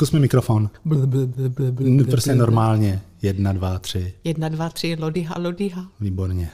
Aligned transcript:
Zkus 0.00 0.10
mi 0.10 0.20
mikrofon. 0.20 0.70
Prostě 2.10 2.34
normálně. 2.34 3.00
Jedna, 3.22 3.52
dva, 3.52 3.78
tři. 3.78 4.14
Jedna, 4.24 4.48
dva, 4.48 4.68
tři, 4.68 4.96
lodiha, 5.00 5.34
lodiha. 5.38 5.86
Výborně. 6.00 6.50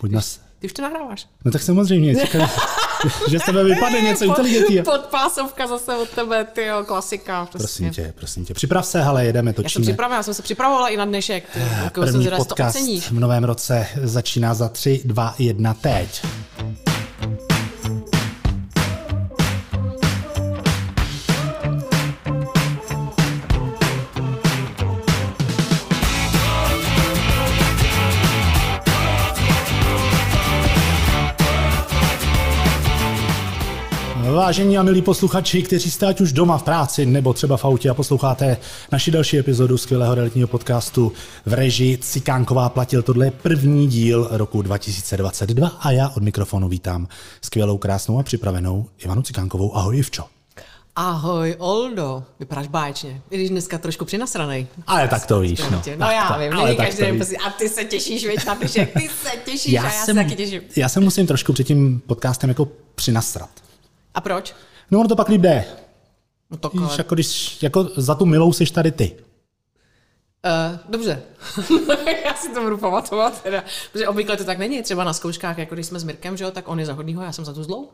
Buď 0.00 0.10
nas... 0.10 0.40
Ty 0.58 0.66
už 0.66 0.72
to 0.72 0.82
nahráváš. 0.82 1.26
No 1.44 1.50
tak 1.50 1.62
samozřejmě, 1.62 2.16
čekaj, 2.16 2.46
že 3.30 3.38
z 3.38 3.42
tebe 3.42 3.64
vypadne 3.64 4.00
něco 4.00 4.24
inteligentního. 4.24 4.84
Podpásovka 4.84 5.66
zase 5.66 5.96
od 5.96 6.08
tebe, 6.08 6.44
ty 6.44 6.64
jo, 6.64 6.84
klasika. 6.86 7.46
Prostě. 7.46 7.58
Prosím 7.58 7.90
tě, 7.90 8.14
prosím 8.16 8.44
tě. 8.44 8.54
Připrav 8.54 8.86
se, 8.86 9.02
ale 9.02 9.24
jedeme, 9.24 9.50
Já 9.50 9.54
jsem 9.54 9.64
točíme. 9.64 9.82
připravila, 9.82 10.16
já 10.16 10.22
jsem 10.22 10.34
se 10.34 10.42
připravovala 10.42 10.88
i 10.88 10.96
na 10.96 11.04
dnešek. 11.04 11.44
Ty, 11.52 11.58
jako 11.84 12.06
jsem 12.06 12.14
První 12.14 12.30
podcast 12.36 12.78
v 13.10 13.20
novém 13.20 13.44
roce 13.44 13.86
začíná 14.02 14.54
za 14.54 14.68
3, 14.68 15.02
2, 15.04 15.34
1, 15.38 15.74
teď. 15.74 16.22
Vážení 34.46 34.78
a 34.78 34.82
milí 34.82 35.02
posluchači, 35.02 35.62
kteří 35.62 35.90
jste 35.90 36.06
ať 36.06 36.20
už 36.20 36.32
doma 36.32 36.58
v 36.58 36.62
práci 36.62 37.06
nebo 37.06 37.32
třeba 37.32 37.56
v 37.56 37.64
autě 37.64 37.90
a 37.90 37.94
posloucháte 37.94 38.56
naši 38.92 39.10
další 39.10 39.38
epizodu 39.38 39.78
skvělého 39.78 40.14
realitního 40.14 40.48
podcastu 40.48 41.12
v 41.46 41.52
režii 41.52 41.98
Cikánková 41.98 42.68
platil. 42.68 43.02
Tohle 43.02 43.26
je 43.26 43.30
první 43.30 43.86
díl 43.86 44.28
roku 44.30 44.62
2022 44.62 45.68
a 45.68 45.90
já 45.90 46.08
od 46.08 46.22
mikrofonu 46.22 46.68
vítám 46.68 47.08
skvělou, 47.42 47.78
krásnou 47.78 48.18
a 48.18 48.22
připravenou 48.22 48.86
Ivanu 49.04 49.22
Cikánkovou. 49.22 49.76
Ahoj 49.76 49.98
Ivčo. 49.98 50.24
Ahoj, 50.96 51.54
Oldo. 51.58 52.22
Vypadáš 52.40 52.66
báječně. 52.66 53.22
I 53.30 53.36
když 53.36 53.50
dneska 53.50 53.78
trošku 53.78 54.04
přinasranej. 54.04 54.66
Ale 54.86 55.08
tak 55.08 55.26
to 55.26 55.40
víš, 55.40 55.60
no. 55.60 55.70
No, 55.70 55.82
Tak 55.84 55.98
no 55.98 56.06
já 56.10 56.38
vím, 56.38 56.52
ale 56.52 56.74
tak 56.74 56.86
každý 56.86 56.98
to 56.98 57.04
den 57.04 57.16
prostě, 57.16 57.36
a 57.36 57.50
ty 57.50 57.68
se 57.68 57.84
těšíš, 57.84 58.26
veď 58.26 58.40
ty 58.60 58.68
se 58.68 58.86
těšíš 59.44 59.72
Já 59.72 59.82
a 59.82 59.84
já 59.84 59.90
jsem, 59.90 60.16
se 60.16 60.22
taky 60.24 60.36
těším. 60.36 60.62
já 60.76 60.88
se 60.88 61.00
musím 61.00 61.26
trošku 61.26 61.52
před 61.52 61.64
tím 61.64 62.02
podcastem 62.06 62.50
jako 62.50 62.68
přinasrat. 62.94 63.65
A 64.16 64.20
proč? 64.20 64.54
No 64.90 65.00
ono 65.00 65.08
to 65.08 65.16
pak 65.16 65.28
líp 65.28 65.40
jde. 65.40 65.64
No 66.50 66.56
to 66.56 66.68
Víš, 66.68 66.98
jako 66.98 67.14
když 67.14 67.62
jako 67.62 67.88
za 67.96 68.14
tu 68.14 68.26
milou 68.26 68.52
seš 68.52 68.70
tady 68.70 68.92
ty. 68.92 69.16
Uh, 70.44 70.78
dobře. 70.88 71.22
já 72.24 72.34
si 72.34 72.54
to 72.54 72.62
budu 72.62 72.78
pamatovat. 72.78 73.42
Teda. 73.42 73.64
Protože 73.92 74.08
obvykle 74.08 74.36
to 74.36 74.44
tak 74.44 74.58
není. 74.58 74.82
Třeba 74.82 75.04
na 75.04 75.12
zkouškách, 75.12 75.58
jako 75.58 75.74
když 75.74 75.86
jsme 75.86 75.98
s 75.98 76.04
Mirkem, 76.04 76.36
že 76.36 76.44
jo, 76.44 76.50
tak 76.50 76.68
on 76.68 76.80
je 76.80 76.86
za 76.86 76.92
hodnýho, 76.92 77.22
já 77.22 77.32
jsem 77.32 77.44
za 77.44 77.52
tu 77.52 77.62
zlou. 77.62 77.88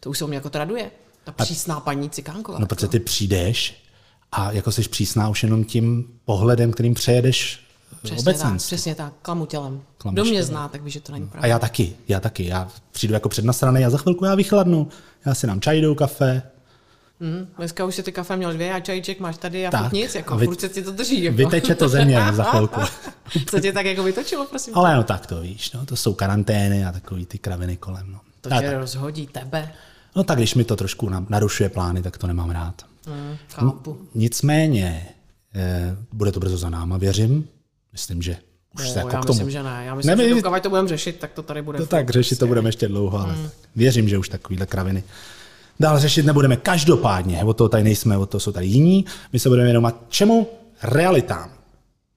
To 0.00 0.10
už 0.10 0.18
se 0.18 0.26
mě 0.26 0.34
jako 0.34 0.50
traduje. 0.50 0.90
Ta 1.24 1.32
přísná 1.32 1.80
paní 1.80 2.10
Cikánková. 2.10 2.58
No 2.58 2.66
protože 2.66 2.88
ty 2.88 3.00
přijdeš 3.00 3.84
a 4.32 4.52
jako 4.52 4.72
jsi 4.72 4.88
přísná 4.88 5.28
už 5.28 5.42
jenom 5.42 5.64
tím 5.64 6.04
pohledem, 6.24 6.72
kterým 6.72 6.94
přejedeš 6.94 7.66
přesně 8.02 8.24
tak, 8.24 8.34
obecenství. 8.34 8.66
přesně 8.76 8.94
tak, 8.94 9.12
klamu 9.22 9.46
tělem. 9.46 9.80
Klameš 9.98 10.14
Kdo 10.14 10.22
mě 10.24 10.32
tělem. 10.32 10.44
zná, 10.46 10.68
tak 10.68 10.82
ví, 10.82 10.90
že 10.90 11.00
to 11.00 11.12
není 11.12 11.24
A 11.24 11.28
pravda. 11.28 11.48
já 11.48 11.58
taky, 11.58 11.96
já 12.08 12.20
taky. 12.20 12.46
Já 12.46 12.68
přijdu 12.92 13.14
jako 13.14 13.28
přednasraný 13.28 13.84
a 13.84 13.90
za 13.90 13.98
chvilku 13.98 14.24
já 14.24 14.34
vychladnu. 14.34 14.88
Já 15.26 15.34
si 15.34 15.46
dám 15.46 15.60
čaj, 15.60 15.80
jdou 15.80 15.94
kafe. 15.94 16.42
Hm, 17.20 17.46
dneska 17.58 17.84
už 17.84 17.94
si 17.94 18.02
ty 18.02 18.12
kafe 18.12 18.36
měl 18.36 18.52
dvě 18.52 18.72
a 18.72 18.80
čajíček 18.80 19.20
máš 19.20 19.36
tady 19.38 19.66
a 19.66 19.70
Tak. 19.70 19.92
nic, 19.92 20.14
jako 20.14 20.36
Vy- 20.36 20.46
furt 20.46 20.60
se 20.60 20.68
ti 20.68 20.82
to 20.82 20.92
drží. 20.92 21.22
Jako. 21.22 21.36
Vyteče 21.36 21.74
to 21.74 21.88
země 21.88 22.18
za 22.32 22.44
chvilku. 22.50 22.80
Co 23.50 23.60
tě 23.60 23.72
tak 23.72 23.86
jako 23.86 24.02
vytočilo, 24.02 24.46
prosím? 24.46 24.78
Ale 24.78 24.96
no 24.96 25.02
tak 25.04 25.26
to 25.26 25.40
víš, 25.40 25.72
no, 25.72 25.86
to 25.86 25.96
jsou 25.96 26.14
karantény 26.14 26.84
a 26.84 26.92
takový 26.92 27.26
ty 27.26 27.38
kraviny 27.38 27.76
kolem. 27.76 28.12
No. 28.12 28.20
To 28.40 28.48
Tak, 28.48 28.60
tě 28.60 28.78
rozhodí 28.78 29.26
tebe. 29.26 29.72
no 30.16 30.24
tak 30.24 30.38
když 30.38 30.54
mi 30.54 30.64
to 30.64 30.76
trošku 30.76 31.08
na- 31.08 31.26
narušuje 31.28 31.68
plány, 31.68 32.02
tak 32.02 32.18
to 32.18 32.26
nemám 32.26 32.50
rád. 32.50 32.82
Hm, 33.06 33.36
chápu. 33.48 33.98
Nicméně, 34.14 35.06
eh, 35.54 35.96
bude 36.12 36.32
to 36.32 36.40
brzo 36.40 36.56
za 36.58 36.70
náma, 36.70 36.96
věřím. 36.96 37.48
Myslím, 37.94 38.22
že 38.22 38.36
už 38.74 38.88
se 38.88 38.94
No, 38.94 39.00
jako 39.00 39.16
já 39.16 39.22
k 39.22 39.26
tomu... 39.26 39.38
myslím, 39.38 39.50
že 39.50 39.62
ne. 39.62 39.82
Já 39.86 39.94
myslím, 39.94 40.18
Ne, 40.18 40.28
že 40.28 40.34
dokud 40.42 40.62
to 40.62 40.68
budeme 40.68 40.88
řešit, 40.88 41.16
tak 41.18 41.32
to 41.32 41.42
tady 41.42 41.62
bude. 41.62 41.78
To 41.78 41.86
tak, 41.86 42.10
řešit 42.10 42.38
to 42.38 42.46
budeme 42.46 42.68
ještě 42.68 42.88
dlouho, 42.88 43.18
ale 43.18 43.36
věřím, 43.76 44.08
že 44.08 44.18
už 44.18 44.28
takovýhle 44.28 44.66
kraviny 44.66 45.04
dál 45.80 45.98
řešit 45.98 46.26
nebudeme. 46.26 46.56
Každopádně, 46.56 47.44
od 47.44 47.56
toho 47.56 47.68
tady 47.68 47.84
nejsme, 47.84 48.18
od 48.18 48.30
toho 48.30 48.40
jsou 48.40 48.52
tady 48.52 48.66
jiní. 48.66 49.04
My 49.32 49.38
se 49.38 49.48
budeme 49.48 49.64
věnovat 49.64 50.04
čemu? 50.08 50.48
Realitám. 50.82 51.50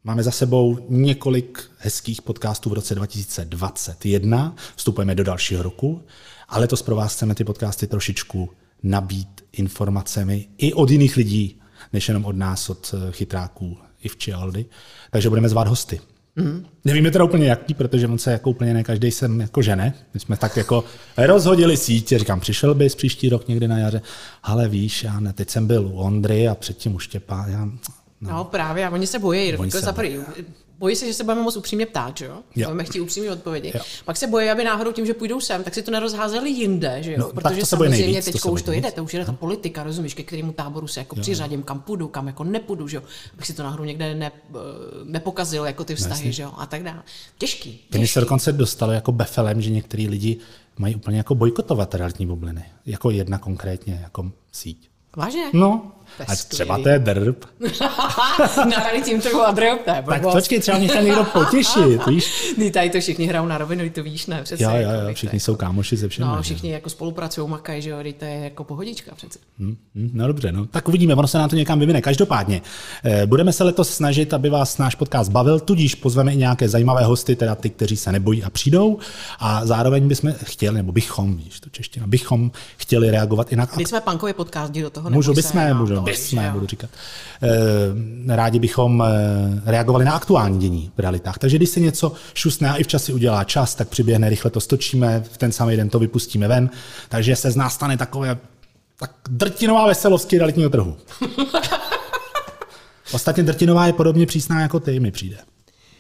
Máme 0.04 0.24
za 0.24 0.32
sebou 0.32 0.80
několik 0.90 1.72
hezkých 1.78 2.22
podcastů 2.22 2.70
v 2.70 2.74
roce 2.74 2.96
2021, 2.96 4.56
vstupujeme 4.76 5.16
do 5.16 5.24
dalšího 5.24 5.64
roku, 5.64 6.04
ale 6.50 6.62
letos 6.62 6.82
pro 6.82 6.96
vás 6.96 7.14
chceme 7.14 7.36
ty 7.36 7.44
podcasty 7.44 7.88
trošičku 7.88 8.50
nabít 8.84 9.42
informacemi 9.52 10.48
i 10.58 10.74
od 10.74 10.90
jiných 10.90 11.18
lidí, 11.18 11.62
než 11.94 12.08
jenom 12.08 12.26
od 12.26 12.36
nás, 12.36 12.70
od 12.70 12.96
chytráků 13.12 13.78
Ivči 14.08 14.34
a 14.34 14.38
Aldy. 14.38 14.66
Takže 15.12 15.30
budeme 15.30 15.50
zvát 15.50 15.68
hosty. 15.68 16.00
Mm. 16.36 16.66
Nevíme 16.86 17.12
teda 17.12 17.24
úplně 17.24 17.48
jaký, 17.48 17.74
protože 17.74 18.08
on 18.08 18.18
se 18.18 18.32
jako 18.32 18.50
úplně 18.50 18.74
ne 18.74 18.84
každý 18.84 19.12
sem 19.12 19.42
jako 19.42 19.62
žene. 19.62 19.94
My 20.14 20.20
jsme 20.20 20.38
tak 20.38 20.58
jako 20.58 20.84
rozhodili 21.18 21.78
sítě, 21.78 22.20
říkám, 22.20 22.40
přišel 22.40 22.74
bys 22.74 22.96
příští 22.96 23.30
rok 23.30 23.48
někdy 23.48 23.68
na 23.68 23.78
jaře, 23.78 24.02
ale 24.44 24.68
víš, 24.68 25.04
já 25.04 25.20
ne, 25.20 25.34
teď 25.34 25.50
jsem 25.50 25.68
byl 25.68 25.88
u 25.88 25.92
Ondry 25.92 26.48
a 26.48 26.56
předtím 26.56 26.96
u 26.96 27.00
Štěpá, 27.00 27.46
já, 27.48 27.70
No 28.22 28.44
právě, 28.44 28.86
a 28.86 28.90
oni 28.90 29.08
se 29.08 29.20
bojí, 29.20 29.58
Oni 29.58 29.72
to 29.72 29.78
se 29.78 29.86
za 29.86 29.94
prvý. 29.94 30.20
Bojí 30.80 30.96
se, 30.96 31.06
že 31.06 31.14
se 31.14 31.24
budeme 31.24 31.42
moc 31.42 31.58
upřímně 31.58 31.86
ptát, 31.86 32.18
že 32.18 32.26
jo? 32.26 32.38
Jo. 32.56 32.68
Budeme 32.68 32.84
chtít 32.84 33.00
upřímně 33.00 33.32
odpovědi. 33.32 33.72
Jo. 33.76 33.82
Pak 34.06 34.18
se 34.18 34.28
bojí, 34.28 34.50
aby 34.50 34.64
náhodou 34.64 34.92
tím, 34.92 35.06
že 35.06 35.14
půjdou 35.14 35.40
sem, 35.40 35.64
tak 35.64 35.74
si 35.74 35.84
to 35.84 35.92
nerozházeli 35.92 36.50
jinde, 36.50 36.98
že 37.04 37.12
jo? 37.12 37.18
No, 37.20 37.30
Protože 37.34 37.66
samozřejmě 37.66 38.22
teď 38.22 38.46
už 38.46 38.62
to 38.62 38.72
jde, 38.72 38.92
to 38.92 39.04
už 39.04 39.14
jde 39.14 39.26
ta 39.26 39.32
politika, 39.32 39.84
rozumíš, 39.84 40.14
ke 40.14 40.24
kterému 40.24 40.52
táboru 40.52 40.88
se 40.88 41.00
jako 41.00 41.16
přiřadím, 41.16 41.64
kam 41.64 41.82
půjdu, 41.82 42.08
kam 42.08 42.28
jako 42.28 42.44
nepůjdu, 42.44 42.88
že 42.88 42.98
jo? 42.98 43.04
Abych 43.34 43.46
si 43.46 43.54
to 43.54 43.64
náhodou 43.64 43.84
někde 43.84 44.16
ne, 44.16 44.32
eh, 44.50 44.58
nepokazil, 45.04 45.66
jako 45.66 45.84
ty 45.84 45.96
vztahy, 45.96 46.32
že 46.32 46.44
jo? 46.44 46.52
A 46.58 46.66
tak 46.66 46.84
dále. 46.84 47.04
Těžký. 47.38 47.80
Těžký. 47.90 48.08
se 48.08 48.20
dokonce 48.20 48.52
dostalo 48.52 48.92
jako 48.92 49.12
befelem, 49.12 49.62
že 49.62 49.70
některý 49.70 50.08
lidi 50.08 50.38
mají 50.78 50.96
úplně 50.96 51.18
jako 51.18 51.36
bojkotovat 51.36 51.96
realitní 51.96 52.26
bubliny. 52.26 52.66
Jako 52.86 53.10
jedna 53.10 53.38
konkrétně, 53.38 54.00
jako 54.04 54.32
síť. 54.52 54.90
Vážně? 55.18 55.44
No, 55.54 55.92
a 56.28 56.36
třeba 56.36 56.78
to 56.78 56.90
je 56.90 57.00
drb. 57.00 57.36
na 58.58 58.82
tady 58.82 59.02
tím 59.02 59.22
to 59.22 59.48
Adriel, 59.48 59.78
to 59.86 59.92
je 59.92 60.04
Tak 60.10 60.22
počkej, 60.22 60.60
třeba 60.60 60.78
mě 60.78 60.88
chtěl 60.88 61.04
někdo 61.04 61.24
potěšit, 61.24 62.08
víš? 62.08 62.54
Ty 62.56 62.72
tady 62.72 62.90
to 62.90 63.00
všichni 63.00 63.26
hrajou 63.26 63.46
na 63.46 63.58
rovinu, 63.58 63.84
ty 63.84 63.90
to 63.90 64.04
víš, 64.04 64.26
ne? 64.26 64.44
Přece, 64.44 64.64
Jo, 64.64 64.70
jo, 64.70 64.76
jako, 64.76 65.08
jo, 65.08 65.14
všichni 65.14 65.40
jsou 65.40 65.56
kámoši 65.56 65.98
ze 65.98 66.08
všem. 66.08 66.28
No, 66.28 66.42
všichni 66.42 66.72
jako 66.72 66.90
spolupracují, 66.90 67.50
makají, 67.50 67.82
že 67.82 67.90
jo, 67.90 67.98
to 68.18 68.26
je 68.26 68.40
jako 68.40 68.64
pohodička 68.64 69.16
přece. 69.16 69.40
Hm, 69.60 69.78
hm, 69.96 70.10
No 70.14 70.28
dobře, 70.28 70.52
no. 70.52 70.66
tak 70.66 70.88
uvidíme, 70.88 71.16
ono 71.16 71.28
se 71.28 71.38
nám 71.38 71.50
to 71.50 71.56
někam 71.56 71.80
vyvine. 71.80 72.02
Každopádně, 72.02 72.62
eh, 73.04 73.26
budeme 73.26 73.54
se 73.54 73.64
letos 73.64 73.90
snažit, 73.90 74.34
aby 74.34 74.50
vás 74.50 74.78
náš 74.78 74.96
podcast 74.96 75.32
bavil, 75.32 75.60
tudíž 75.60 75.96
pozveme 75.96 76.34
i 76.34 76.38
nějaké 76.38 76.70
zajímavé 76.70 77.04
hosty, 77.04 77.36
teda 77.36 77.56
ty, 77.56 77.70
kteří 77.70 77.98
se 77.98 78.12
nebojí 78.12 78.44
a 78.44 78.50
přijdou. 78.50 78.98
A 79.40 79.66
zároveň 79.66 80.08
bychom 80.08 80.34
chtěli, 80.44 80.76
nebo 80.76 80.92
bychom, 80.92 81.38
víš, 81.38 81.60
to 81.60 81.70
čeština, 81.70 82.08
bychom 82.08 82.52
chtěli 82.78 83.12
reagovat 83.12 83.52
i 83.54 83.56
na 83.56 83.66
Teď 83.66 83.88
jsme 83.88 84.02
punkový 84.02 84.34
podcast, 84.34 84.74
do 84.74 84.90
toho 84.90 85.07
Můžu, 85.10 85.32
neboj 85.32 85.44
se, 85.44 85.48
bysme, 85.48 85.74
můžu, 85.74 86.02
bysme, 86.02 86.50
budu 86.54 86.68
říkat. 86.68 86.90
Eh, 87.44 88.36
Rádi 88.36 88.60
bychom 88.60 89.04
eh, 89.04 89.62
reagovali 89.66 90.06
na 90.06 90.12
aktuální 90.12 90.60
dění 90.60 90.92
v 90.98 91.00
realitách. 91.00 91.38
Takže 91.38 91.58
když 91.58 91.70
se 91.70 91.80
něco 91.80 92.12
šusne 92.34 92.70
a 92.70 92.76
i 92.76 92.84
v 92.84 92.88
časi 92.88 93.14
udělá 93.14 93.44
čas, 93.44 93.76
tak 93.76 93.90
přiběhne, 93.90 94.30
rychle 94.30 94.52
to 94.52 94.60
stočíme, 94.60 95.24
v 95.32 95.38
ten 95.38 95.52
samý 95.52 95.78
den 95.78 95.90
to 95.90 96.00
vypustíme 96.00 96.48
ven. 96.48 96.70
Takže 97.10 97.36
se 97.36 97.52
z 97.52 97.56
nás 97.56 97.74
stane 97.74 97.98
takové 97.98 98.38
tak 99.00 99.12
drtinová 99.30 99.88
veselosti 99.88 100.38
realitního 100.38 100.70
trhu. 100.70 100.98
Ostatně 103.12 103.44
drtinová 103.44 103.88
je 103.88 103.94
podobně 103.94 104.26
přísná 104.26 104.62
jako 104.62 104.80
ty, 104.80 105.00
mi 105.00 105.12
přijde. 105.12 105.38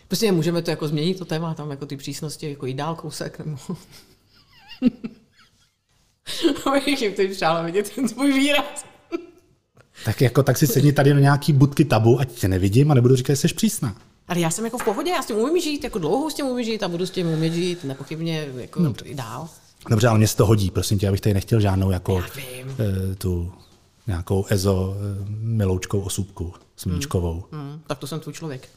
Prostě 0.08 0.32
můžeme 0.32 0.62
to 0.62 0.72
jako 0.72 0.88
změnit, 0.88 1.20
to 1.20 1.26
téma, 1.26 1.54
tam 1.54 1.72
jako 1.72 1.86
ty 1.86 1.98
přísnosti, 1.98 2.50
jako 2.50 2.66
jít 2.66 2.74
dál 2.74 2.96
kousek, 2.96 3.40
nebo... 3.40 3.58
Abych 6.66 7.02
jim 7.02 7.14
teď 7.14 7.32
přála 7.32 7.62
vidět 7.62 7.96
ten 7.96 8.08
tvůj 8.08 8.34
výraz. 8.34 8.86
Tak 10.06 10.22
jako 10.22 10.44
tak 10.44 10.58
si 10.58 10.68
sedni 10.68 10.94
tady 10.94 11.14
do 11.14 11.20
nějaký 11.20 11.54
budky 11.54 11.86
tabu, 11.86 12.20
ať 12.20 12.32
tě 12.32 12.48
nevidím 12.48 12.92
a 12.92 12.94
nebudu 12.94 13.16
říkat, 13.16 13.34
že 13.34 13.38
jsi 13.38 13.48
přísná. 13.48 13.96
Ale 14.28 14.40
já 14.40 14.50
jsem 14.50 14.66
jako 14.66 14.78
v 14.78 14.84
pohodě, 14.86 15.12
já 15.12 15.22
s 15.22 15.26
tím 15.26 15.36
umím 15.36 15.62
žít, 15.62 15.84
jako 15.84 16.00
dlouho 16.00 16.30
s 16.30 16.34
tím 16.34 16.46
umím 16.46 16.66
žít 16.66 16.84
a 16.84 16.88
budu 16.88 17.06
s 17.06 17.12
tím 17.12 17.28
umět 17.28 17.54
žít, 17.54 17.84
nepochybně 17.84 18.48
jako 18.56 18.80
no. 18.80 18.94
i 19.04 19.16
dál. 19.16 19.50
Dobře, 19.90 20.08
ale 20.08 20.18
mě 20.18 20.28
se 20.28 20.38
to 20.38 20.46
hodí, 20.46 20.72
prosím 20.72 21.00
tě, 21.00 21.08
abych 21.08 21.22
tady 21.22 21.34
nechtěl 21.34 21.60
žádnou 21.60 21.92
jako 21.92 22.24
eh, 22.80 23.16
tu 23.16 23.54
nějakou 24.08 24.46
ezo 24.50 24.96
eh, 24.96 25.26
miloučkou 25.30 26.00
osůbku 26.00 26.54
smíčkovou. 26.76 27.44
Hmm. 27.52 27.62
Hm, 27.62 27.82
tak 27.88 27.98
to 27.98 28.08
jsem 28.08 28.20
tvůj 28.20 28.34
člověk. 28.34 28.70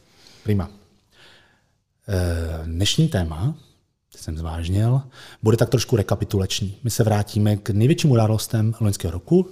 Prima. 0.43 0.69
Eh, 2.07 2.65
Dnešní 2.65 3.07
téma, 3.07 3.55
jsem 4.15 4.37
zvážnil, 4.37 5.01
bude 5.43 5.57
tak 5.57 5.69
trošku 5.69 5.95
rekapitulační. 5.95 6.77
My 6.83 6.89
se 6.89 7.03
vrátíme 7.03 7.57
k 7.57 7.69
největším 7.69 8.11
událostem 8.11 8.73
loňského 8.79 9.11
roku 9.11 9.49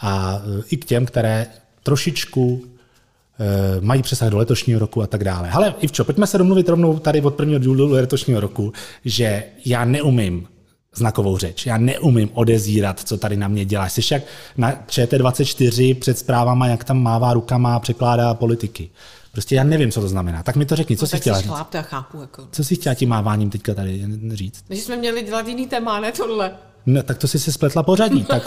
a 0.00 0.42
i 0.70 0.76
k 0.76 0.84
těm, 0.84 1.06
které 1.06 1.46
trošičku 1.82 2.62
eh, 2.64 3.80
mají 3.80 4.02
přesah 4.02 4.28
do 4.28 4.38
letošního 4.38 4.80
roku 4.80 5.02
a 5.02 5.06
tak 5.06 5.24
dále. 5.24 5.50
Ale 5.50 5.74
Ivčo, 5.80 6.04
pojďme 6.04 6.26
se 6.26 6.38
domluvit 6.38 6.68
rovnou 6.68 6.98
tady 6.98 7.20
od 7.20 7.34
prvního 7.34 7.60
dílu 7.60 7.92
letošního 7.92 8.40
roku, 8.40 8.72
že 9.04 9.44
já 9.64 9.84
neumím 9.84 10.48
znakovou 10.94 11.38
řeč. 11.38 11.66
Já 11.66 11.78
neumím 11.78 12.30
odezírat, 12.34 13.00
co 13.00 13.16
tady 13.16 13.36
na 13.36 13.48
mě 13.48 13.64
dělá. 13.64 13.88
Jsi 13.88 14.14
jak 14.14 14.22
na 14.56 14.72
ČT24 14.72 15.94
před 15.98 16.18
zprávama, 16.18 16.66
jak 16.66 16.84
tam 16.84 17.02
mává 17.02 17.34
rukama 17.34 17.74
a 17.74 17.78
překládá 17.78 18.34
politiky. 18.34 18.90
Prostě 19.32 19.54
já 19.54 19.64
nevím, 19.64 19.90
co 19.90 20.00
to 20.00 20.08
znamená. 20.08 20.42
Tak 20.42 20.56
mi 20.56 20.66
to 20.66 20.76
řekni, 20.76 20.96
co 20.96 21.04
no, 21.04 21.06
jsi 21.08 21.16
chtěla 21.16 21.40
říct? 21.40 21.46
Chlap, 21.46 21.70
to 21.70 21.76
já 21.76 21.82
chápu. 21.82 22.20
Jako. 22.20 22.48
Co 22.52 22.64
jsi 22.64 22.74
chtěla 22.74 22.94
tím 22.94 23.08
máváním 23.08 23.50
teďka 23.50 23.74
tady 23.74 24.06
říct? 24.32 24.64
Že 24.70 24.80
jsme 24.80 24.96
měli 24.96 25.22
dělat 25.22 25.48
jiný 25.48 25.66
téma, 25.66 26.00
ne 26.00 26.12
tohle. 26.12 26.52
No, 26.86 27.02
tak 27.02 27.18
to 27.18 27.28
si 27.28 27.38
se 27.38 27.52
spletla 27.52 27.82
pořadí. 27.82 28.24
Tak, 28.24 28.42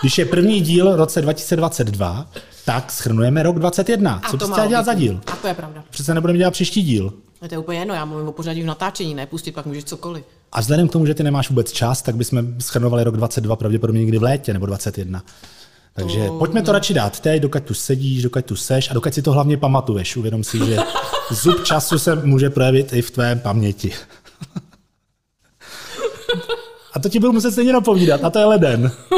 když 0.00 0.18
je 0.18 0.24
první 0.24 0.60
díl 0.60 0.92
v 0.92 0.96
roce 0.96 1.22
2022, 1.22 2.26
tak 2.64 2.92
schrnujeme 2.92 3.42
rok 3.42 3.58
2021. 3.58 4.20
Co 4.30 4.36
bys 4.36 4.50
chtěla 4.50 4.66
dělat 4.66 4.84
za 4.84 4.94
díl? 4.94 5.20
A 5.26 5.36
to 5.36 5.48
je 5.48 5.54
pravda. 5.54 5.84
Přece 5.90 6.14
nebudeme 6.14 6.38
dělat 6.38 6.50
příští 6.50 6.82
díl. 6.82 7.12
No 7.42 7.48
to 7.48 7.54
je 7.54 7.58
úplně 7.58 7.78
jedno, 7.78 7.94
já 7.94 8.04
mluvím 8.04 8.28
o 8.28 8.32
pořadí 8.32 8.62
v 8.62 8.66
natáčení, 8.66 9.14
ne 9.14 9.26
pustit, 9.26 9.52
pak 9.52 9.66
můžeš 9.66 9.84
cokoliv. 9.84 10.24
A 10.52 10.60
vzhledem 10.60 10.88
k 10.88 10.92
tomu, 10.92 11.06
že 11.06 11.14
ty 11.14 11.22
nemáš 11.22 11.48
vůbec 11.48 11.72
čas, 11.72 12.02
tak 12.02 12.16
bychom 12.16 12.60
schrnovali 12.60 13.04
rok 13.04 13.16
22 13.16 13.56
pravděpodobně 13.56 14.00
někdy 14.00 14.18
v 14.18 14.22
létě 14.22 14.52
nebo 14.52 14.66
21. 14.66 15.22
Takže 15.94 16.26
to, 16.26 16.38
pojďme 16.38 16.62
to 16.62 16.72
radši 16.72 16.94
dát 16.94 17.20
teď, 17.20 17.42
dokud 17.42 17.62
tu 17.62 17.74
sedíš, 17.74 18.22
dokud 18.22 18.44
tu 18.44 18.56
seš 18.56 18.90
a 18.90 18.94
dokud 18.94 19.14
si 19.14 19.22
to 19.22 19.32
hlavně 19.32 19.56
pamatuješ. 19.56 20.16
Uvědom 20.16 20.44
si, 20.44 20.58
že 20.66 20.76
zub 21.30 21.64
času 21.64 21.98
se 21.98 22.16
může 22.16 22.50
projevit 22.50 22.92
i 22.92 23.02
v 23.02 23.10
tvé 23.10 23.36
paměti. 23.36 23.92
A 26.96 26.98
to 26.98 27.08
ti 27.08 27.18
budu 27.18 27.32
muset 27.32 27.52
stejně 27.52 27.72
napovídat, 27.72 28.24
a 28.24 28.30
to 28.30 28.38
je 28.38 28.44
leden. 28.44 28.92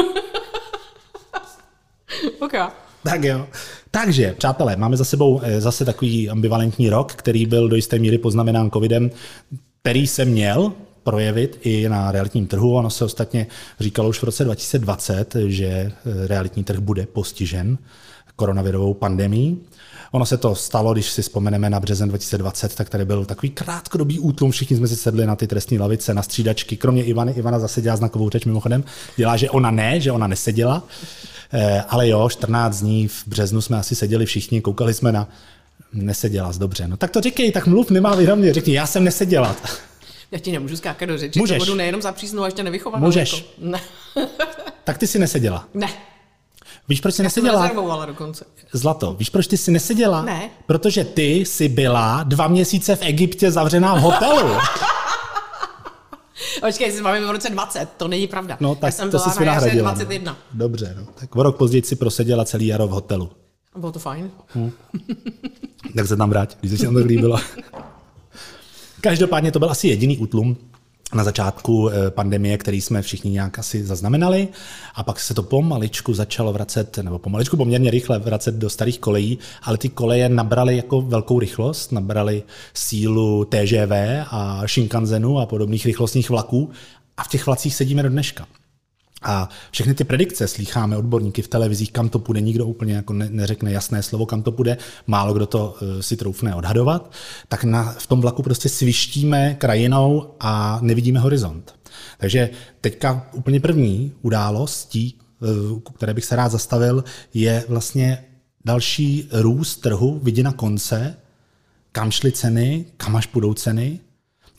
okay. 2.39 2.67
Tak 3.03 3.23
jo. 3.23 3.47
Takže, 3.91 4.35
přátelé, 4.37 4.75
máme 4.75 4.97
za 4.97 5.03
sebou 5.03 5.41
eh, 5.43 5.61
zase 5.61 5.85
takový 5.85 6.29
ambivalentní 6.29 6.89
rok, 6.89 7.13
který 7.13 7.45
byl 7.45 7.69
do 7.69 7.75
jisté 7.75 7.99
míry 7.99 8.17
poznamenán 8.17 8.71
covidem, 8.71 9.11
který 9.81 10.07
se 10.07 10.25
měl 10.25 10.73
projevit 11.03 11.59
i 11.61 11.89
na 11.89 12.11
realitním 12.11 12.47
trhu. 12.47 12.75
Ono 12.75 12.89
se 12.89 13.05
ostatně 13.05 13.47
říkalo 13.79 14.09
už 14.09 14.19
v 14.19 14.23
roce 14.23 14.43
2020, 14.43 15.35
že 15.45 15.65
eh, 15.65 15.91
realitní 16.27 16.63
trh 16.63 16.79
bude 16.79 17.05
postižen 17.05 17.77
koronavirovou 18.35 18.93
pandemí. 18.93 19.61
Ono 20.11 20.25
se 20.25 20.37
to 20.37 20.55
stalo, 20.55 20.93
když 20.93 21.11
si 21.11 21.21
vzpomeneme 21.21 21.69
na 21.69 21.79
březen 21.79 22.09
2020, 22.09 22.75
tak 22.75 22.89
tady 22.89 23.05
byl 23.05 23.25
takový 23.25 23.49
krátkodobý 23.49 24.19
útlum, 24.19 24.51
všichni 24.51 24.77
jsme 24.77 24.87
si 24.87 24.95
sedli 24.95 25.25
na 25.25 25.35
ty 25.35 25.47
trestní 25.47 25.79
lavice, 25.79 26.13
na 26.13 26.21
střídačky, 26.23 26.77
kromě 26.77 27.03
Ivany. 27.03 27.31
Ivana 27.31 27.59
zase 27.59 27.81
dělá 27.81 27.95
znakovou 27.95 28.29
řeč 28.29 28.45
mimochodem, 28.45 28.83
dělá, 29.17 29.37
že 29.37 29.49
ona 29.49 29.71
ne, 29.71 29.99
že 30.01 30.11
ona 30.11 30.27
neseděla. 30.27 30.83
Eh, 31.53 31.83
ale 31.89 32.07
jo, 32.07 32.29
14 32.29 32.79
dní 32.79 33.07
v 33.07 33.23
březnu 33.27 33.61
jsme 33.61 33.77
asi 33.77 33.95
seděli 33.95 34.25
všichni, 34.25 34.61
koukali 34.61 34.93
jsme 34.93 35.11
na 35.11 35.29
neseděla, 35.93 36.53
dobře. 36.57 36.87
No 36.87 36.97
tak 36.97 37.11
to 37.11 37.21
říkej, 37.21 37.51
tak 37.51 37.67
mluv, 37.67 37.91
nemá 37.91 38.15
výhra 38.15 38.35
řekni, 38.51 38.73
já 38.73 38.87
jsem 38.87 39.03
neseděla. 39.03 39.55
Já 40.31 40.39
ti 40.39 40.51
nemůžu 40.51 40.77
skákat 40.77 41.09
do 41.09 41.17
řeči, 41.17 41.39
Můžeš. 41.39 41.57
to 41.57 41.65
budu 41.65 41.77
nejenom 41.77 42.01
za 42.01 42.11
přísnou, 42.11 42.45
ještě 42.45 42.63
nevychovanou. 42.63 43.05
Můžeš. 43.05 43.33
Jako. 43.33 43.47
Ne. 43.57 43.79
tak 44.83 44.97
ty 44.97 45.07
si 45.07 45.19
neseděla. 45.19 45.67
Ne. 45.73 45.87
Víš, 46.89 47.01
proč 47.01 47.15
jsi 47.15 47.21
Já 47.21 47.23
neseděla? 47.23 47.71
Dokonce. 48.05 48.45
Zlato, 48.73 49.13
víš, 49.13 49.29
proč 49.29 49.47
ty 49.47 49.57
jsi 49.57 49.71
neseděla? 49.71 50.21
Ne. 50.21 50.49
Protože 50.65 51.03
ty 51.03 51.31
jsi 51.31 51.69
byla 51.69 52.23
dva 52.23 52.47
měsíce 52.47 52.95
v 52.95 53.01
Egyptě 53.01 53.51
zavřená 53.51 53.95
v 53.95 53.99
hotelu. 53.99 54.49
Počkej, 56.61 56.91
jsi 56.91 57.03
bavím 57.03 57.27
v 57.27 57.31
roce 57.31 57.49
20, 57.49 57.89
to 57.97 58.07
není 58.07 58.27
pravda. 58.27 58.57
No 58.59 58.75
tak 58.75 58.87
Já 58.87 58.91
jsem 58.91 59.11
to 59.11 59.17
byla 59.17 59.29
jsi 59.29 59.45
na 59.45 59.53
jaře 59.53 59.69
vynahradila. 59.69 59.91
21. 59.91 60.31
No. 60.31 60.37
Dobře, 60.53 60.95
no. 60.99 61.07
tak 61.19 61.35
o 61.35 61.43
rok 61.43 61.57
později 61.57 61.83
si 61.83 61.95
proseděla 61.95 62.45
celý 62.45 62.67
jaro 62.67 62.87
v 62.87 62.91
hotelu. 62.91 63.29
A 63.73 63.79
bylo 63.79 63.91
to 63.91 63.99
fajn. 63.99 64.31
Tak 65.95 66.07
se 66.07 66.17
tam 66.17 66.29
vrát, 66.29 66.57
když 66.61 66.79
se 66.79 66.85
tam 66.85 66.93
to 66.93 66.99
líbilo. 66.99 67.39
Každopádně 69.01 69.51
to 69.51 69.59
byl 69.59 69.71
asi 69.71 69.87
jediný 69.87 70.17
útlum 70.17 70.57
na 71.13 71.23
začátku 71.23 71.89
eh, 71.89 72.11
pandemie, 72.11 72.57
který 72.57 72.81
jsme 72.81 73.01
všichni 73.01 73.31
nějak 73.31 73.59
asi 73.59 73.83
zaznamenali 73.83 74.47
a 74.95 75.03
pak 75.03 75.19
se 75.19 75.33
to 75.33 75.43
pomaličku 75.43 76.13
začalo 76.13 76.53
vracet, 76.53 76.97
nebo 76.97 77.19
pomaličku 77.19 77.57
poměrně 77.57 77.91
rychle 77.91 78.19
vracet 78.19 78.55
do 78.55 78.69
starých 78.69 78.99
kolejí, 78.99 79.39
ale 79.63 79.77
ty 79.77 79.89
koleje 79.89 80.29
nabraly 80.29 80.77
jako 80.77 81.01
velkou 81.01 81.39
rychlost, 81.39 81.91
nabraly 81.91 82.43
sílu 82.73 83.45
TGV 83.45 83.91
a 84.31 84.61
Shinkanzenu 84.67 85.39
a 85.39 85.45
podobných 85.45 85.85
rychlostních 85.85 86.29
vlaků 86.29 86.69
a 87.17 87.23
v 87.23 87.27
těch 87.27 87.45
vlacích 87.45 87.75
sedíme 87.75 88.03
do 88.03 88.09
dneška. 88.09 88.58
A 89.21 89.49
všechny 89.71 89.93
ty 89.93 90.03
predikce 90.03 90.47
slýcháme 90.47 90.97
odborníky 90.97 91.41
v 91.41 91.47
televizích, 91.47 91.91
kam 91.91 92.09
to 92.09 92.19
půjde, 92.19 92.41
nikdo 92.41 92.65
úplně 92.65 92.93
jako 92.93 93.13
ne, 93.13 93.27
neřekne 93.31 93.71
jasné 93.71 94.03
slovo, 94.03 94.25
kam 94.25 94.43
to 94.43 94.51
půjde, 94.51 94.77
málo 95.07 95.33
kdo 95.33 95.45
to 95.45 95.75
uh, 95.81 95.99
si 95.99 96.17
troufne 96.17 96.55
odhadovat, 96.55 97.11
tak 97.47 97.63
na, 97.63 97.83
v 97.83 98.07
tom 98.07 98.21
vlaku 98.21 98.43
prostě 98.43 98.69
svištíme 98.69 99.55
krajinou 99.55 100.35
a 100.39 100.79
nevidíme 100.81 101.19
horizont. 101.19 101.75
Takže 102.17 102.49
teďka 102.81 103.29
úplně 103.33 103.59
první 103.59 104.11
událostí, 104.21 105.19
uh, 105.39 105.79
které 105.95 106.13
bych 106.13 106.25
se 106.25 106.35
rád 106.35 106.49
zastavil, 106.49 107.03
je 107.33 107.65
vlastně 107.67 108.25
další 108.65 109.29
růst 109.31 109.77
trhu, 109.77 110.19
vidět 110.23 110.43
na 110.43 110.51
konce, 110.51 111.17
kam 111.91 112.11
šly 112.11 112.31
ceny, 112.31 112.85
kam 112.97 113.15
až 113.15 113.25
půjdou 113.25 113.53
ceny, 113.53 113.99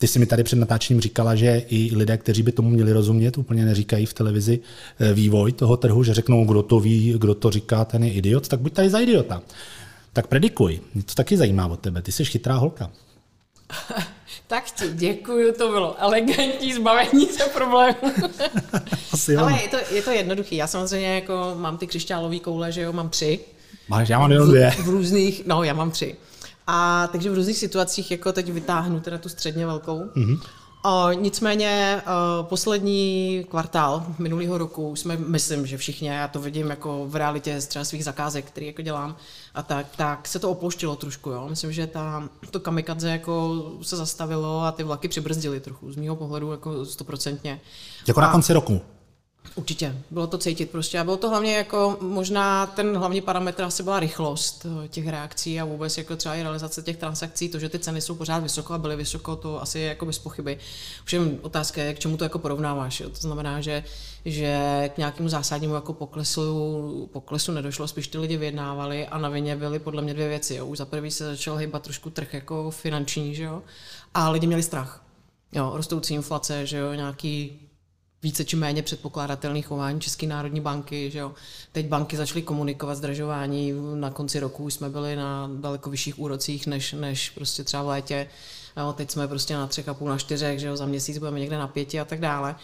ty 0.01 0.07
jsi 0.07 0.19
mi 0.19 0.25
tady 0.25 0.43
před 0.43 0.55
natáčením 0.55 1.01
říkala, 1.01 1.35
že 1.35 1.63
i 1.69 1.95
lidé, 1.95 2.17
kteří 2.17 2.43
by 2.43 2.51
tomu 2.51 2.69
měli 2.69 2.93
rozumět, 2.93 3.37
úplně 3.37 3.65
neříkají 3.65 4.05
v 4.05 4.13
televizi 4.13 4.59
eh, 4.99 5.13
vývoj 5.13 5.51
toho 5.51 5.77
trhu, 5.77 6.03
že 6.03 6.13
řeknou, 6.13 6.45
kdo 6.45 6.63
to 6.63 6.79
ví, 6.79 7.13
kdo 7.17 7.35
to 7.35 7.51
říká, 7.51 7.85
ten 7.85 8.03
je 8.03 8.13
idiot, 8.13 8.47
tak 8.47 8.59
buď 8.59 8.73
tady 8.73 8.89
za 8.89 8.99
idiota. 8.99 9.41
Tak 10.13 10.27
predikuj, 10.27 10.79
mě 10.93 11.03
to 11.03 11.13
taky 11.13 11.37
zajímá 11.37 11.67
od 11.67 11.79
tebe, 11.79 12.01
ty 12.01 12.11
jsi 12.11 12.25
chytrá 12.25 12.55
holka. 12.55 12.91
tak 14.47 14.71
ti 14.71 14.85
děkuju, 14.93 15.53
to 15.53 15.71
bylo 15.71 15.95
elegantní 15.99 16.73
zbavení 16.73 17.25
se 17.25 17.43
problému. 17.43 18.13
Asi 19.11 19.35
Ale 19.35 19.61
je 19.61 19.67
to, 19.67 19.77
je 19.95 20.01
to 20.01 20.11
jednoduchý, 20.11 20.55
já 20.55 20.67
samozřejmě 20.67 21.15
jako 21.15 21.55
mám 21.57 21.77
ty 21.77 21.87
křišťálové 21.87 22.39
koule, 22.39 22.71
že 22.71 22.81
jo, 22.81 22.93
mám 22.93 23.09
tři. 23.09 23.39
Máš, 23.87 24.09
já 24.09 24.19
mám 24.19 24.31
jenom 24.31 24.49
dvě. 24.49 24.71
V, 24.71 24.79
v 24.79 24.89
různých, 24.89 25.45
no 25.45 25.63
já 25.63 25.73
mám 25.73 25.91
tři. 25.91 26.15
A 26.73 27.07
takže 27.11 27.31
v 27.31 27.35
různých 27.35 27.57
situacích 27.57 28.11
jako 28.11 28.31
teď 28.31 28.51
vytáhnu 28.51 28.99
teda 28.99 29.17
tu 29.17 29.29
středně 29.29 29.65
velkou. 29.65 29.99
Mm-hmm. 29.99 30.39
O, 30.85 31.11
nicméně 31.11 32.01
o, 32.01 32.43
poslední 32.43 33.45
kvartál 33.49 34.05
minulého 34.19 34.57
roku 34.57 34.95
jsme, 34.95 35.17
myslím, 35.17 35.65
že 35.65 35.77
všichni, 35.77 36.07
já 36.07 36.27
to 36.27 36.39
vidím 36.39 36.69
jako 36.69 37.05
v 37.07 37.15
realitě 37.15 37.61
z 37.61 37.67
třeba 37.67 37.85
svých 37.85 38.03
zakázek, 38.03 38.45
který 38.45 38.65
jako 38.65 38.81
dělám, 38.81 39.15
a 39.53 39.63
tak, 39.63 39.85
tak 39.95 40.27
se 40.27 40.39
to 40.39 40.49
opouštilo 40.49 40.95
trošku. 40.95 41.29
Jo. 41.29 41.45
Myslím, 41.49 41.71
že 41.71 41.87
ta, 41.87 42.29
to 42.51 42.59
kamikadze 42.59 43.09
jako 43.09 43.63
se 43.81 43.97
zastavilo 43.97 44.61
a 44.61 44.71
ty 44.71 44.83
vlaky 44.83 45.07
přibrzdily 45.07 45.59
trochu, 45.59 45.91
z 45.91 45.95
mého 45.95 46.15
pohledu 46.15 46.51
jako 46.51 46.85
stoprocentně. 46.85 47.61
Jako 48.07 48.19
a, 48.19 48.23
na 48.23 48.31
konci 48.31 48.53
roku. 48.53 48.81
Určitě, 49.55 49.95
bylo 50.11 50.27
to 50.27 50.37
cítit 50.37 50.71
prostě 50.71 50.99
a 50.99 51.03
bylo 51.03 51.17
to 51.17 51.29
hlavně 51.29 51.55
jako 51.55 51.97
možná 52.01 52.65
ten 52.65 52.97
hlavní 52.97 53.21
parametr 53.21 53.63
asi 53.63 53.83
byla 53.83 53.99
rychlost 53.99 54.65
eh, 54.65 54.87
těch 54.87 55.07
reakcí 55.07 55.59
a 55.59 55.65
vůbec 55.65 55.97
jako 55.97 56.15
třeba 56.15 56.35
i 56.35 56.43
realizace 56.43 56.81
těch 56.81 56.97
transakcí, 56.97 57.49
to, 57.49 57.59
že 57.59 57.69
ty 57.69 57.79
ceny 57.79 58.01
jsou 58.01 58.15
pořád 58.15 58.39
vysoko 58.39 58.73
a 58.73 58.77
byly 58.77 58.95
vysoko, 58.95 59.35
to 59.35 59.61
asi 59.61 59.79
je 59.79 59.87
jako 59.87 60.05
bez 60.05 60.19
pochyby. 60.19 60.57
Všem 61.03 61.37
otázka 61.41 61.81
je, 61.81 61.93
k 61.93 61.99
čemu 61.99 62.17
to 62.17 62.23
jako 62.23 62.39
porovnáváš, 62.39 62.99
jo? 62.99 63.09
to 63.09 63.15
znamená, 63.15 63.61
že, 63.61 63.83
že 64.25 64.59
k 64.93 64.97
nějakému 64.97 65.29
zásadnímu 65.29 65.75
jako 65.75 65.93
poklesu, 65.93 67.09
poklesu 67.13 67.51
nedošlo, 67.51 67.87
spíš 67.87 68.07
ty 68.07 68.17
lidi 68.17 68.37
vyjednávali 68.37 69.07
a 69.07 69.17
na 69.17 69.29
vině 69.29 69.55
byly 69.55 69.79
podle 69.79 70.01
mě 70.01 70.13
dvě 70.13 70.27
věci. 70.27 70.55
Jo? 70.55 70.65
Už 70.65 70.77
za 70.77 70.85
prvý 70.85 71.11
se 71.11 71.25
začal 71.25 71.55
hýbat 71.55 71.83
trošku 71.83 72.09
trh 72.09 72.33
jako 72.33 72.71
finanční, 72.71 73.35
že 73.35 73.43
jo? 73.43 73.61
a 74.13 74.29
lidi 74.29 74.47
měli 74.47 74.63
strach. 74.63 75.03
Jo, 75.51 75.71
rostoucí 75.73 76.13
inflace, 76.13 76.65
že 76.65 76.77
jo, 76.77 76.93
nějaký 76.93 77.59
více 78.23 78.45
či 78.45 78.55
méně 78.55 78.83
předpokládatelný 78.83 79.61
chování 79.61 80.01
České 80.01 80.27
národní 80.27 80.61
banky. 80.61 81.11
Že 81.11 81.19
jo. 81.19 81.31
Teď 81.71 81.87
banky 81.87 82.17
začaly 82.17 82.41
komunikovat 82.41 82.95
zdražování, 82.95 83.73
na 83.95 84.09
konci 84.09 84.39
roku 84.39 84.69
jsme 84.69 84.89
byli 84.89 85.15
na 85.15 85.49
daleko 85.59 85.89
vyšších 85.89 86.19
úrocích 86.19 86.67
než, 86.67 86.93
než 86.93 87.29
prostě 87.29 87.63
třeba 87.63 87.83
v 87.83 87.87
létě. 87.87 88.27
Jo, 88.77 88.93
teď 88.93 89.11
jsme 89.11 89.27
prostě 89.27 89.53
na 89.53 89.67
třech 89.67 89.89
a 89.89 89.93
půl, 89.93 90.09
na 90.09 90.17
čtyřech, 90.17 90.59
že 90.59 90.67
jo, 90.67 90.77
za 90.77 90.85
měsíc 90.85 91.17
budeme 91.17 91.39
někde 91.39 91.57
na 91.57 91.67
pěti 91.67 91.99
a 91.99 92.05
tak 92.05 92.19
dále. 92.19 92.55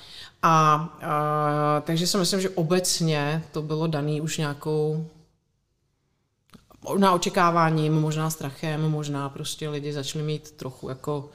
A, 0.41 0.73
a 0.73 1.81
takže 1.85 2.07
si 2.07 2.17
myslím, 2.17 2.41
že 2.41 2.49
obecně 2.49 3.43
to 3.51 3.61
bylo 3.61 3.87
daný 3.87 4.21
už 4.21 4.37
nějakou 4.37 5.07
možná 6.89 7.13
očekáváním, 7.13 7.93
možná 7.93 8.29
strachem, 8.29 8.89
možná 8.91 9.29
prostě 9.29 9.69
lidi 9.69 9.93
začali 9.93 10.25
mít 10.25 10.51
trochu 10.51 10.89
jako 10.89 11.29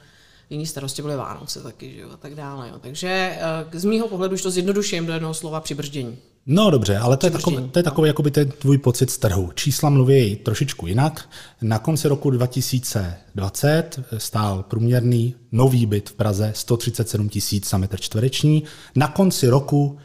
jiný 0.53 0.67
starosti 0.67 1.01
byly 1.01 1.15
Vánoce 1.15 1.61
taky, 1.61 1.93
že 1.95 2.01
jo, 2.01 2.09
a 2.13 2.17
tak 2.17 2.35
dále. 2.35 2.69
Jo. 2.69 2.75
Takže 2.81 3.37
eh, 3.39 3.79
z 3.79 3.85
mýho 3.85 4.07
pohledu, 4.07 4.33
už 4.33 4.41
to 4.41 4.51
zjednoduším 4.51 5.05
do 5.05 5.13
jednoho 5.13 5.33
slova 5.33 5.61
přibrždění. 5.61 6.17
No 6.45 6.69
dobře, 6.69 6.97
ale 6.97 7.17
to 7.17 7.25
je 7.27 7.31
takový, 7.31 7.69
to 7.71 7.79
je 7.79 7.83
takový 7.83 8.07
jakoby 8.07 8.31
ten 8.31 8.51
tvůj 8.51 8.77
pocit 8.77 9.09
z 9.09 9.17
trhu. 9.17 9.51
Čísla 9.55 9.89
mluví 9.89 10.35
trošičku 10.35 10.87
jinak. 10.87 11.29
Na 11.61 11.79
konci 11.79 12.07
roku 12.07 12.29
2020 12.29 13.99
stál 14.17 14.63
průměrný 14.63 15.35
nový 15.51 15.85
byt 15.85 16.09
v 16.09 16.13
Praze 16.13 16.51
137 16.55 17.29
tisíc 17.29 17.69
za 17.69 17.77
metr 17.77 17.99
čtvereční. 17.99 18.63
Na 18.95 19.07
konci 19.07 19.47
roku 19.47 19.97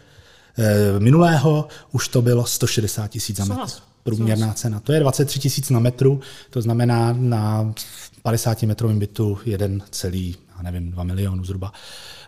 e, 0.58 1.00
minulého 1.00 1.68
už 1.92 2.08
to 2.08 2.22
bylo 2.22 2.44
160 2.44 3.08
tisíc 3.08 3.36
za 3.36 3.44
metr. 3.44 3.87
Průměrná 4.16 4.52
cena. 4.52 4.80
To 4.80 4.92
je 4.92 5.00
23 5.00 5.40
tisíc 5.40 5.70
na 5.70 5.80
metru, 5.80 6.20
to 6.50 6.62
znamená 6.62 7.14
na 7.18 7.74
50 8.22 8.62
metrovém 8.62 8.98
bytu 8.98 9.38
1, 9.44 9.84
celý, 9.90 10.36
já 10.56 10.62
nevím, 10.62 10.90
2 10.90 11.04
milionů 11.04 11.44
zhruba. 11.44 11.72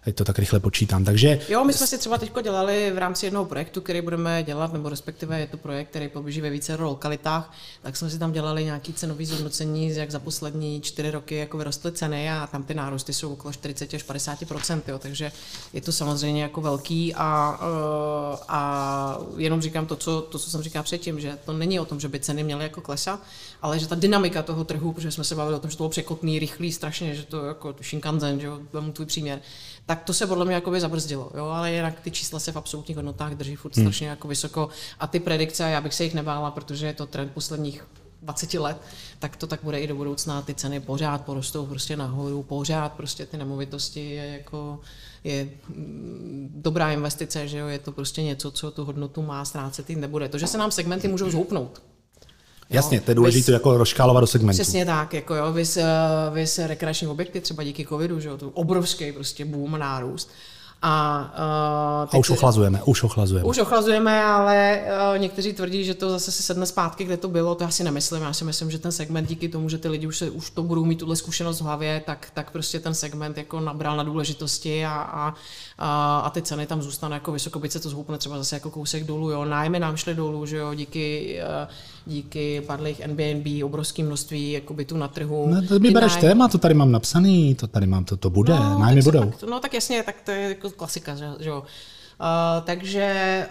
Teď 0.04 0.16
to 0.16 0.24
tak 0.24 0.38
rychle 0.38 0.60
počítám. 0.60 1.04
Takže... 1.04 1.40
Jo, 1.48 1.64
my 1.64 1.72
jsme 1.72 1.86
si 1.86 1.98
třeba 1.98 2.18
teď 2.18 2.32
dělali 2.42 2.92
v 2.94 2.98
rámci 2.98 3.26
jednoho 3.26 3.44
projektu, 3.44 3.80
který 3.80 4.00
budeme 4.00 4.42
dělat, 4.42 4.72
nebo 4.72 4.88
respektive 4.88 5.40
je 5.40 5.46
to 5.46 5.56
projekt, 5.56 5.88
který 5.88 6.08
poběží 6.08 6.40
ve 6.40 6.50
více 6.50 6.74
lokalitách, 6.74 7.54
tak 7.82 7.96
jsme 7.96 8.10
si 8.10 8.18
tam 8.18 8.32
dělali 8.32 8.64
nějaký 8.64 8.92
cenový 8.92 9.26
zhodnocení, 9.26 9.96
jak 9.96 10.10
za 10.10 10.18
poslední 10.18 10.80
čtyři 10.80 11.10
roky 11.10 11.34
jako 11.34 11.58
vyrostly 11.58 11.92
ceny 11.92 12.30
a 12.30 12.46
tam 12.46 12.62
ty 12.62 12.74
nárůsty 12.74 13.12
jsou 13.12 13.32
okolo 13.32 13.52
40 13.52 13.94
až 13.94 14.02
50 14.02 14.38
jo, 14.88 14.98
takže 14.98 15.32
je 15.72 15.80
to 15.80 15.92
samozřejmě 15.92 16.42
jako 16.42 16.60
velký 16.60 17.14
a, 17.14 17.60
eh, 17.62 18.38
a 18.48 19.18
jenom 19.36 19.60
říkám 19.60 19.86
to 19.86 19.96
co, 19.96 20.20
to, 20.20 20.38
co 20.38 20.50
jsem 20.50 20.62
říkal 20.62 20.82
předtím, 20.82 21.20
že 21.20 21.38
to 21.44 21.52
není 21.52 21.80
o 21.80 21.84
tom, 21.84 22.00
že 22.00 22.08
by 22.08 22.20
ceny 22.20 22.44
měly 22.44 22.62
jako 22.62 22.80
klesat, 22.80 23.20
ale 23.62 23.78
že 23.78 23.88
ta 23.88 23.94
dynamika 23.94 24.42
toho 24.42 24.64
trhu, 24.64 24.92
protože 24.92 25.10
jsme 25.10 25.24
se 25.24 25.34
bavili 25.34 25.56
o 25.56 25.60
tom, 25.60 25.70
že 25.70 25.76
to 25.76 25.82
bylo 25.82 25.88
překotný, 25.88 26.38
rychlý, 26.38 26.72
strašně, 26.72 27.14
že 27.14 27.22
to 27.22 27.46
jako 27.46 27.74
Shinkansen, 27.82 28.40
že 28.40 28.46
jo, 28.46 28.60
tvůj 28.92 29.06
příměr, 29.06 29.40
tak 29.90 30.04
to 30.04 30.14
se 30.14 30.26
podle 30.26 30.44
mě 30.44 30.54
jakoby 30.54 30.80
zabrzdilo, 30.80 31.30
jo, 31.36 31.46
ale 31.46 31.72
jinak 31.72 32.00
ty 32.00 32.10
čísla 32.10 32.38
se 32.38 32.52
v 32.52 32.56
absolutních 32.56 32.96
hodnotách 32.96 33.34
drží 33.34 33.56
furt 33.56 33.76
hmm. 33.76 33.84
strašně 33.84 34.08
jako 34.08 34.28
vysoko 34.28 34.68
a 35.00 35.06
ty 35.06 35.20
predikce, 35.20 35.62
já 35.62 35.80
bych 35.80 35.94
se 35.94 36.04
jich 36.04 36.14
nebála, 36.14 36.50
protože 36.50 36.86
je 36.86 36.92
to 36.92 37.06
trend 37.06 37.32
posledních 37.32 37.86
20 38.22 38.54
let, 38.54 38.76
tak 39.18 39.36
to 39.36 39.46
tak 39.46 39.60
bude 39.62 39.80
i 39.80 39.86
do 39.86 39.94
budoucna. 39.94 40.42
Ty 40.42 40.54
ceny 40.54 40.80
pořád 40.80 41.24
porostou 41.24 41.66
prostě 41.66 41.96
nahoru, 41.96 42.42
pořád 42.42 42.92
prostě 42.92 43.26
ty 43.26 43.36
nemovitosti 43.36 44.10
je 44.10 44.26
jako 44.26 44.80
je 45.24 45.48
mm, 45.68 46.50
dobrá 46.54 46.92
investice, 46.92 47.48
že 47.48 47.58
jo, 47.58 47.66
je 47.66 47.78
to 47.78 47.92
prostě 47.92 48.22
něco, 48.22 48.50
co 48.50 48.70
tu 48.70 48.84
hodnotu 48.84 49.22
má, 49.22 49.44
ztrácet 49.44 49.90
jim 49.90 50.00
nebude. 50.00 50.28
To, 50.28 50.38
že 50.38 50.46
se 50.46 50.58
nám 50.58 50.70
segmenty 50.70 51.08
můžou 51.08 51.30
zhoupnout, 51.30 51.82
Jasně, 52.70 53.00
to 53.00 53.10
je 53.10 53.14
důležité 53.14 53.52
jako 53.52 53.78
rozškálovat 53.78 54.22
do 54.22 54.26
segmentu. 54.26 54.62
Přesně 54.62 54.86
tak, 54.86 55.14
jako 55.14 55.34
jo, 55.34 55.52
vys, 55.52 55.78
vys 56.32 56.58
rekreační 56.58 57.06
objekty, 57.06 57.40
třeba 57.40 57.62
díky 57.62 57.86
covidu, 57.86 58.20
že 58.20 58.28
jo, 58.28 58.36
to 58.36 58.50
obrovský 58.50 59.12
prostě 59.12 59.44
boom, 59.44 59.78
nárůst. 59.78 60.30
A, 60.82 61.20
uh, 62.02 62.14
a 62.14 62.18
už 62.18 62.30
ochlazujeme, 62.30 62.82
už 62.84 63.02
ochlazujeme. 63.02 63.48
Už 63.48 63.58
ochlazujeme, 63.58 64.24
ale 64.24 64.82
uh, 65.12 65.18
někteří 65.18 65.52
tvrdí, 65.52 65.84
že 65.84 65.94
to 65.94 66.10
zase 66.10 66.32
se 66.32 66.42
sedne 66.42 66.66
zpátky, 66.66 67.04
kde 67.04 67.16
to 67.16 67.28
bylo, 67.28 67.54
to 67.54 67.64
já 67.64 67.70
si 67.70 67.84
nemyslím. 67.84 68.22
Já 68.22 68.32
si 68.32 68.44
myslím, 68.44 68.70
že 68.70 68.78
ten 68.78 68.92
segment 68.92 69.28
díky 69.28 69.48
tomu, 69.48 69.68
že 69.68 69.78
ty 69.78 69.88
lidi 69.88 70.06
už, 70.06 70.18
se, 70.18 70.30
už 70.30 70.50
to 70.50 70.62
budou 70.62 70.84
mít 70.84 70.98
tuhle 70.98 71.16
zkušenost 71.16 71.60
v 71.60 71.64
hlavě, 71.64 72.02
tak, 72.06 72.30
tak 72.34 72.50
prostě 72.50 72.80
ten 72.80 72.94
segment 72.94 73.36
jako 73.36 73.60
nabral 73.60 73.96
na 73.96 74.02
důležitosti 74.02 74.84
a, 74.84 74.92
a, 74.92 75.34
a, 75.82 76.20
a 76.20 76.30
ty 76.30 76.42
ceny 76.42 76.66
tam 76.66 76.82
zůstanou 76.82 77.14
jako 77.14 77.32
vysoko, 77.32 77.58
byť 77.58 77.72
se 77.72 77.80
to 77.80 77.90
zhoupne 77.90 78.18
třeba 78.18 78.38
zase 78.38 78.56
jako 78.56 78.70
kousek 78.70 79.04
dolů, 79.04 79.30
jo. 79.30 79.44
Nájmy 79.44 79.78
nám 79.78 79.96
šly 79.96 80.14
dolů, 80.14 80.46
že 80.46 80.56
jo, 80.56 80.74
díky 80.74 81.38
uh, 81.64 81.70
díky 82.06 82.60
padlých 82.60 83.00
Airbnb, 83.00 83.64
obrovské 83.64 84.02
množství 84.02 84.52
jako 84.52 84.74
bytů 84.74 84.96
na 84.96 85.08
trhu. 85.08 85.46
No, 85.48 85.62
to 85.62 85.78
mi 85.78 85.90
bereš 85.90 86.12
nájmy... 86.12 86.28
téma, 86.28 86.48
to 86.48 86.58
tady 86.58 86.74
mám 86.74 86.92
napsaný, 86.92 87.54
to 87.54 87.66
tady 87.66 87.86
mám, 87.86 88.04
to, 88.04 88.16
to 88.16 88.30
bude, 88.30 88.56
no, 88.56 88.78
nájmy 88.78 89.02
budou. 89.02 89.20
Tak, 89.30 89.42
no 89.42 89.60
tak 89.60 89.74
jasně, 89.74 90.02
tak 90.02 90.14
to 90.24 90.30
je 90.30 90.48
jako 90.48 90.70
klasika, 90.70 91.14
že, 91.14 91.26
že 91.40 91.48
jo. 91.48 91.58
Uh, 91.60 92.64
takže, 92.64 93.46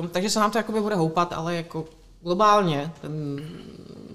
uh, 0.00 0.06
takže 0.06 0.30
se 0.30 0.40
nám 0.40 0.50
to 0.50 0.58
jakoby 0.58 0.80
bude 0.80 0.94
houpat, 0.94 1.32
ale 1.32 1.54
jako 1.54 1.84
globálně 2.22 2.92
ten 3.00 3.40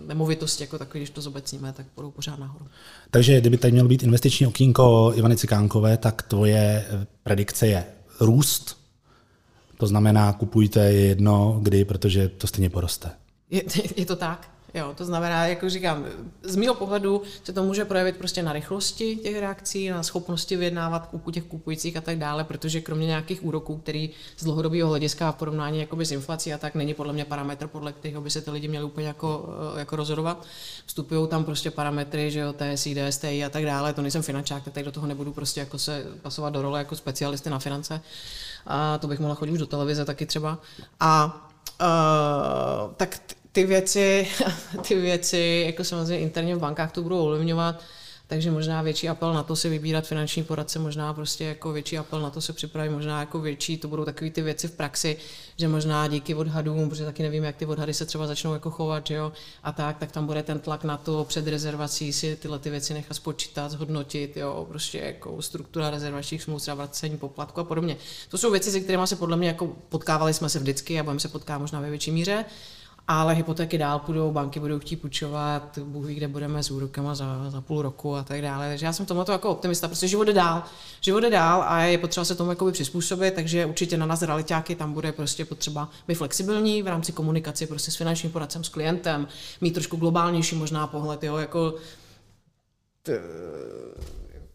nemovitosti 0.10 0.64
jako 0.64 0.78
takový, 0.78 1.00
když 1.00 1.10
to 1.10 1.22
zobecníme, 1.22 1.74
tak 1.74 1.86
budou 1.96 2.12
pořád 2.12 2.40
nahoru. 2.40 2.66
Takže 3.12 3.42
kdyby 3.42 3.58
tady 3.58 3.72
mělo 3.72 3.88
být 3.88 4.04
investiční 4.04 4.48
okýnko 4.48 5.14
Ivany 5.16 5.38
Cikánkové, 5.38 5.98
tak 5.98 6.22
tvoje 6.22 6.86
predikce 7.24 7.68
je 7.68 7.86
růst, 8.20 8.78
to 9.78 9.88
znamená 9.88 10.34
kupujte 10.34 10.80
jedno, 10.94 11.60
kdy, 11.62 11.86
protože 11.86 12.28
to 12.30 12.48
stejně 12.48 12.70
poroste. 12.70 13.10
Je, 13.50 13.64
je 13.96 14.06
to 14.06 14.16
tak. 14.16 14.59
Jo, 14.74 14.94
to 14.98 15.06
znamená, 15.06 15.46
jako 15.46 15.70
říkám, 15.70 16.06
z 16.44 16.56
mého 16.56 16.76
pohledu 16.76 17.22
se 17.44 17.54
to 17.54 17.64
může 17.64 17.86
projevit 17.86 18.18
prostě 18.18 18.44
na 18.44 18.54
rychlosti 18.54 19.16
těch 19.16 19.40
reakcí, 19.40 19.90
na 19.90 20.04
schopnosti 20.04 20.56
vyjednávat 20.56 21.10
u 21.26 21.32
těch 21.32 21.44
kupujících 21.44 21.98
a 21.98 22.02
tak 22.02 22.18
dále, 22.18 22.44
protože 22.44 22.82
kromě 22.82 23.08
nějakých 23.08 23.44
úroků, 23.44 23.78
který 23.78 24.10
z 24.38 24.44
dlouhodobého 24.44 24.90
hlediska 24.90 25.32
v 25.32 25.36
porovnání 25.36 25.80
jakoby 25.80 26.06
s 26.06 26.12
inflací 26.12 26.54
a 26.54 26.58
tak 26.58 26.76
není 26.76 26.94
podle 26.94 27.14
mě 27.14 27.26
parametr, 27.26 27.68
podle 27.68 27.94
kterého 27.94 28.22
by 28.22 28.30
se 28.30 28.42
ty 28.42 28.52
lidi 28.52 28.68
měli 28.68 28.86
úplně 28.86 29.08
jako, 29.08 29.50
eh, 29.76 29.80
jako 29.80 29.96
rozhodovat. 29.96 30.46
Vstupují 30.86 31.28
tam 31.28 31.44
prostě 31.44 31.72
parametry, 31.72 32.32
že 32.32 32.40
jo, 32.40 32.54
TSI, 32.54 32.96
DSTI 32.96 33.46
a 33.46 33.50
tak 33.50 33.66
dále. 33.66 33.94
To 33.94 34.02
nejsem 34.02 34.22
finančák, 34.22 34.64
tak 34.72 34.84
do 34.84 34.92
toho 34.92 35.08
nebudu 35.08 35.34
prostě 35.34 35.60
jako 35.60 35.78
se 35.78 36.06
pasovat 36.22 36.54
do 36.54 36.62
role 36.62 36.80
jako 36.80 36.96
specialisty 36.96 37.50
na 37.50 37.60
finance. 37.60 38.02
A 38.66 38.98
to 38.98 39.08
bych 39.08 39.20
mohla 39.20 39.36
chodit 39.36 39.52
už 39.52 39.60
do 39.60 39.68
televize 39.68 40.06
taky 40.06 40.26
třeba. 40.26 40.58
A 41.00 41.46
Uh, 41.82 42.94
tak 42.98 43.20
ty 43.52 43.66
věci, 43.66 44.28
ty 44.88 44.96
věci, 44.96 45.64
jako 45.66 45.84
samozřejmě 45.84 46.20
interně 46.20 46.56
v 46.56 46.60
bankách 46.60 46.92
to 46.92 47.02
budou 47.02 47.20
ovlivňovat, 47.20 47.84
takže 48.30 48.52
možná 48.52 48.82
větší 48.82 49.10
apel 49.10 49.34
na 49.34 49.44
to 49.44 49.56
si 49.56 49.70
vybírat 49.70 50.08
finanční 50.08 50.44
poradce, 50.44 50.80
možná 50.80 51.14
prostě 51.14 51.44
jako 51.44 51.72
větší 51.72 51.98
apel 51.98 52.22
na 52.22 52.30
to 52.30 52.42
se 52.42 52.54
připravit, 52.54 52.90
možná 52.90 53.20
jako 53.20 53.40
větší, 53.40 53.78
to 53.78 53.88
budou 53.88 54.06
takové 54.06 54.32
ty 54.32 54.42
věci 54.42 54.68
v 54.68 54.72
praxi, 54.72 55.18
že 55.58 55.68
možná 55.68 56.08
díky 56.08 56.36
odhadům, 56.36 56.90
protože 56.90 57.06
taky 57.06 57.24
nevím, 57.24 57.44
jak 57.44 57.56
ty 57.56 57.66
odhady 57.66 57.94
se 57.94 58.06
třeba 58.06 58.28
začnou 58.28 58.54
jako 58.54 58.70
chovat, 58.70 59.08
že 59.08 59.14
jo, 59.14 59.32
a 59.64 59.72
tak, 59.72 59.98
tak 59.98 60.12
tam 60.12 60.26
bude 60.26 60.44
ten 60.44 60.60
tlak 60.60 60.84
na 60.84 60.98
to 60.98 61.24
před 61.24 61.48
rezervací 61.48 62.14
si 62.14 62.36
tyhle 62.36 62.60
ty 62.60 62.70
věci 62.70 62.94
nechat 62.94 63.14
spočítat, 63.14 63.72
zhodnotit, 63.72 64.38
jo, 64.38 64.66
prostě 64.70 64.98
jako 64.98 65.42
struktura 65.42 65.90
rezervačních 65.90 66.44
smluv, 66.44 66.62
třeba 66.62 66.76
vracení 66.76 67.18
poplatku 67.18 67.60
a 67.62 67.64
podobně. 67.64 67.98
To 68.30 68.38
jsou 68.38 68.52
věci, 68.52 68.72
se 68.72 68.80
kterými 68.80 69.08
se 69.08 69.16
podle 69.16 69.38
mě 69.38 69.48
jako 69.48 69.68
potkávali 69.68 70.34
jsme 70.34 70.50
se 70.50 70.60
vždycky 70.60 71.00
a 71.00 71.04
budeme 71.04 71.20
se 71.20 71.28
potkávat 71.28 71.62
možná 71.62 71.80
ve 71.80 71.90
větší 71.90 72.12
míře 72.12 72.46
ale 73.10 73.34
hypotéky 73.34 73.78
dál 73.78 74.00
půjdou, 74.00 74.32
banky 74.32 74.60
budou 74.60 74.80
chtít 74.80 74.96
půjčovat, 74.96 75.80
Bůh 75.84 76.06
ví, 76.06 76.16
kde 76.16 76.28
budeme 76.28 76.64
s 76.64 76.72
úrokama 76.72 77.16
za, 77.16 77.50
za 77.50 77.62
půl 77.62 77.82
roku 77.82 78.16
a 78.16 78.24
tak 78.24 78.42
dále. 78.42 78.70
Takže 78.70 78.86
já 78.86 78.94
jsem 78.94 79.06
tomhle 79.06 79.26
jako 79.30 79.50
optimista, 79.50 79.88
protože 79.88 80.08
život 80.08 80.24
jde 80.24 80.34
dál. 80.34 80.64
Život 81.02 81.20
jde 81.20 81.30
dál 81.30 81.64
a 81.68 81.82
je 81.82 81.98
potřeba 81.98 82.26
se 82.26 82.36
tomu 82.36 82.50
jakoby 82.50 82.72
přizpůsobit, 82.72 83.34
takže 83.34 83.66
určitě 83.66 83.98
na 83.98 84.06
nás 84.06 84.22
realitáky 84.22 84.76
tam 84.76 84.94
bude 84.94 85.12
prostě 85.12 85.46
potřeba 85.46 85.90
být 86.08 86.16
flexibilní 86.16 86.84
v 86.84 86.88
rámci 86.88 87.12
komunikace 87.12 87.68
prostě 87.68 87.92
s 87.92 87.96
finančním 87.96 88.32
poradcem, 88.32 88.64
s 88.64 88.70
klientem, 88.70 89.28
mít 89.62 89.72
trošku 89.72 89.98
globálnější 89.98 90.56
možná 90.56 90.88
pohled, 90.88 91.24
jo, 91.24 91.38
jako 91.38 91.76
t- 93.04 93.22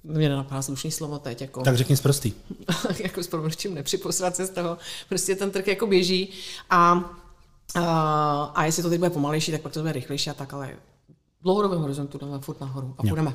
mě 0.04 0.28
nenapadá 0.28 0.62
slušný 0.62 0.90
slovo 0.90 1.18
teď. 1.18 1.40
Jako, 1.40 1.62
tak 1.62 1.76
řekni 1.76 1.96
zprostý. 1.96 2.32
jako 2.99 3.23
s 3.23 3.26
proměnčím 3.26 3.75
nepřiposrat 3.75 4.37
se 4.37 4.46
z 4.46 4.50
toho. 4.50 4.78
Prostě 5.08 5.37
ten 5.37 5.50
trh 5.50 5.66
jako 5.66 5.87
běží 5.87 6.28
a 6.70 7.11
Uh, 7.76 7.83
a 8.54 8.64
jestli 8.64 8.83
to 8.83 8.88
teď 8.88 8.99
bude 8.99 9.11
pomalejší, 9.11 9.52
tak 9.52 9.61
pak 9.61 9.73
to 9.73 9.80
bude 9.80 9.92
rychlejší 9.92 10.30
a 10.30 10.35
tak, 10.35 10.54
ale 10.54 10.71
v 11.40 11.42
dlouhodobém 11.42 11.80
horizontu 11.80 12.18
jdeme 12.18 12.38
furt 12.38 12.61
nahoru 12.61 12.94
a 12.99 13.02
jo. 13.02 13.09
půjdeme. 13.09 13.35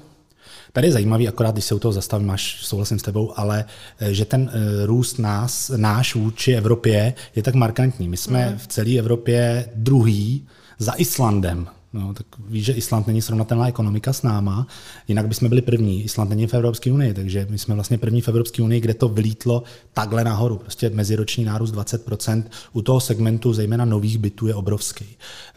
Tady 0.73 0.87
je 0.87 0.91
zajímavý, 0.91 1.27
akorát 1.27 1.51
když 1.51 1.65
se 1.65 1.75
u 1.75 1.79
toho 1.79 1.91
zastavím, 1.91 2.27
máš, 2.27 2.65
souhlasím 2.65 2.99
s 2.99 3.03
tebou, 3.03 3.39
ale 3.39 3.65
eh, 3.99 4.13
že 4.13 4.25
ten 4.25 4.51
eh, 4.53 4.85
růst 4.85 5.19
nás, 5.19 5.71
náš 5.75 6.15
vůči 6.15 6.53
Evropě 6.53 7.13
je 7.35 7.43
tak 7.43 7.55
markantní. 7.55 8.09
My 8.09 8.17
jsme 8.17 8.49
mm. 8.49 8.57
v 8.57 8.67
celé 8.67 8.97
Evropě 8.97 9.69
druhý 9.75 10.47
za 10.79 10.93
Islandem. 10.97 11.67
No, 11.93 12.13
tak 12.13 12.25
víš, 12.47 12.65
že 12.65 12.73
Island 12.73 13.07
není 13.07 13.21
srovnatelná 13.21 13.67
ekonomika 13.67 14.13
s 14.13 14.23
náma, 14.23 14.67
jinak 15.07 15.27
bychom 15.27 15.49
byli 15.49 15.61
první. 15.61 16.03
Island 16.03 16.29
není 16.29 16.47
v 16.47 16.53
Evropské 16.53 16.91
unii, 16.91 17.13
takže 17.13 17.47
my 17.49 17.57
jsme 17.57 17.75
vlastně 17.75 17.97
první 17.97 18.21
v 18.21 18.27
Evropské 18.27 18.63
unii, 18.63 18.81
kde 18.81 18.93
to 18.93 19.09
vylítlo 19.09 19.63
takhle 19.93 20.23
nahoru. 20.23 20.57
Prostě 20.57 20.89
meziroční 20.89 21.43
nárůst 21.45 21.73
20% 21.73 22.43
u 22.73 22.81
toho 22.81 22.99
segmentu, 22.99 23.53
zejména 23.53 23.85
nových 23.85 24.17
bytů, 24.17 24.47
je 24.47 24.55
obrovský. 24.55 25.05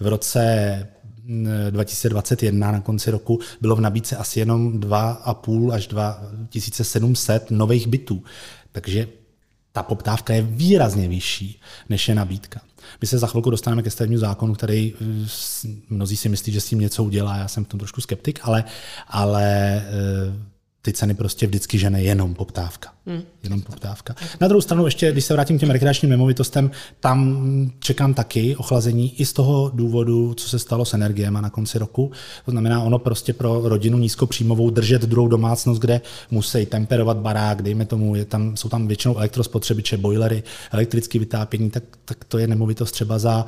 V 0.00 0.06
roce 0.06 0.88
2021 1.70 2.72
na 2.72 2.80
konci 2.80 3.10
roku 3.10 3.40
bylo 3.60 3.76
v 3.76 3.80
nabídce 3.80 4.16
asi 4.16 4.38
jenom 4.38 4.80
2,5 4.80 5.72
až 5.72 5.86
2700 5.86 7.50
nových 7.50 7.86
bytů. 7.86 8.22
Takže 8.72 9.08
ta 9.72 9.82
poptávka 9.82 10.34
je 10.34 10.42
výrazně 10.42 11.08
vyšší, 11.08 11.60
než 11.88 12.08
je 12.08 12.14
nabídka. 12.14 12.60
My 13.00 13.06
se 13.06 13.18
za 13.18 13.26
chvilku 13.26 13.50
dostaneme 13.50 13.82
ke 13.82 13.90
stavebnímu 13.90 14.20
zákonu, 14.20 14.54
který 14.54 14.94
eh, 14.94 15.68
mnozí 15.88 16.16
si 16.16 16.28
myslí, 16.28 16.52
že 16.52 16.61
s 16.61 16.66
tím 16.66 16.78
něco 16.78 17.04
udělá. 17.04 17.37
Já 17.37 17.49
jsem 17.49 17.64
v 17.64 17.68
tom 17.68 17.80
trošku 17.80 18.00
skeptik, 18.00 18.40
ale, 18.42 18.64
ale 19.08 19.44
eh, 19.76 20.52
ty 20.82 20.92
ceny 20.92 21.14
prostě 21.14 21.46
vždycky 21.46 21.78
žene 21.78 22.02
jenom 22.02 22.34
poptávka. 22.34 22.92
Hmm. 23.06 23.23
Jenom 23.42 23.61
poptávka. 23.61 24.14
Na 24.40 24.49
druhou 24.49 24.61
stranu, 24.61 24.85
ještě 24.85 25.12
když 25.12 25.25
se 25.25 25.35
vrátím 25.35 25.56
k 25.59 25.61
těm 25.61 25.71
rekreačním 25.71 26.11
nemovitostem, 26.11 26.71
tam 27.00 27.71
čekám 27.78 28.14
taky 28.14 28.56
ochlazení 28.56 29.21
i 29.21 29.26
z 29.26 29.32
toho 29.32 29.71
důvodu, 29.75 30.35
co 30.35 30.49
se 30.49 30.59
stalo 30.59 30.85
s 30.85 30.94
energiemi 30.94 31.38
na 31.40 31.50
konci 31.50 31.78
roku. 31.78 32.11
To 32.44 32.50
znamená, 32.50 32.82
ono 32.82 32.99
prostě 32.99 33.32
pro 33.32 33.61
rodinu 33.64 33.99
nízkopříjmovou 33.99 34.71
držet 34.71 35.02
druhou 35.02 35.28
domácnost, 35.28 35.80
kde 35.80 36.00
musí 36.30 36.66
temperovat 36.66 37.16
barák, 37.16 37.62
dejme 37.62 37.85
tomu, 37.85 38.14
je 38.14 38.25
tam, 38.25 38.56
jsou 38.56 38.68
tam 38.68 38.87
většinou 38.87 39.16
elektrospotřebiče, 39.16 39.97
boilery, 39.97 40.42
elektrické 40.73 41.18
vytápění, 41.18 41.71
tak, 41.71 41.85
tak 42.04 42.25
to 42.25 42.38
je 42.38 42.47
nemovitost 42.47 42.92
třeba 42.92 43.18
za 43.18 43.47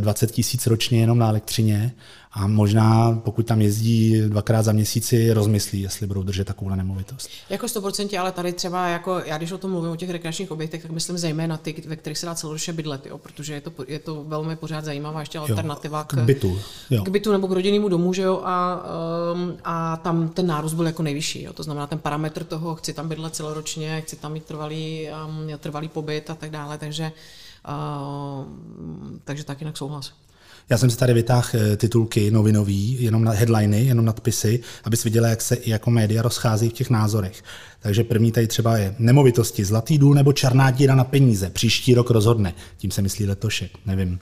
20 0.00 0.30
eh, 0.30 0.32
tisíc 0.32 0.66
ročně 0.66 1.00
jenom 1.00 1.18
na 1.18 1.28
elektřině 1.28 1.92
a 2.36 2.46
možná, 2.46 3.20
pokud 3.24 3.46
tam 3.46 3.60
jezdí 3.60 4.20
dvakrát 4.20 4.62
za 4.62 4.72
měsíci, 4.72 5.32
rozmyslí, 5.32 5.80
jestli 5.80 6.06
budou 6.06 6.22
držet 6.22 6.44
takovou 6.44 6.74
nemovitost. 6.74 7.28
Jako 7.50 7.66
100%, 7.66 8.20
ale 8.20 8.32
tady 8.32 8.52
třeba, 8.52 8.73
jako 8.74 9.22
já 9.24 9.38
když 9.38 9.52
o 9.52 9.58
tom 9.58 9.70
mluvím, 9.70 9.90
o 9.90 9.96
těch 9.96 10.10
rekreačních 10.10 10.50
objektech, 10.50 10.82
tak 10.82 10.90
myslím 10.90 11.18
zejména 11.18 11.56
ty, 11.56 11.82
ve 11.86 11.96
kterých 11.96 12.18
se 12.18 12.26
dá 12.26 12.34
celoročně 12.34 12.72
bydlet, 12.72 13.06
jo, 13.06 13.18
protože 13.18 13.54
je 13.54 13.60
to, 13.60 13.72
je 13.88 13.98
to 13.98 14.24
velmi 14.24 14.56
pořád 14.56 14.84
zajímavá 14.84 15.20
ještě 15.20 15.38
alternativa 15.38 15.98
jo, 15.98 16.04
k, 16.08 16.14
k 16.14 16.24
bytu. 16.24 16.60
Jo. 16.90 17.04
K 17.04 17.08
bytu 17.08 17.32
nebo 17.32 17.48
k 17.48 17.52
rodinnému 17.52 17.88
domu, 17.88 18.12
že 18.12 18.22
jo, 18.22 18.42
a, 18.44 18.84
um, 19.34 19.56
a 19.64 19.96
tam 19.96 20.28
ten 20.28 20.46
nárůst 20.46 20.74
byl 20.74 20.86
jako 20.86 21.02
nejvyšší, 21.02 21.42
jo, 21.42 21.52
to 21.52 21.62
znamená 21.62 21.86
ten 21.86 21.98
parametr 21.98 22.44
toho, 22.44 22.74
chci 22.74 22.92
tam 22.92 23.08
bydlet 23.08 23.34
celoročně, 23.34 24.00
chci 24.00 24.16
tam 24.16 24.32
mít 24.32 24.44
trvalý, 24.44 25.08
um, 25.26 25.58
trvalý 25.58 25.88
pobyt 25.88 26.30
a 26.30 26.34
tak 26.34 26.50
dále, 26.50 26.78
takže, 26.78 27.12
uh, 27.68 28.44
takže 29.24 29.44
tak 29.44 29.60
jinak 29.60 29.76
souhlas. 29.76 30.12
Já 30.70 30.78
jsem 30.78 30.90
si 30.90 30.96
tady 30.96 31.14
vytáhl 31.14 31.48
eh, 31.54 31.76
titulky 31.76 32.30
novinový, 32.30 33.02
jenom 33.02 33.24
na 33.24 33.32
headliny, 33.32 33.84
jenom 33.84 34.04
nadpisy, 34.04 34.60
aby 34.84 34.96
viděla, 35.04 35.28
jak 35.28 35.42
se 35.42 35.54
i 35.54 35.70
jako 35.70 35.90
média 35.90 36.22
rozchází 36.22 36.68
v 36.68 36.72
těch 36.72 36.90
názorech. 36.90 37.42
Takže 37.80 38.04
první 38.04 38.32
tady 38.32 38.46
třeba 38.46 38.76
je 38.76 38.94
nemovitosti, 38.98 39.64
zlatý 39.64 39.98
důl 39.98 40.14
nebo 40.14 40.32
černá 40.32 40.70
díra 40.70 40.94
na 40.94 41.04
peníze. 41.04 41.50
Příští 41.50 41.94
rok 41.94 42.10
rozhodne. 42.10 42.54
Tím 42.76 42.90
se 42.90 43.02
myslí 43.02 43.26
letošek, 43.26 43.70
nevím. 43.86 44.18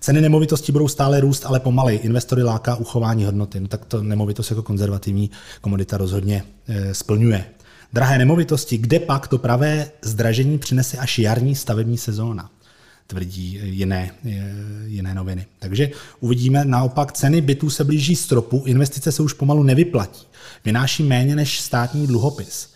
Ceny 0.00 0.20
nemovitosti 0.20 0.72
budou 0.72 0.88
stále 0.88 1.20
růst, 1.20 1.46
ale 1.46 1.60
pomalej. 1.60 2.00
Investory 2.02 2.42
láká 2.42 2.74
uchování 2.76 3.24
hodnoty. 3.24 3.60
No 3.60 3.68
tak 3.68 3.84
to 3.84 4.02
nemovitost 4.02 4.50
jako 4.50 4.62
konzervativní 4.62 5.30
komodita 5.60 5.96
rozhodně 5.96 6.44
e, 6.68 6.94
splňuje. 6.94 7.44
Drahé 7.92 8.18
nemovitosti, 8.18 8.78
kde 8.78 8.98
pak 9.00 9.28
to 9.28 9.38
pravé 9.38 9.90
zdražení 10.02 10.58
přinese 10.58 10.96
až 10.96 11.18
jarní 11.18 11.54
stavební 11.54 11.98
sezóna 11.98 12.50
tvrdí 13.10 13.60
jiné, 13.62 14.10
jiné 14.86 15.14
noviny. 15.14 15.46
Takže 15.58 15.90
uvidíme, 16.20 16.64
naopak 16.64 17.12
ceny 17.12 17.40
bytů 17.40 17.70
se 17.70 17.84
blíží 17.84 18.16
stropu, 18.16 18.62
investice 18.66 19.12
se 19.12 19.22
už 19.22 19.32
pomalu 19.32 19.62
nevyplatí. 19.62 20.26
Vynáší 20.64 21.02
méně 21.02 21.36
než 21.36 21.60
státní 21.60 22.06
dluhopis. 22.06 22.72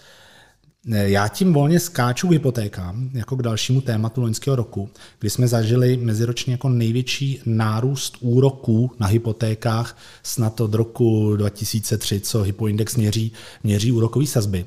Já 0.87 1.29
tím 1.29 1.53
volně 1.53 1.81
skáču 1.81 2.29
hypotékám, 2.29 3.11
jako 3.13 3.37
k 3.37 3.43
dalšímu 3.43 3.81
tématu 3.81 4.21
loňského 4.21 4.57
roku, 4.57 4.91
kdy 5.19 5.31
jsme 5.31 5.49
zažili 5.49 5.97
meziročně 5.97 6.53
jako 6.53 6.69
největší 6.69 7.41
nárůst 7.47 8.17
úroků 8.21 8.91
na 9.01 9.07
hypotékách 9.07 9.99
snad 10.23 10.61
od 10.61 10.75
roku 10.75 11.37
2003, 11.37 12.21
co 12.21 12.43
Hypoindex 12.43 12.97
měří, 12.97 13.33
měří 13.63 13.93
úrokové 13.93 14.27
sazby. 14.27 14.65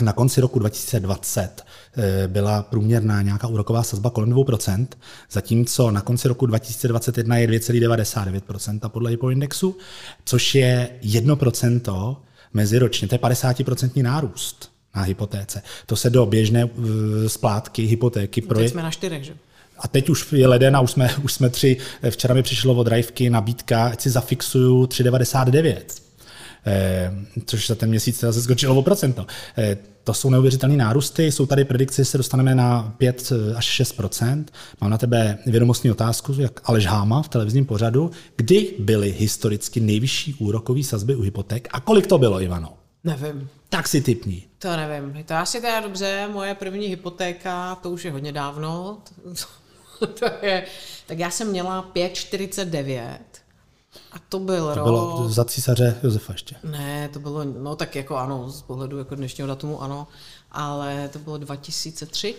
Na 0.00 0.12
konci 0.12 0.40
roku 0.40 0.58
2020 0.58 1.40
eh, 1.40 1.62
byla 2.26 2.62
průměrná 2.62 3.22
nějaká 3.22 3.46
úroková 3.46 3.82
sazba 3.82 4.10
kolem 4.10 4.30
2%, 4.30 4.86
zatímco 5.30 5.90
na 5.90 6.00
konci 6.00 6.28
roku 6.28 6.46
2021 6.46 7.36
je 7.36 7.48
2,99% 7.48 8.88
podle 8.88 9.10
hypoindexu, 9.10 9.76
což 10.24 10.54
je 10.54 10.90
1% 11.02 12.16
meziročně, 12.54 13.08
to 13.08 13.14
je 13.14 13.18
50% 13.18 14.02
nárůst 14.02 14.72
na 14.94 15.02
hypotéce. 15.02 15.62
To 15.86 15.96
se 15.96 16.10
do 16.10 16.26
běžné 16.26 16.62
eh, 16.64 17.28
splátky 17.28 17.82
hypotéky 17.82 18.40
proje... 18.40 18.64
Teď 18.64 18.72
jsme 18.72 18.82
na 18.82 18.90
čtyřech, 18.90 19.24
že? 19.24 19.34
A 19.78 19.88
teď 19.88 20.08
už 20.08 20.32
je 20.32 20.46
leden 20.46 20.76
a 20.76 20.80
už 20.80 20.90
jsme, 20.90 21.10
už 21.22 21.32
jsme 21.32 21.50
tři. 21.50 21.76
Včera 22.10 22.34
mi 22.34 22.42
přišlo 22.42 22.74
od 22.74 22.84
Drivky 22.84 23.30
nabídka, 23.30 23.84
ať 23.84 24.00
si 24.00 24.10
zafixuju 24.10 24.84
3,99 24.84 26.02
Eh, 26.11 26.11
což 27.46 27.66
za 27.66 27.74
ten 27.74 27.88
měsíc 27.88 28.18
se 28.18 28.42
skočilo 28.42 28.76
o 28.76 28.82
procento. 28.82 29.26
Eh, 29.58 29.76
to 30.04 30.14
jsou 30.14 30.30
neuvěřitelné 30.30 30.76
nárůsty, 30.76 31.32
jsou 31.32 31.46
tady 31.46 31.64
predikce, 31.64 32.02
že 32.02 32.04
se 32.04 32.18
dostaneme 32.18 32.54
na 32.54 32.94
5 32.98 33.32
eh, 33.32 33.54
až 33.54 33.80
6% 33.80 34.44
Mám 34.80 34.90
na 34.90 34.98
tebe 34.98 35.38
vědomostní 35.46 35.90
otázku, 35.90 36.32
jak 36.38 36.60
Aleš 36.64 36.86
Háma 36.86 37.22
v 37.22 37.28
televizním 37.28 37.66
pořadu. 37.66 38.10
Kdy 38.36 38.74
byly 38.78 39.14
historicky 39.18 39.80
nejvyšší 39.80 40.34
úrokové 40.34 40.82
sazby 40.82 41.14
u 41.14 41.22
hypoték 41.22 41.68
a 41.72 41.80
kolik 41.80 42.06
to 42.06 42.18
bylo, 42.18 42.42
Ivano? 42.42 42.78
Nevím. 43.04 43.48
Tak 43.68 43.88
si 43.88 44.00
typni. 44.00 44.42
To 44.58 44.76
nevím. 44.76 45.24
To 45.24 45.34
asi 45.34 45.60
teda 45.60 45.80
dobře, 45.80 46.28
moje 46.32 46.54
první 46.54 46.86
hypotéka, 46.86 47.74
to 47.74 47.90
už 47.90 48.04
je 48.04 48.10
hodně 48.10 48.32
dávno. 48.32 48.98
to 50.18 50.26
je, 50.42 50.64
tak 51.06 51.18
já 51.18 51.30
jsem 51.30 51.48
měla 51.48 51.90
5,49 51.94 53.16
a 54.12 54.18
to 54.18 54.38
byl 54.38 54.68
to 54.68 54.74
rok... 54.74 54.84
bylo 54.84 55.28
za 55.28 55.44
císaře 55.44 56.00
Josefa 56.02 56.32
ještě. 56.32 56.56
Ne, 56.64 57.08
to 57.08 57.20
bylo, 57.20 57.44
no 57.44 57.76
tak 57.76 57.96
jako 57.96 58.16
ano, 58.16 58.50
z 58.50 58.62
pohledu 58.62 58.98
jako 58.98 59.14
dnešního 59.14 59.48
datumu 59.48 59.82
ano, 59.82 60.08
ale 60.50 61.08
to 61.08 61.18
bylo 61.18 61.38
2003. 61.38 62.34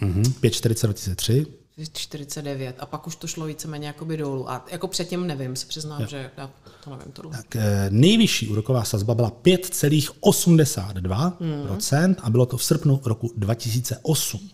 Mhm, 0.00 0.32
540 0.40 0.86
2003. 0.86 1.46
49 1.92 2.76
a 2.78 2.86
pak 2.86 3.06
už 3.06 3.16
to 3.16 3.26
šlo 3.26 3.46
víceméně 3.46 3.86
jakoby 3.86 4.16
dolů. 4.16 4.50
A 4.50 4.64
jako 4.70 4.88
předtím 4.88 5.26
nevím, 5.26 5.56
se 5.56 5.66
přiznám, 5.66 6.00
jo. 6.00 6.06
že 6.06 6.30
já 6.36 6.50
to 6.84 6.90
nevím. 6.90 7.12
To 7.12 7.28
tak, 7.28 7.56
eh, 7.56 7.86
nejvyšší 7.90 8.48
úroková 8.48 8.84
sazba 8.84 9.14
byla 9.14 9.30
5,82% 9.30 12.06
hmm. 12.06 12.16
a 12.22 12.30
bylo 12.30 12.46
to 12.46 12.56
v 12.56 12.64
srpnu 12.64 13.00
roku 13.04 13.32
2008. 13.36 14.50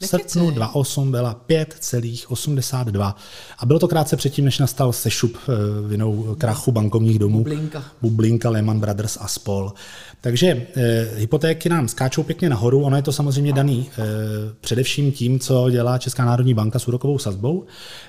V 0.00 0.06
srpnu 0.06 0.50
2008 0.50 1.10
byla 1.10 1.44
5,82 1.48 3.14
a 3.58 3.66
bylo 3.66 3.78
to 3.78 3.88
krátce 3.88 4.16
předtím, 4.16 4.44
než 4.44 4.58
nastal 4.58 4.92
sešup 4.92 5.36
eh, 5.36 5.88
vinou 5.88 6.34
krachu 6.38 6.72
bankovních 6.72 7.18
domů. 7.18 7.38
Bublinka. 7.38 7.84
Bublinka, 8.02 8.50
Lehman 8.50 8.80
Brothers 8.80 9.18
a 9.20 9.28
spol. 9.28 9.72
Takže 10.20 10.66
eh, 10.76 11.08
hypotéky 11.16 11.68
nám 11.68 11.88
skáčou 11.88 12.22
pěkně 12.22 12.48
nahoru, 12.48 12.82
ono 12.82 12.96
je 12.96 13.02
to 13.02 13.12
samozřejmě 13.12 13.52
daný 13.52 13.90
eh, 13.90 14.02
především 14.60 15.12
tím, 15.12 15.40
co 15.40 15.70
dělá 15.70 15.98
Česká 15.98 16.24
národní 16.24 16.54
banka 16.54 16.78
s 16.78 16.88
úrokovou 16.88 17.18
sazbou, 17.18 17.64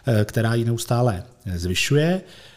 eh, 0.08 0.26
která 0.26 0.56
ji 0.56 0.66
neustále 0.66 1.24
zvyšuje. 1.56 2.22
Eh, 2.26 2.55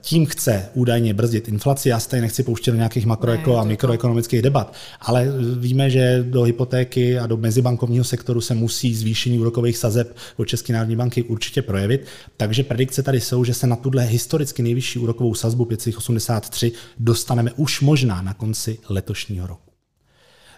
tím 0.00 0.26
chce 0.26 0.68
údajně 0.74 1.14
brzdit 1.14 1.48
inflaci. 1.48 1.88
Já 1.88 2.00
se 2.00 2.08
tady 2.08 2.22
nechci 2.22 2.42
pouštět 2.42 2.70
do 2.70 2.76
nějakých 2.76 3.06
makroeko 3.06 3.56
a 3.56 3.64
mikroekonomických 3.64 4.42
debat, 4.42 4.74
ale 5.00 5.26
víme, 5.58 5.90
že 5.90 6.24
do 6.28 6.42
hypotéky 6.42 7.18
a 7.18 7.26
do 7.26 7.36
mezibankovního 7.36 8.04
sektoru 8.04 8.40
se 8.40 8.54
musí 8.54 8.94
zvýšení 8.94 9.38
úrokových 9.38 9.78
sazeb 9.78 10.16
od 10.36 10.44
České 10.44 10.72
národní 10.72 10.96
banky 10.96 11.22
určitě 11.22 11.62
projevit. 11.62 12.06
Takže 12.36 12.62
predikce 12.62 13.02
tady 13.02 13.20
jsou, 13.20 13.44
že 13.44 13.54
se 13.54 13.66
na 13.66 13.76
tuhle 13.76 14.04
historicky 14.04 14.62
nejvyšší 14.62 14.98
úrokovou 14.98 15.34
sazbu 15.34 15.64
583 15.64 16.72
dostaneme 16.98 17.52
už 17.52 17.80
možná 17.80 18.22
na 18.22 18.34
konci 18.34 18.78
letošního 18.88 19.46
roku 19.46 19.67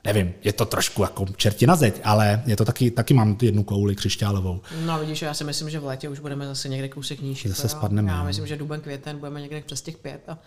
nevím, 0.04 0.34
je 0.44 0.52
to 0.52 0.64
trošku 0.64 1.02
jako 1.02 1.26
čerti 1.36 1.66
na 1.66 1.76
zeď, 1.76 2.00
ale 2.04 2.42
je 2.46 2.56
to 2.56 2.64
taky, 2.64 2.90
taky 2.90 3.14
mám 3.14 3.38
jednu 3.42 3.64
kouli 3.64 3.96
křišťálovou. 3.96 4.60
No 4.86 4.98
vidíš, 4.98 5.22
já 5.22 5.34
si 5.34 5.44
myslím, 5.44 5.70
že 5.70 5.78
v 5.78 5.84
létě 5.84 6.08
už 6.08 6.18
budeme 6.18 6.46
zase 6.46 6.68
někde 6.68 6.88
kousek 6.88 7.20
níž. 7.20 7.46
Zase 7.46 7.68
spadneme. 7.68 8.10
Já 8.10 8.18
no. 8.18 8.24
myslím, 8.24 8.46
že 8.46 8.56
duben, 8.56 8.80
květen 8.80 9.18
budeme 9.18 9.40
někde 9.40 9.60
přes 9.60 9.82
těch 9.82 9.98
pět 9.98 10.20
a 10.28 10.38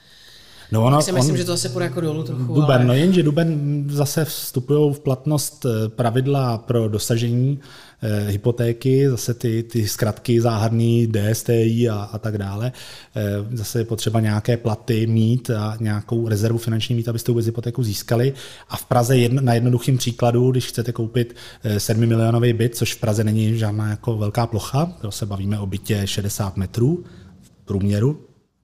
No 0.74 0.84
ono, 0.84 1.02
si 1.02 1.12
myslím, 1.12 1.32
on, 1.32 1.38
že 1.38 1.46
to 1.46 1.52
zase 1.52 1.70
půjde 1.70 1.86
jako 1.86 2.02
dolů 2.02 2.24
trochu. 2.24 2.54
Duben, 2.54 2.76
ale... 2.76 2.86
no 2.86 2.94
jenže 2.94 3.24
duben 3.24 3.84
zase 3.90 4.26
vstupují 4.26 4.94
v 4.94 5.00
platnost 5.00 5.66
eh, 5.66 5.90
pravidla 5.90 6.58
pro 6.58 6.90
dosažení 6.90 7.60
eh, 8.02 8.32
hypotéky, 8.32 9.10
zase 9.10 9.34
ty, 9.34 9.64
ty 9.64 9.88
zkratky 9.88 10.42
záhadný 10.42 11.08
DSTI 11.08 11.90
a, 11.90 11.96
a 11.96 12.18
tak 12.18 12.38
dále. 12.38 12.72
Eh, 13.16 13.22
zase 13.58 13.80
je 13.80 13.86
potřeba 13.86 14.20
nějaké 14.20 14.58
platy 14.58 15.08
mít 15.08 15.50
a 15.50 15.78
nějakou 15.80 16.28
rezervu 16.28 16.58
finanční 16.58 16.96
mít, 16.96 17.08
abyste 17.08 17.32
vůbec 17.32 17.46
hypotéku 17.46 17.84
získali. 17.84 18.34
A 18.70 18.78
v 18.78 18.86
Praze 18.86 19.18
jedno, 19.18 19.42
na 19.42 19.54
jednoduchým 19.54 19.98
příkladu, 19.98 20.52
když 20.52 20.68
chcete 20.68 20.92
koupit 20.92 21.36
7 21.78 22.06
milionový 22.06 22.54
byt, 22.54 22.76
což 22.76 22.94
v 22.94 23.00
Praze 23.00 23.24
není 23.24 23.58
žádná 23.58 23.90
jako 23.90 24.18
velká 24.18 24.48
plocha, 24.48 24.94
to 25.02 25.12
se 25.12 25.26
bavíme 25.26 25.60
o 25.60 25.66
bytě 25.66 26.02
60 26.06 26.58
metrů 26.58 27.04
v 27.42 27.66
průměru, 27.66 28.20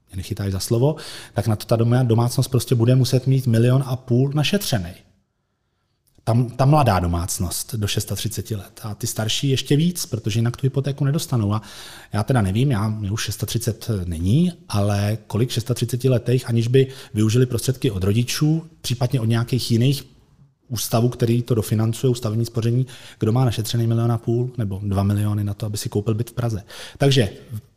mě 0.10 0.18
nechytají 0.18 0.52
za 0.52 0.60
slovo, 0.60 0.96
tak 1.34 1.48
na 1.48 1.56
to 1.56 1.66
ta 1.66 2.04
domácnost 2.04 2.52
prostě 2.52 2.76
bude 2.76 2.96
muset 2.96 3.28
mít 3.28 3.48
milion 3.48 3.84
a 3.86 3.96
půl 3.96 4.32
našetřený. 4.34 4.92
Tam, 6.24 6.50
ta 6.50 6.66
mladá 6.66 7.00
domácnost 7.00 7.76
do 7.76 7.88
630 7.88 8.52
let 8.52 8.80
a 8.84 8.96
ty 8.96 9.08
starší 9.08 9.50
ještě 9.50 9.76
víc, 9.76 10.06
protože 10.06 10.40
jinak 10.40 10.58
tu 10.58 10.66
hypotéku 10.66 11.06
nedostanou. 11.06 11.54
A 11.54 11.62
já 12.14 12.24
teda 12.24 12.42
nevím, 12.42 12.72
já, 12.72 12.88
mě 12.88 13.12
už 13.12 13.24
630 13.24 13.90
není, 14.06 14.52
ale 14.70 15.18
kolik 15.28 15.50
630 15.50 16.04
letech, 16.04 16.50
aniž 16.50 16.68
by 16.68 16.88
využili 17.14 17.46
prostředky 17.46 17.92
od 17.92 18.04
rodičů, 18.04 18.66
případně 18.82 19.20
od 19.20 19.26
nějakých 19.26 19.72
jiných 19.72 20.04
ústavu, 20.68 21.10
který 21.10 21.42
to 21.42 21.56
dofinancuje, 21.56 22.12
ústavní 22.12 22.46
spoření, 22.46 22.88
kdo 23.20 23.32
má 23.32 23.46
našetřený 23.46 23.88
milion 23.88 24.12
a 24.12 24.18
půl 24.18 24.52
nebo 24.58 24.82
dva 24.84 25.04
miliony 25.04 25.44
na 25.44 25.54
to, 25.54 25.66
aby 25.66 25.78
si 25.78 25.90
koupil 25.90 26.14
byt 26.14 26.30
v 26.30 26.34
Praze. 26.34 26.64
Takže 26.98 27.30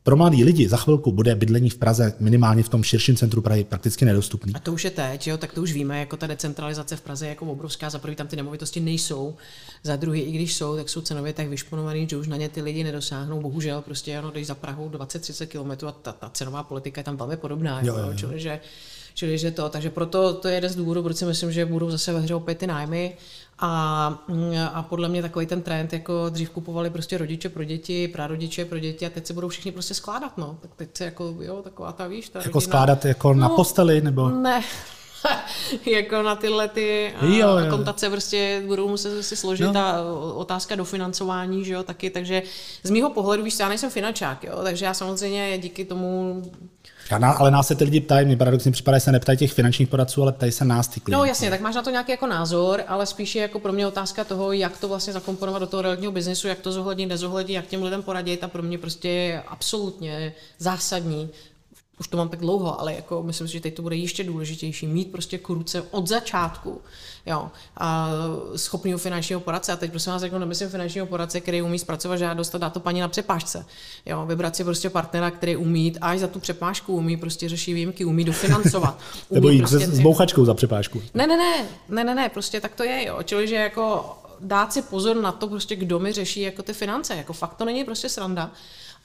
pro 0.02 0.16
mladí 0.16 0.44
lidi 0.44 0.68
za 0.68 0.76
chvilku 0.76 1.12
bude 1.12 1.34
bydlení 1.34 1.70
v 1.70 1.78
Praze 1.78 2.14
minimálně 2.20 2.62
v 2.62 2.68
tom 2.68 2.82
širším 2.82 3.16
centru 3.16 3.42
Prahy 3.42 3.64
prakticky 3.64 4.04
nedostupný. 4.04 4.52
A 4.54 4.58
to 4.58 4.72
už 4.72 4.84
je 4.84 4.90
teď, 4.90 5.26
jo? 5.26 5.38
tak 5.38 5.52
to 5.52 5.62
už 5.62 5.72
víme, 5.72 5.98
jako 5.98 6.16
ta 6.16 6.26
decentralizace 6.26 6.96
v 6.96 7.00
Praze 7.00 7.26
je 7.26 7.28
jako 7.28 7.46
obrovská. 7.46 7.90
Za 7.90 7.98
prvý 7.98 8.16
tam 8.16 8.26
ty 8.26 8.36
nemovitosti 8.36 8.80
nejsou, 8.80 9.34
za 9.82 9.96
druhý, 9.96 10.20
i 10.20 10.32
když 10.32 10.54
jsou, 10.54 10.76
tak 10.76 10.88
jsou 10.88 11.00
cenově 11.00 11.32
tak 11.32 11.48
vyšponovaný, 11.48 12.06
že 12.10 12.16
už 12.16 12.28
na 12.28 12.36
ně 12.36 12.48
ty 12.48 12.62
lidi 12.62 12.84
nedosáhnou. 12.84 13.40
Bohužel, 13.40 13.82
prostě 13.82 14.18
ano, 14.18 14.30
když 14.30 14.46
za 14.46 14.54
Prahu 14.54 14.88
20-30 14.88 15.46
km 15.46 15.86
a 15.86 15.92
ta, 15.92 16.12
ta, 16.12 16.30
cenová 16.30 16.62
politika 16.62 17.00
je 17.00 17.04
tam 17.04 17.16
velmi 17.16 17.36
podobná. 17.36 17.80
Jo, 17.82 17.96
jo, 17.98 18.06
jo. 18.06 18.12
Čili, 18.16 18.40
že 18.40 18.60
Čili, 19.14 19.38
že 19.38 19.50
to, 19.50 19.68
takže 19.68 19.90
proto 19.90 20.34
to 20.34 20.48
je 20.48 20.54
jeden 20.54 20.70
z 20.70 20.76
důvodů, 20.76 21.02
proč 21.02 21.16
si 21.16 21.24
myslím, 21.24 21.52
že 21.52 21.66
budou 21.66 21.90
zase 21.90 22.12
ve 22.12 22.20
hře 22.20 22.34
opět 22.34 22.58
ty 22.58 22.66
nájmy. 22.66 23.16
A, 23.58 24.06
a 24.72 24.82
podle 24.82 25.08
mě 25.08 25.22
takový 25.22 25.46
ten 25.46 25.62
trend, 25.62 25.92
jako 25.92 26.28
dřív 26.28 26.50
kupovali 26.50 26.90
prostě 26.90 27.18
rodiče 27.18 27.48
pro 27.48 27.64
děti, 27.64 28.08
prarodiče 28.08 28.64
pro 28.64 28.78
děti 28.78 29.06
a 29.06 29.10
teď 29.10 29.26
se 29.26 29.32
budou 29.32 29.48
všichni 29.48 29.72
prostě 29.72 29.94
skládat, 29.94 30.38
no. 30.38 30.58
Tak 30.62 30.70
teď 30.76 30.88
se 30.96 31.04
jako, 31.04 31.34
jo, 31.40 31.60
taková 31.64 31.92
ta, 31.92 32.06
víš, 32.06 32.28
ta 32.28 32.38
Jako 32.38 32.48
rodina. 32.48 32.60
skládat 32.60 33.04
jako 33.04 33.34
na 33.34 33.48
No, 33.48 33.56
posteli, 33.56 34.00
nebo... 34.00 34.28
Ne, 34.28 34.62
jako 35.86 36.22
na 36.22 36.36
tyhle 36.36 36.68
ty 36.68 37.12
Jo, 37.22 37.48
jo. 37.58 37.70
kontace 37.70 38.10
prostě 38.10 38.62
budou 38.66 38.88
muset 38.88 39.22
si 39.22 39.36
složit 39.36 39.72
No. 39.72 39.80
a 39.80 39.94
otázka 40.34 40.74
dofinancování, 40.74 41.64
že 41.64 41.72
jo, 41.72 41.82
taky, 41.82 42.10
takže 42.10 42.42
z 42.82 42.90
mýho 42.90 43.10
pohledu, 43.10 43.42
víš, 43.42 43.58
já 43.60 43.68
nejsem 43.68 43.90
finančák, 43.90 44.44
jo, 44.44 44.60
takže 44.62 44.84
já 44.84 44.94
samozřejmě 44.94 45.58
díky 45.58 45.84
tomu 45.84 46.42
Žádná, 47.08 47.32
ale 47.32 47.50
nás 47.50 47.66
se 47.66 47.74
ty 47.74 47.84
lidi 47.84 48.00
ptají, 48.00 48.26
mě 48.26 48.36
paradoxně 48.36 48.72
připadá, 48.72 48.96
že 48.96 49.00
se 49.00 49.12
neptají 49.12 49.38
těch 49.38 49.52
finančních 49.52 49.88
poradců, 49.88 50.22
ale 50.22 50.32
ptají 50.32 50.52
se 50.52 50.64
nás 50.64 50.88
ty 50.88 51.00
klienti. 51.00 51.12
No 51.12 51.24
jasně, 51.24 51.50
tak 51.50 51.60
máš 51.60 51.74
na 51.74 51.82
to 51.82 51.90
nějaký 51.90 52.10
jako 52.10 52.26
názor, 52.26 52.82
ale 52.88 53.06
spíš 53.06 53.34
je 53.34 53.42
jako 53.42 53.58
pro 53.58 53.72
mě 53.72 53.86
otázka 53.86 54.24
toho, 54.24 54.52
jak 54.52 54.78
to 54.78 54.88
vlastně 54.88 55.12
zakomponovat 55.12 55.62
do 55.62 55.66
toho 55.66 55.82
realitního 55.82 56.12
biznesu, 56.12 56.48
jak 56.48 56.58
to 56.58 56.72
zohlednit, 56.72 57.08
nezohlednit, 57.08 57.54
jak 57.54 57.66
těm 57.66 57.82
lidem 57.82 58.02
poradit 58.02 58.44
a 58.44 58.48
pro 58.48 58.62
mě 58.62 58.78
prostě 58.78 59.08
je 59.08 59.42
absolutně 59.48 60.34
zásadní 60.58 61.30
už 62.02 62.08
to 62.08 62.16
mám 62.16 62.28
tak 62.28 62.40
dlouho, 62.40 62.80
ale 62.80 62.94
jako 62.94 63.22
myslím 63.22 63.46
si, 63.48 63.52
že 63.52 63.60
teď 63.60 63.74
to 63.74 63.82
bude 63.82 63.96
ještě 63.96 64.24
důležitější, 64.24 64.86
mít 64.86 65.12
prostě 65.12 65.38
k 65.38 65.48
ruce 65.48 65.82
od 65.90 66.08
začátku, 66.08 66.80
jo, 67.26 67.50
a 67.76 68.10
schopného 68.56 68.98
finančního 68.98 69.40
poradce. 69.40 69.72
A 69.72 69.76
teď 69.76 69.90
prosím 69.90 70.12
vás, 70.12 70.22
jako 70.22 70.38
nemyslím 70.38 70.68
finančního 70.68 71.06
poradce, 71.06 71.40
který 71.40 71.62
umí 71.62 71.78
zpracovat 71.78 72.16
žádost 72.16 72.54
a 72.54 72.58
dá 72.58 72.70
to 72.70 72.80
paní 72.80 73.00
na 73.00 73.08
přepážce. 73.08 73.66
Jo, 74.06 74.26
vybrat 74.26 74.56
si 74.56 74.64
prostě 74.64 74.90
partnera, 74.90 75.30
který 75.30 75.56
umí, 75.56 75.94
až 76.00 76.18
za 76.18 76.26
tu 76.26 76.40
přepážku 76.40 76.96
umí, 76.96 77.16
prostě 77.16 77.48
řeší 77.48 77.74
výjimky, 77.74 78.04
umí 78.04 78.24
dofinancovat. 78.24 78.98
Nebo 79.30 79.46
umí 79.46 79.56
jít 79.56 79.62
prostě, 79.62 79.86
s, 79.86 79.90
s 79.90 80.00
bouchačkou 80.00 80.44
za 80.44 80.54
přepážku. 80.54 81.02
ne, 81.14 81.26
ne, 81.26 81.36
ne, 81.36 81.66
ne, 81.88 82.04
ne, 82.04 82.14
ne, 82.14 82.28
prostě 82.28 82.60
tak 82.60 82.74
to 82.74 82.84
je, 82.84 83.06
jo. 83.06 83.18
Čili, 83.22 83.48
že 83.48 83.54
jako 83.54 84.16
dát 84.40 84.72
si 84.72 84.82
pozor 84.82 85.16
na 85.16 85.32
to, 85.32 85.48
prostě 85.48 85.76
kdo 85.76 85.98
mi 85.98 86.12
řeší 86.12 86.40
jako 86.40 86.62
ty 86.62 86.72
finance. 86.72 87.16
Jako 87.16 87.32
fakt 87.32 87.54
to 87.54 87.64
není 87.64 87.84
prostě 87.84 88.08
sranda. 88.08 88.50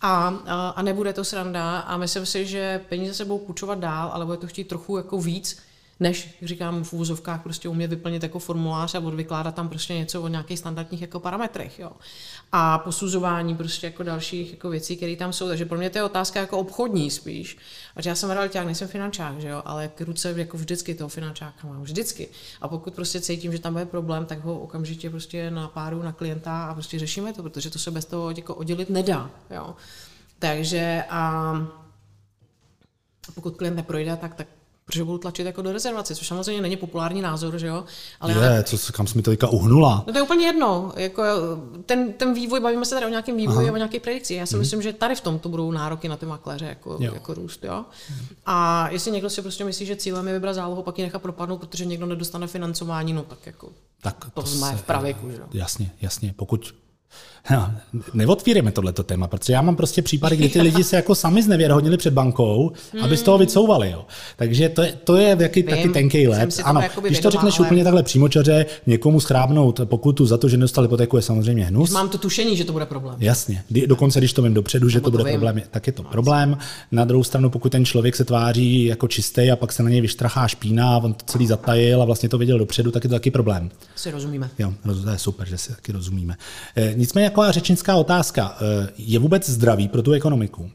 A, 0.01 0.27
a, 0.75 0.81
nebude 0.81 1.13
to 1.13 1.23
sranda 1.23 1.79
a 1.79 1.97
myslím 1.97 2.25
si, 2.25 2.45
že 2.45 2.85
peníze 2.89 3.13
se 3.13 3.25
budou 3.25 3.39
půjčovat 3.39 3.79
dál, 3.79 4.09
ale 4.13 4.25
bude 4.25 4.37
to 4.37 4.47
chtít 4.47 4.67
trochu 4.67 4.97
jako 4.97 5.21
víc, 5.21 5.59
než, 5.99 6.37
říkám, 6.41 6.83
v 6.83 6.93
úvozovkách 6.93 7.43
prostě 7.43 7.69
umět 7.69 7.87
vyplnit 7.87 8.23
jako 8.23 8.39
formulář 8.39 8.95
a 8.95 8.99
odvykládat 8.99 9.55
tam 9.55 9.69
prostě 9.69 9.93
něco 9.93 10.21
o 10.21 10.27
nějakých 10.27 10.59
standardních 10.59 11.01
jako 11.01 11.19
parametrech, 11.19 11.79
jo. 11.79 11.91
A 12.51 12.77
posuzování 12.77 13.55
prostě 13.55 13.87
jako 13.87 14.03
dalších 14.03 14.51
jako 14.51 14.69
věcí, 14.69 14.97
které 14.97 15.15
tam 15.15 15.33
jsou. 15.33 15.47
Takže 15.47 15.65
pro 15.65 15.77
mě 15.77 15.89
to 15.89 15.97
je 15.97 16.03
otázka 16.03 16.39
jako 16.39 16.57
obchodní 16.57 17.11
spíš. 17.11 17.57
A 17.95 17.99
já 18.05 18.15
jsem 18.15 18.29
realiták, 18.29 18.65
nejsem 18.65 18.87
finančák, 18.87 19.41
že 19.41 19.47
jo, 19.47 19.61
ale 19.65 19.87
k 19.87 20.01
ruce 20.01 20.33
jako 20.37 20.57
vždycky 20.57 20.95
toho 20.95 21.09
finančáka 21.09 21.67
mám, 21.67 21.83
vždycky. 21.83 22.27
A 22.61 22.67
pokud 22.67 22.93
prostě 22.93 23.21
cítím, 23.21 23.51
že 23.51 23.59
tam 23.59 23.73
bude 23.73 23.85
problém, 23.85 24.25
tak 24.25 24.43
ho 24.43 24.59
okamžitě 24.59 25.09
prostě 25.09 25.51
napáru 25.51 26.03
na 26.03 26.11
klienta 26.11 26.65
a 26.65 26.73
prostě 26.73 26.99
řešíme 26.99 27.33
to, 27.33 27.43
protože 27.43 27.69
to 27.69 27.79
se 27.79 27.91
bez 27.91 28.05
toho 28.05 28.31
jako 28.31 28.55
oddělit 28.55 28.89
nedá, 28.89 29.29
jo. 29.49 29.75
Takže 30.39 31.03
a 31.09 31.53
pokud 33.35 33.55
klient 33.55 33.75
neprojde, 33.75 34.17
tak, 34.17 34.35
tak 34.35 34.47
protože 34.87 35.03
budu 35.03 35.17
tlačit 35.17 35.45
jako 35.45 35.61
do 35.61 35.71
rezervace, 35.73 36.15
což 36.15 36.27
samozřejmě 36.27 36.61
není 36.61 36.77
populární 36.77 37.21
názor, 37.21 37.57
že 37.59 37.67
jo? 37.67 37.83
Ale 38.19 38.33
já- 38.33 38.43
Je, 38.53 38.63
co, 38.63 38.93
kam 38.93 39.07
jsi 39.07 39.17
mi 39.17 39.21
to 39.23 39.31
teďka 39.31 39.47
uhnula? 39.47 40.03
No 40.07 40.13
to 40.13 40.19
je 40.19 40.23
úplně 40.23 40.45
jedno. 40.45 40.93
Jako 40.95 41.23
ten, 41.85 42.13
ten 42.13 42.33
vývoj, 42.33 42.59
bavíme 42.59 42.85
se 42.85 42.95
tady 42.95 43.05
o 43.05 43.09
nějakém 43.09 43.37
vývoji, 43.37 43.67
Aha. 43.67 43.73
o 43.73 43.77
nějaké 43.77 43.99
predikci. 43.99 44.33
Já 44.33 44.45
si 44.45 44.53
hmm. 44.53 44.59
myslím, 44.59 44.81
že 44.81 44.93
tady 44.93 45.15
v 45.15 45.21
tom 45.21 45.39
to 45.39 45.49
budou 45.49 45.71
nároky 45.71 46.09
na 46.09 46.17
ty 46.17 46.25
makléře 46.25 46.65
jako, 46.65 46.97
Jo. 46.99 47.13
jako 47.13 47.33
růst. 47.33 47.63
Jo? 47.63 47.85
A 48.45 48.87
jestli 48.89 49.11
někdo 49.11 49.29
si 49.29 49.41
prostě 49.41 49.63
myslí, 49.65 49.85
že 49.85 49.95
cílem 49.95 50.27
je 50.27 50.33
vybrat 50.33 50.53
zálohu, 50.53 50.83
pak 50.83 50.97
ji 50.99 51.03
nechat 51.05 51.21
propadnout, 51.21 51.57
protože 51.57 51.85
někdo 51.85 52.05
nedostane 52.05 52.47
financování, 52.47 53.13
no 53.13 53.23
tak 53.23 53.45
jako 53.45 53.69
Tak 54.01 54.25
to 54.33 54.45
jsme 54.45 54.75
v 54.75 54.83
pravěku. 54.83 55.29
Že? 55.31 55.37
jo. 55.37 55.45
Jasně, 55.53 55.91
jasně. 56.01 56.33
Pokud 56.37 56.73
No, 57.51 57.71
neotvírejme 58.13 58.71
tohleto 58.71 59.03
téma, 59.03 59.27
protože 59.27 59.53
já 59.53 59.61
mám 59.61 59.75
prostě 59.75 60.01
případy, 60.01 60.35
kdy 60.37 60.49
ty 60.49 60.61
lidi 60.61 60.83
se 60.83 60.95
jako 60.95 61.15
sami 61.15 61.43
znevěrohodnili 61.43 61.97
před 61.97 62.13
bankou, 62.13 62.71
aby 63.01 63.17
z 63.17 63.21
toho 63.21 63.37
vycouvali. 63.37 63.91
Jo. 63.91 64.05
Takže 64.35 64.69
to 64.69 64.81
je, 64.81 64.93
to 65.03 65.15
je 65.15 65.35
v 65.35 65.41
jaký 65.41 65.61
Vím, 65.61 65.69
taky 65.69 65.89
tenký 65.89 66.27
let. 66.27 66.61
Ano, 66.63 66.81
jakoby 66.81 67.09
když 67.09 67.19
to 67.19 67.29
řekneš 67.31 67.59
ale- 67.59 67.67
úplně 67.67 67.83
takhle 67.83 68.03
přímočaře, 68.03 68.65
někomu 68.87 69.19
schrábnout 69.19 69.81
pokutu 69.85 70.25
za 70.25 70.37
to, 70.37 70.49
že 70.49 70.57
nedostal 70.57 70.83
hypotéku, 70.83 71.15
je 71.17 71.21
samozřejmě 71.21 71.65
hnus. 71.65 71.91
Mám 71.91 72.09
to 72.09 72.17
tušení, 72.17 72.57
že 72.57 72.65
to 72.65 72.73
bude 72.73 72.85
problém. 72.85 73.15
Jasně, 73.19 73.63
dokonce 73.85 74.19
když 74.19 74.33
to 74.33 74.41
vím 74.41 74.53
dopředu, 74.53 74.89
že 74.89 74.97
Nebo 74.97 75.05
to 75.05 75.11
bude 75.11 75.23
to 75.23 75.27
vím. 75.27 75.33
problém, 75.33 75.61
tak 75.71 75.87
je 75.87 75.93
to 75.93 76.03
problém. 76.03 76.57
Na 76.91 77.05
druhou 77.05 77.23
stranu, 77.23 77.49
pokud 77.49 77.71
ten 77.71 77.85
člověk 77.85 78.15
se 78.15 78.25
tváří 78.25 78.85
jako 78.85 79.07
čistý 79.07 79.51
a 79.51 79.55
pak 79.55 79.71
se 79.73 79.83
na 79.83 79.89
něj 79.89 80.01
vyštrachá 80.01 80.47
špína 80.47 80.93
a 80.95 80.97
on 80.97 81.13
to 81.13 81.25
celý 81.25 81.47
zatajil 81.47 82.01
a 82.01 82.05
vlastně 82.05 82.29
to 82.29 82.37
věděl 82.37 82.59
dopředu, 82.59 82.91
tak 82.91 83.03
je 83.03 83.09
to 83.09 83.15
taky 83.15 83.31
problém. 83.31 83.69
Si 83.95 84.11
rozumíme. 84.11 84.49
Jo, 84.59 84.73
to 85.03 85.09
je 85.09 85.17
super, 85.17 85.47
že 85.47 85.57
si 85.57 85.69
taky 85.75 85.91
rozumíme. 85.91 86.35
Nicméně 86.97 87.25
jako 87.25 87.51
řečnická 87.51 87.95
otázka. 87.95 88.57
E, 88.61 88.87
je 88.97 89.19
vůbec 89.19 89.49
zdravý 89.49 89.87
pro 89.87 90.01
tu 90.01 90.11
ekonomiku? 90.11 90.69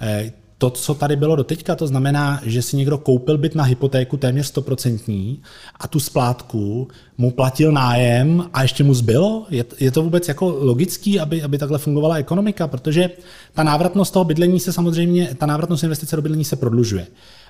E, 0.00 0.32
to, 0.58 0.70
co 0.70 0.94
tady 0.94 1.16
bylo 1.16 1.36
doteďka, 1.36 1.76
to 1.76 1.86
znamená, 1.86 2.40
že 2.44 2.62
si 2.62 2.76
někdo 2.76 2.98
koupil 2.98 3.38
byt 3.38 3.54
na 3.54 3.64
hypotéku 3.64 4.16
téměř 4.16 4.52
100% 4.54 5.38
a 5.80 5.88
tu 5.88 6.00
splátku 6.00 6.88
mu 7.18 7.30
platil 7.30 7.72
nájem 7.72 8.50
a 8.52 8.62
ještě 8.62 8.84
mu 8.84 8.94
zbylo? 8.94 9.46
Je, 9.50 9.64
je 9.80 9.90
to 9.90 10.02
vůbec 10.02 10.28
jako 10.28 10.58
logický, 10.60 11.20
aby, 11.20 11.42
aby 11.42 11.58
takhle 11.58 11.78
fungovala 11.78 12.16
ekonomika? 12.16 12.66
Protože 12.66 13.10
ta 13.52 13.62
návratnost 13.62 14.12
toho 14.12 14.24
bydlení 14.24 14.60
se 14.60 14.72
samozřejmě, 14.72 15.34
ta 15.38 15.46
návratnost 15.46 15.82
investice 15.84 16.16
do 16.16 16.22
bydlení 16.22 16.44
se 16.44 16.56
prodlužuje. 16.56 17.06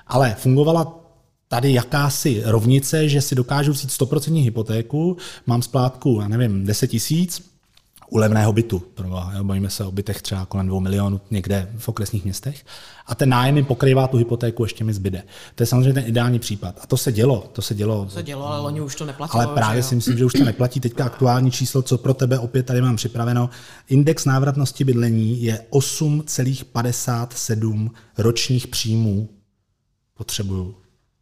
Ale 0.07 0.35
fungovala 0.39 0.99
tady 1.47 1.73
jakási 1.73 2.41
rovnice, 2.45 3.09
že 3.09 3.21
si 3.21 3.35
dokážu 3.35 3.71
vzít 3.71 3.89
100% 3.89 4.43
hypotéku, 4.43 5.17
mám 5.45 5.61
splátku, 5.61 6.19
já 6.21 6.27
nevím, 6.27 6.65
10 6.65 6.87
tisíc, 6.87 7.56
u 8.09 8.17
levného 8.17 8.53
bytu, 8.53 8.83
jo, 9.03 9.23
bavíme 9.43 9.69
se 9.69 9.83
o 9.83 9.91
bytech 9.91 10.21
třeba 10.21 10.45
kolem 10.45 10.67
2 10.67 10.79
milionů 10.79 11.21
někde 11.31 11.71
v 11.77 11.89
okresních 11.89 12.23
městech, 12.23 12.65
a 13.05 13.15
ten 13.15 13.29
nájem 13.29 13.55
mi 13.55 13.63
pokrývá 13.63 14.07
tu 14.07 14.17
hypotéku, 14.17 14.63
ještě 14.63 14.83
mi 14.83 14.93
zbyde. 14.93 15.23
To 15.55 15.63
je 15.63 15.67
samozřejmě 15.67 15.93
ten 15.93 16.03
ideální 16.07 16.39
případ. 16.39 16.79
A 16.81 16.87
to 16.87 16.97
se 16.97 17.11
dělo, 17.11 17.49
to 17.53 17.61
se 17.61 17.75
dělo. 17.75 18.05
To 18.05 18.11
se 18.11 18.23
dělo, 18.23 18.47
ale 18.47 18.59
loni 18.59 18.81
už 18.81 18.95
to 18.95 19.05
neplatilo. 19.05 19.43
Ale 19.43 19.55
právě 19.55 19.83
si 19.83 19.95
myslím, 19.95 20.17
že 20.17 20.25
už 20.25 20.33
to 20.33 20.43
neplatí. 20.43 20.79
Teďka 20.79 21.05
aktuální 21.05 21.51
číslo, 21.51 21.81
co 21.81 21.97
pro 21.97 22.13
tebe 22.13 22.39
opět 22.39 22.63
tady 22.63 22.81
mám 22.81 22.95
připraveno. 22.95 23.49
Index 23.87 24.25
návratnosti 24.25 24.83
bydlení 24.83 25.43
je 25.43 25.59
8,57 25.69 27.89
ročních 28.17 28.67
příjmů. 28.67 29.29
Potřebuju 30.13 30.75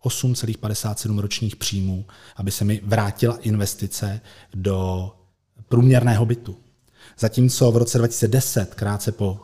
8,57 0.03 1.19
ročních 1.19 1.55
příjmů, 1.55 2.05
aby 2.35 2.51
se 2.51 2.65
mi 2.65 2.81
vrátila 2.83 3.37
investice 3.41 4.21
do 4.53 5.11
průměrného 5.69 6.25
bytu. 6.25 6.57
Zatímco 7.19 7.71
v 7.71 7.77
roce 7.77 7.97
2010, 7.97 8.75
krátce 8.75 9.11
po 9.11 9.39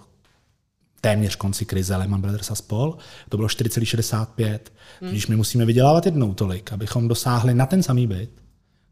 téměř 1.02 1.36
konci 1.36 1.66
krize 1.66 1.96
Lehman 1.96 2.22
Brothers 2.22 2.52
a 2.52 2.56
spol, 2.56 2.98
to 3.30 3.38
bylo 3.38 3.48
4,65. 3.48 4.60
Když 5.10 5.28
my 5.28 5.36
musíme 5.36 5.66
vydělávat 5.66 6.06
jednou 6.06 6.34
tolik, 6.34 6.74
abychom 6.74 7.08
dosáhli 7.08 7.54
na 7.54 7.66
ten 7.66 7.84
samý 7.84 8.08
byt, 8.08 8.30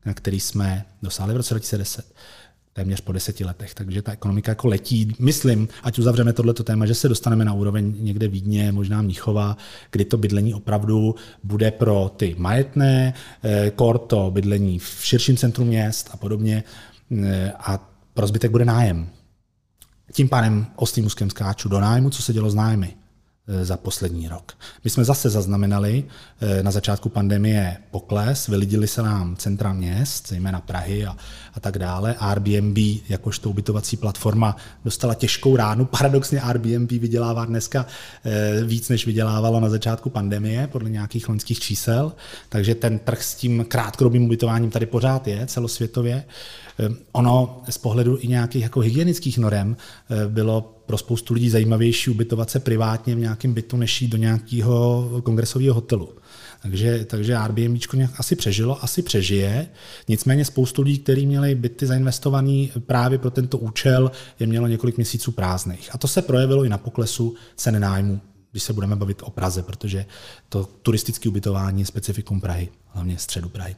na 0.06 0.14
který 0.14 0.40
jsme 0.40 0.86
dosáhli 1.02 1.34
v 1.34 1.38
roce 1.38 1.54
2010, 1.54 2.14
téměř 2.74 3.02
po 3.02 3.12
deseti 3.12 3.46
letech. 3.46 3.74
Takže 3.74 4.02
ta 4.02 4.12
ekonomika 4.12 4.52
jako 4.52 4.68
letí. 4.68 5.16
Myslím, 5.20 5.68
ať 5.84 6.00
uzavřeme 6.00 6.34
tohleto 6.34 6.64
téma, 6.64 6.86
že 6.86 6.96
se 6.96 7.10
dostaneme 7.10 7.46
na 7.46 7.54
úroveň 7.54 7.96
někde 8.00 8.28
Vídně, 8.28 8.72
možná 8.72 9.02
Mnichova, 9.02 9.58
kdy 9.92 10.06
to 10.06 10.18
bydlení 10.18 10.54
opravdu 10.54 11.16
bude 11.44 11.72
pro 11.72 12.12
ty 12.18 12.36
majetné, 12.38 13.14
eh, 13.44 13.72
kor 13.76 13.98
to 13.98 14.32
bydlení 14.32 14.80
v 14.80 15.00
širším 15.02 15.38
centru 15.38 15.66
měst 15.66 16.10
a 16.12 16.18
podobně 16.18 16.64
eh, 17.24 17.54
a 17.60 17.90
pro 18.14 18.28
zbytek 18.28 18.52
bude 18.52 18.66
nájem. 18.66 19.10
Tím 20.14 20.30
pádem 20.30 20.68
oslým 20.76 21.06
úzkem 21.06 21.30
skáču 21.30 21.70
do 21.70 21.80
nájmu, 21.80 22.10
co 22.10 22.22
se 22.22 22.34
dělo 22.34 22.50
s 22.50 22.56
nájmy 22.56 22.94
eh, 23.48 23.66
za 23.66 23.78
poslední 23.78 24.28
rok. 24.28 24.54
My 24.84 24.90
jsme 24.90 25.04
zase 25.04 25.30
zaznamenali 25.30 26.04
eh, 26.42 26.64
na 26.64 26.72
začátku 26.72 27.10
pandemie 27.10 27.78
pokles, 27.92 28.48
vylidili 28.48 28.88
se 28.88 29.04
nám 29.04 29.36
centra 29.36 29.74
měst, 29.74 30.28
zejména 30.28 30.62
Prahy 30.62 31.06
a, 31.06 31.16
a 31.54 31.60
tak 31.60 31.78
dále. 31.78 32.16
Airbnb, 32.20 32.78
jakožto 33.10 33.50
ubytovací 33.50 33.98
platforma, 33.98 34.56
dostala 34.86 35.14
těžkou 35.14 35.56
ránu. 35.56 35.86
Paradoxně 35.86 36.42
Airbnb 36.42 36.92
vydělává 36.92 37.46
dneska 37.46 37.86
eh, 38.26 38.64
víc, 38.64 38.90
než 38.90 39.06
vydělávalo 39.06 39.60
na 39.60 39.70
začátku 39.70 40.10
pandemie, 40.10 40.68
podle 40.68 40.90
nějakých 40.90 41.30
loňských 41.30 41.60
čísel. 41.60 42.14
Takže 42.50 42.76
ten 42.76 43.00
trh 43.00 43.24
s 43.24 43.36
tím 43.36 43.66
krátkodobým 43.66 44.26
ubytováním 44.26 44.70
tady 44.70 44.86
pořád 44.86 45.28
je 45.28 45.48
celosvětově. 45.48 46.26
Eh, 46.80 46.90
Ono 47.12 47.62
z 47.70 47.78
pohledu 47.78 48.18
i 48.22 48.28
nějakých 48.28 48.62
jako 48.62 48.80
hygienických 48.80 49.38
norem 49.38 49.78
eh, 50.10 50.28
bylo 50.28 50.76
pro 50.86 50.98
spoustu 50.98 51.34
lidí 51.34 51.50
zajímavější 51.50 52.10
ubytovat 52.10 52.50
se 52.50 52.60
privátně 52.60 53.16
v 53.16 53.20
nějakém 53.20 53.54
bytu, 53.54 53.78
než 53.78 54.02
jít 54.02 54.08
do 54.08 54.18
nějakého 54.18 55.10
kongresového 55.24 55.74
hotelu. 55.74 56.10
Takže, 56.62 57.06
takže 57.06 57.36
Airbnb 57.36 57.94
nějak 57.94 58.12
asi 58.18 58.36
přežilo, 58.36 58.84
asi 58.84 59.02
přežije. 59.02 59.68
Nicméně 60.08 60.46
spoustu 60.46 60.82
lidí, 60.82 61.00
kteří 61.00 61.26
měli 61.28 61.56
byty 61.56 61.86
zainvestovaný 61.86 62.72
právě 62.86 63.18
pro 63.18 63.32
tento 63.32 63.58
účel, 63.58 64.12
je 64.40 64.48
mělo 64.48 64.68
několik 64.68 64.98
měsíců 64.98 65.32
prázdných. 65.32 65.90
A 65.96 65.98
to 65.98 66.08
se 66.08 66.22
projevilo 66.22 66.64
i 66.64 66.70
na 66.70 66.78
poklesu 66.78 67.36
cen 67.56 67.82
nájmu 67.82 68.22
když 68.52 68.64
se 68.64 68.74
budeme 68.74 68.96
bavit 68.96 69.22
o 69.24 69.30
Praze, 69.30 69.64
protože 69.64 70.06
to 70.50 70.66
turistické 70.82 71.30
ubytování 71.30 71.82
je 71.82 71.86
specifikum 71.86 72.42
Prahy, 72.42 72.70
hlavně 72.88 73.18
středu 73.18 73.50
Prahy. 73.50 73.76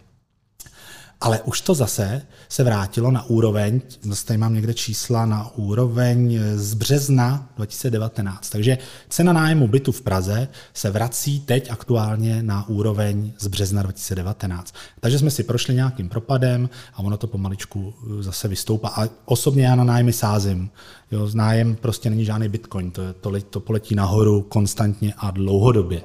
Ale 1.21 1.41
už 1.41 1.61
to 1.61 1.73
zase 1.73 2.21
se 2.49 2.63
vrátilo 2.63 3.11
na 3.11 3.23
úroveň, 3.23 3.81
zase 4.01 4.25
tady 4.25 4.37
mám 4.37 4.53
někde 4.53 4.73
čísla, 4.73 5.25
na 5.25 5.51
úroveň 5.55 6.39
z 6.55 6.73
března 6.73 7.49
2019. 7.55 8.49
Takže 8.49 8.77
cena 9.09 9.33
nájmu 9.33 9.67
bytu 9.67 9.91
v 9.91 10.01
Praze 10.01 10.47
se 10.73 10.91
vrací 10.91 11.39
teď 11.39 11.71
aktuálně 11.71 12.43
na 12.43 12.69
úroveň 12.69 13.33
z 13.39 13.47
března 13.47 13.83
2019. 13.83 14.75
Takže 14.99 15.19
jsme 15.19 15.31
si 15.31 15.43
prošli 15.43 15.75
nějakým 15.75 16.09
propadem 16.09 16.69
a 16.93 16.99
ono 16.99 17.17
to 17.17 17.27
pomaličku 17.27 17.93
zase 18.19 18.47
vystoupá. 18.47 18.89
A 18.89 19.09
osobně 19.25 19.65
já 19.65 19.75
na 19.75 19.83
nájmy 19.83 20.13
sázím. 20.13 20.69
Jo, 21.11 21.29
nájem 21.33 21.75
prostě 21.75 22.09
není 22.09 22.25
žádný 22.25 22.49
bitcoin, 22.49 22.91
to, 22.91 23.13
to, 23.13 23.41
to 23.41 23.59
poletí 23.59 23.95
nahoru 23.95 24.41
konstantně 24.41 25.13
a 25.17 25.31
dlouhodobě. 25.31 25.97
E, 25.99 26.03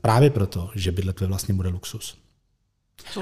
právě 0.00 0.30
proto, 0.30 0.70
že 0.74 0.92
bydlet 0.92 1.20
ve 1.20 1.26
vlastně 1.26 1.54
bude 1.54 1.68
luxus. 1.68 2.23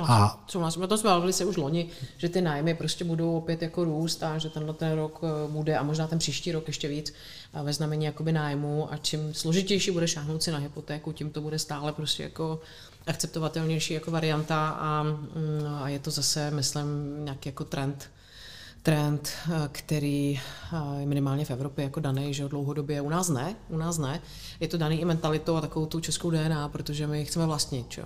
A 0.02 0.44
souhlasím. 0.48 0.82
To 0.88 0.98
jsme 0.98 1.10
bavili 1.10 1.32
se 1.32 1.44
už 1.44 1.56
loni, 1.56 1.88
že 2.16 2.28
ty 2.28 2.40
nájmy 2.40 2.74
prostě 2.74 3.04
budou 3.04 3.36
opět 3.36 3.62
jako 3.62 3.84
růst 3.84 4.22
a 4.22 4.38
že 4.38 4.50
tenhle 4.50 4.74
ten 4.74 4.92
rok 4.92 5.20
eh, 5.22 5.48
bude 5.50 5.78
a 5.78 5.82
možná 5.82 6.06
ten 6.06 6.18
příští 6.18 6.52
rok 6.52 6.66
ještě 6.66 6.88
víc 6.88 7.12
ve 7.62 7.72
znamení 7.72 8.04
jakoby 8.04 8.32
nájmu 8.32 8.92
a 8.92 8.96
čím 8.96 9.34
složitější 9.34 9.90
bude 9.90 10.08
šáhnout 10.08 10.42
si 10.42 10.52
na 10.52 10.58
hypotéku, 10.58 11.12
tím 11.12 11.30
to 11.30 11.40
bude 11.40 11.58
stále 11.58 11.92
prostě 11.92 12.22
jako 12.22 12.60
akceptovatelnější 13.06 13.94
jako 13.94 14.10
varianta 14.10 14.68
a, 14.68 15.02
mm, 15.02 15.20
a 15.82 15.88
je 15.88 15.98
to 15.98 16.10
zase, 16.10 16.50
myslím, 16.50 16.86
nějaký 17.24 17.48
jako 17.48 17.64
trend, 17.64 18.10
trend, 18.82 19.28
eh, 19.46 19.68
který 19.72 20.40
eh, 20.72 21.00
je 21.00 21.06
minimálně 21.06 21.44
v 21.44 21.50
Evropě 21.50 21.84
jako 21.84 22.00
daný, 22.00 22.34
že 22.34 22.48
dlouhodobě 22.48 23.00
u 23.00 23.08
nás 23.08 23.28
ne, 23.28 23.56
u 23.68 23.76
nás 23.76 23.98
ne. 23.98 24.20
Je 24.60 24.68
to 24.68 24.78
daný 24.78 25.00
i 25.00 25.04
mentalitou 25.04 25.56
a 25.56 25.60
takovou 25.60 25.86
tu 25.86 26.00
českou 26.00 26.30
DNA, 26.30 26.68
protože 26.68 27.06
my 27.06 27.24
chceme 27.24 27.46
vlastnit, 27.46 27.88
čo? 27.88 28.02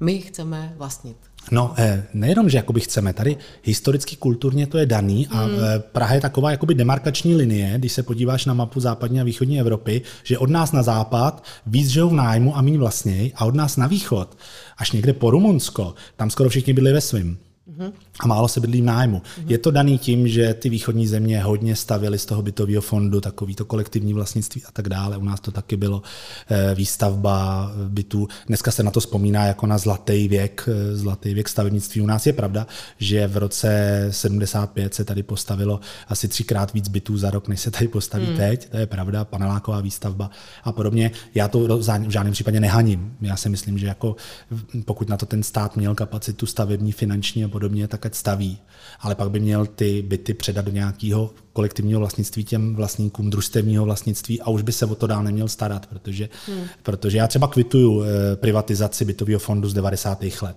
My 0.00 0.20
chceme 0.20 0.74
vlastnit. 0.76 1.16
No, 1.50 1.74
eh, 1.78 2.06
nejenom, 2.14 2.50
že 2.50 2.56
jakoby 2.56 2.80
chceme, 2.80 3.12
tady 3.12 3.36
historicky, 3.62 4.16
kulturně 4.16 4.66
to 4.66 4.78
je 4.78 4.86
daný 4.86 5.26
a 5.26 5.46
mm. 5.46 5.52
Praha 5.78 6.14
je 6.14 6.20
taková 6.20 6.50
jakoby 6.50 6.74
demarkační 6.74 7.34
linie, 7.34 7.74
když 7.78 7.92
se 7.92 8.02
podíváš 8.02 8.44
na 8.44 8.54
mapu 8.54 8.80
západní 8.80 9.20
a 9.20 9.24
východní 9.24 9.60
Evropy, 9.60 10.02
že 10.22 10.38
od 10.38 10.50
nás 10.50 10.72
na 10.72 10.82
západ 10.82 11.44
víc 11.66 11.88
žijou 11.88 12.08
v 12.08 12.14
nájmu 12.14 12.56
a 12.56 12.62
méně 12.62 12.78
vlastněj 12.78 13.32
a 13.36 13.44
od 13.44 13.54
nás 13.54 13.76
na 13.76 13.86
východ, 13.86 14.36
až 14.76 14.92
někde 14.92 15.12
po 15.12 15.30
Rumunsko, 15.30 15.94
tam 16.16 16.30
skoro 16.30 16.48
všichni 16.48 16.72
byli 16.72 16.92
ve 16.92 17.00
svým. 17.00 17.38
A 18.20 18.26
málo 18.26 18.48
se 18.48 18.60
bydlí 18.60 18.80
v 18.80 18.84
nájmu. 18.84 19.18
Mm-hmm. 19.18 19.44
Je 19.46 19.58
to 19.58 19.70
daný 19.70 19.98
tím, 19.98 20.28
že 20.28 20.54
ty 20.54 20.68
východní 20.68 21.06
země 21.06 21.42
hodně 21.42 21.76
stavily 21.76 22.18
z 22.18 22.26
toho 22.26 22.42
bytového 22.42 22.82
fondu, 22.82 23.20
takový 23.20 23.54
to 23.54 23.64
kolektivní 23.64 24.14
vlastnictví 24.14 24.62
a 24.64 24.72
tak 24.72 24.88
dále. 24.88 25.16
U 25.16 25.24
nás 25.24 25.40
to 25.40 25.50
taky 25.50 25.76
bylo 25.76 26.02
eh, 26.50 26.74
výstavba 26.74 27.70
bytů. 27.88 28.28
Dneska 28.46 28.70
se 28.70 28.82
na 28.82 28.90
to 28.90 29.00
vzpomíná 29.00 29.44
jako 29.44 29.66
na 29.66 29.78
zlatý 29.78 30.28
věk, 30.28 30.68
eh, 30.68 30.96
zlatý 30.96 31.34
věk 31.34 31.48
stavebnictví. 31.48 32.00
U 32.00 32.06
nás 32.06 32.26
je 32.26 32.32
pravda, 32.32 32.66
že 32.98 33.26
v 33.26 33.36
roce 33.36 33.68
75 34.10 34.94
se 34.94 35.04
tady 35.04 35.22
postavilo 35.22 35.80
asi 36.08 36.28
třikrát 36.28 36.72
víc 36.72 36.88
bytů 36.88 37.18
za 37.18 37.30
rok, 37.30 37.48
než 37.48 37.60
se 37.60 37.70
tady 37.70 37.88
postaví 37.88 38.26
mm. 38.26 38.36
teď. 38.36 38.68
To 38.68 38.76
je 38.76 38.86
pravda, 38.86 39.24
paneláková 39.24 39.80
výstavba 39.80 40.30
a 40.64 40.72
podobně. 40.72 41.10
Já 41.34 41.48
to 41.48 41.78
v 41.78 42.10
žádném 42.10 42.32
případě 42.32 42.60
nehaním. 42.60 43.16
Já 43.20 43.36
si 43.36 43.48
myslím, 43.48 43.78
že 43.78 43.86
jako 43.86 44.16
pokud 44.84 45.08
na 45.08 45.16
to 45.16 45.26
ten 45.26 45.42
stát 45.42 45.76
měl 45.76 45.94
kapacitu 45.94 46.46
stavební, 46.46 46.92
finanční 46.92 47.44
a 47.44 47.48
podobně, 47.48 47.63
tak 47.88 48.06
ať 48.06 48.14
staví. 48.14 48.58
Ale 49.00 49.14
pak 49.14 49.30
by 49.30 49.40
měl 49.40 49.66
ty 49.66 50.02
byty 50.02 50.34
předat 50.34 50.64
do 50.64 50.70
nějakého 50.70 51.30
kolektivního 51.52 52.00
vlastnictví 52.00 52.44
těm 52.44 52.74
vlastníkům 52.74 53.30
družstevního 53.30 53.84
vlastnictví 53.84 54.40
a 54.40 54.50
už 54.50 54.62
by 54.62 54.72
se 54.72 54.86
o 54.86 54.94
to 54.94 55.06
dál 55.06 55.22
neměl 55.22 55.48
starat, 55.48 55.86
protože, 55.86 56.28
hmm. 56.46 56.64
protože 56.82 57.18
já 57.18 57.26
třeba 57.26 57.48
kvituju 57.48 58.02
eh, 58.02 58.36
privatizaci 58.36 59.04
bytového 59.04 59.38
fondu 59.38 59.68
z 59.68 59.74
90. 59.74 60.24
let 60.42 60.56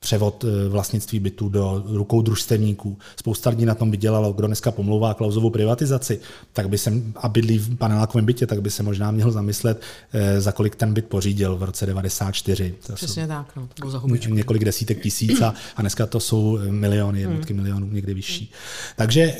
převod 0.00 0.44
eh, 0.44 0.68
vlastnictví 0.68 1.20
bytu 1.20 1.48
do 1.48 1.84
rukou 1.86 2.22
družstevníků. 2.22 2.98
Spousta 3.16 3.50
lidí 3.50 3.64
na 3.64 3.74
tom 3.74 3.90
by 3.90 3.96
dělalo, 3.96 4.32
kdo 4.32 4.46
dneska 4.46 4.70
pomlouvá 4.70 5.14
klauzovou 5.14 5.50
privatizaci, 5.50 6.20
tak 6.52 6.68
by 6.68 6.78
se, 6.78 6.92
a 7.16 7.28
bydlí 7.28 7.58
v 7.58 7.76
panelákovém 7.76 8.24
bytě, 8.24 8.46
tak 8.46 8.62
by 8.62 8.70
se 8.70 8.82
možná 8.82 9.10
měl 9.10 9.30
zamyslet, 9.30 9.82
eh, 10.12 10.40
za 10.40 10.52
kolik 10.52 10.76
ten 10.76 10.94
byt 10.94 11.06
pořídil 11.06 11.56
v 11.56 11.62
roce 11.62 11.86
94. 11.86 12.74
To 12.86 12.92
Přesně 12.92 13.26
tak, 13.26 13.56
no, 13.56 13.68
to 13.74 14.08
Několik 14.28 14.64
desítek 14.64 15.02
tisíc 15.02 15.40
a, 15.40 15.54
a 15.76 15.80
dneska 15.80 16.06
to 16.06 16.20
jsou 16.20 16.58
eh, 16.58 16.72
miliony, 16.72 17.20
jednotky 17.20 17.52
hmm. 17.52 17.62
milionů, 17.62 17.86
někdy 17.86 18.14
vyšší. 18.14 18.52
Takže 18.96 19.36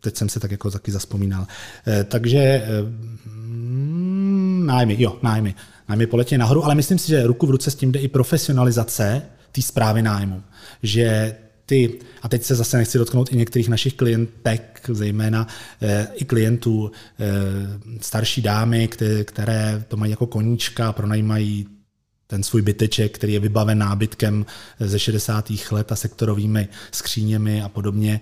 teď 0.00 0.16
jsem 0.16 0.28
se 0.28 0.40
tak 0.40 0.50
jako 0.50 0.70
taky 0.70 0.92
zaspomínal. 0.92 1.46
Takže 2.04 2.66
mm, 3.24 4.66
nájmy, 4.66 4.96
jo, 4.98 5.16
nájmy. 5.22 5.54
Nájmy 5.88 6.06
poletě 6.06 6.38
nahoru, 6.38 6.64
ale 6.64 6.74
myslím 6.74 6.98
si, 6.98 7.08
že 7.08 7.26
ruku 7.26 7.46
v 7.46 7.50
ruce 7.50 7.70
s 7.70 7.74
tím 7.74 7.92
jde 7.92 8.00
i 8.00 8.08
profesionalizace 8.08 9.22
té 9.56 9.62
zprávy 9.62 10.02
nájmu. 10.02 10.42
Že 10.82 11.36
ty, 11.66 11.98
a 12.22 12.28
teď 12.28 12.42
se 12.42 12.54
zase 12.54 12.76
nechci 12.76 12.98
dotknout 12.98 13.32
i 13.32 13.36
některých 13.36 13.68
našich 13.68 13.94
klientek, 13.94 14.80
zejména 14.92 15.46
e, 15.82 16.08
i 16.14 16.24
klientů, 16.24 16.90
e, 16.90 18.00
starší 18.00 18.42
dámy, 18.42 18.88
které, 18.88 19.24
které 19.24 19.84
to 19.88 19.96
mají 19.96 20.10
jako 20.10 20.26
koníčka, 20.26 20.92
pronajímají 20.92 21.66
ten 22.26 22.42
svůj 22.42 22.62
byteček, 22.62 23.14
který 23.14 23.32
je 23.32 23.40
vybaven 23.40 23.78
nábytkem 23.78 24.46
ze 24.80 24.98
60. 24.98 25.52
let 25.70 25.92
a 25.92 25.96
sektorovými 25.96 26.68
skříněmi 26.92 27.62
a 27.62 27.68
podobně. 27.68 28.20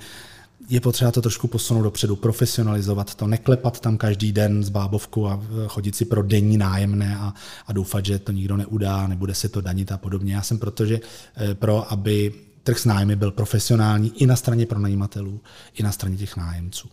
Je 0.68 0.81
potřeba 0.81 1.11
to 1.11 1.22
trošku 1.22 1.48
posunout 1.48 1.83
dopředu, 1.83 2.16
profesionalizovat 2.16 3.14
to, 3.14 3.27
neklepat 3.27 3.81
tam 3.81 3.96
každý 3.96 4.33
den 4.33 4.64
z 4.64 4.68
bábovku 4.68 5.29
a 5.29 5.42
chodit 5.66 5.96
si 5.96 6.05
pro 6.05 6.22
denní 6.22 6.57
nájemné 6.57 7.16
a, 7.16 7.35
a 7.66 7.72
doufat, 7.72 8.05
že 8.05 8.18
to 8.18 8.33
nikdo 8.33 8.57
neudá, 8.57 9.07
nebude 9.07 9.35
se 9.35 9.48
to 9.48 9.61
danit 9.61 9.92
a 9.92 9.98
podobně. 9.98 10.35
Já 10.35 10.42
jsem 10.42 10.59
protože 10.59 11.00
eh, 11.37 11.55
pro, 11.55 11.92
aby 11.92 12.33
trh 12.62 12.79
s 12.79 12.85
nájmy 12.85 13.16
byl 13.16 13.31
profesionální 13.31 14.22
i 14.22 14.27
na 14.27 14.37
straně 14.37 14.66
pronajímatelů, 14.66 15.40
i 15.74 15.83
na 15.83 15.92
straně 15.92 16.16
těch 16.16 16.37
nájemců. 16.37 16.88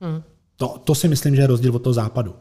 Hmm. 0.00 0.22
To, 0.56 0.80
to 0.84 0.94
si 0.94 1.08
myslím, 1.08 1.36
že 1.36 1.42
je 1.42 1.46
rozdíl 1.46 1.76
od 1.76 1.82
toho 1.82 1.94
západu. 1.94 2.34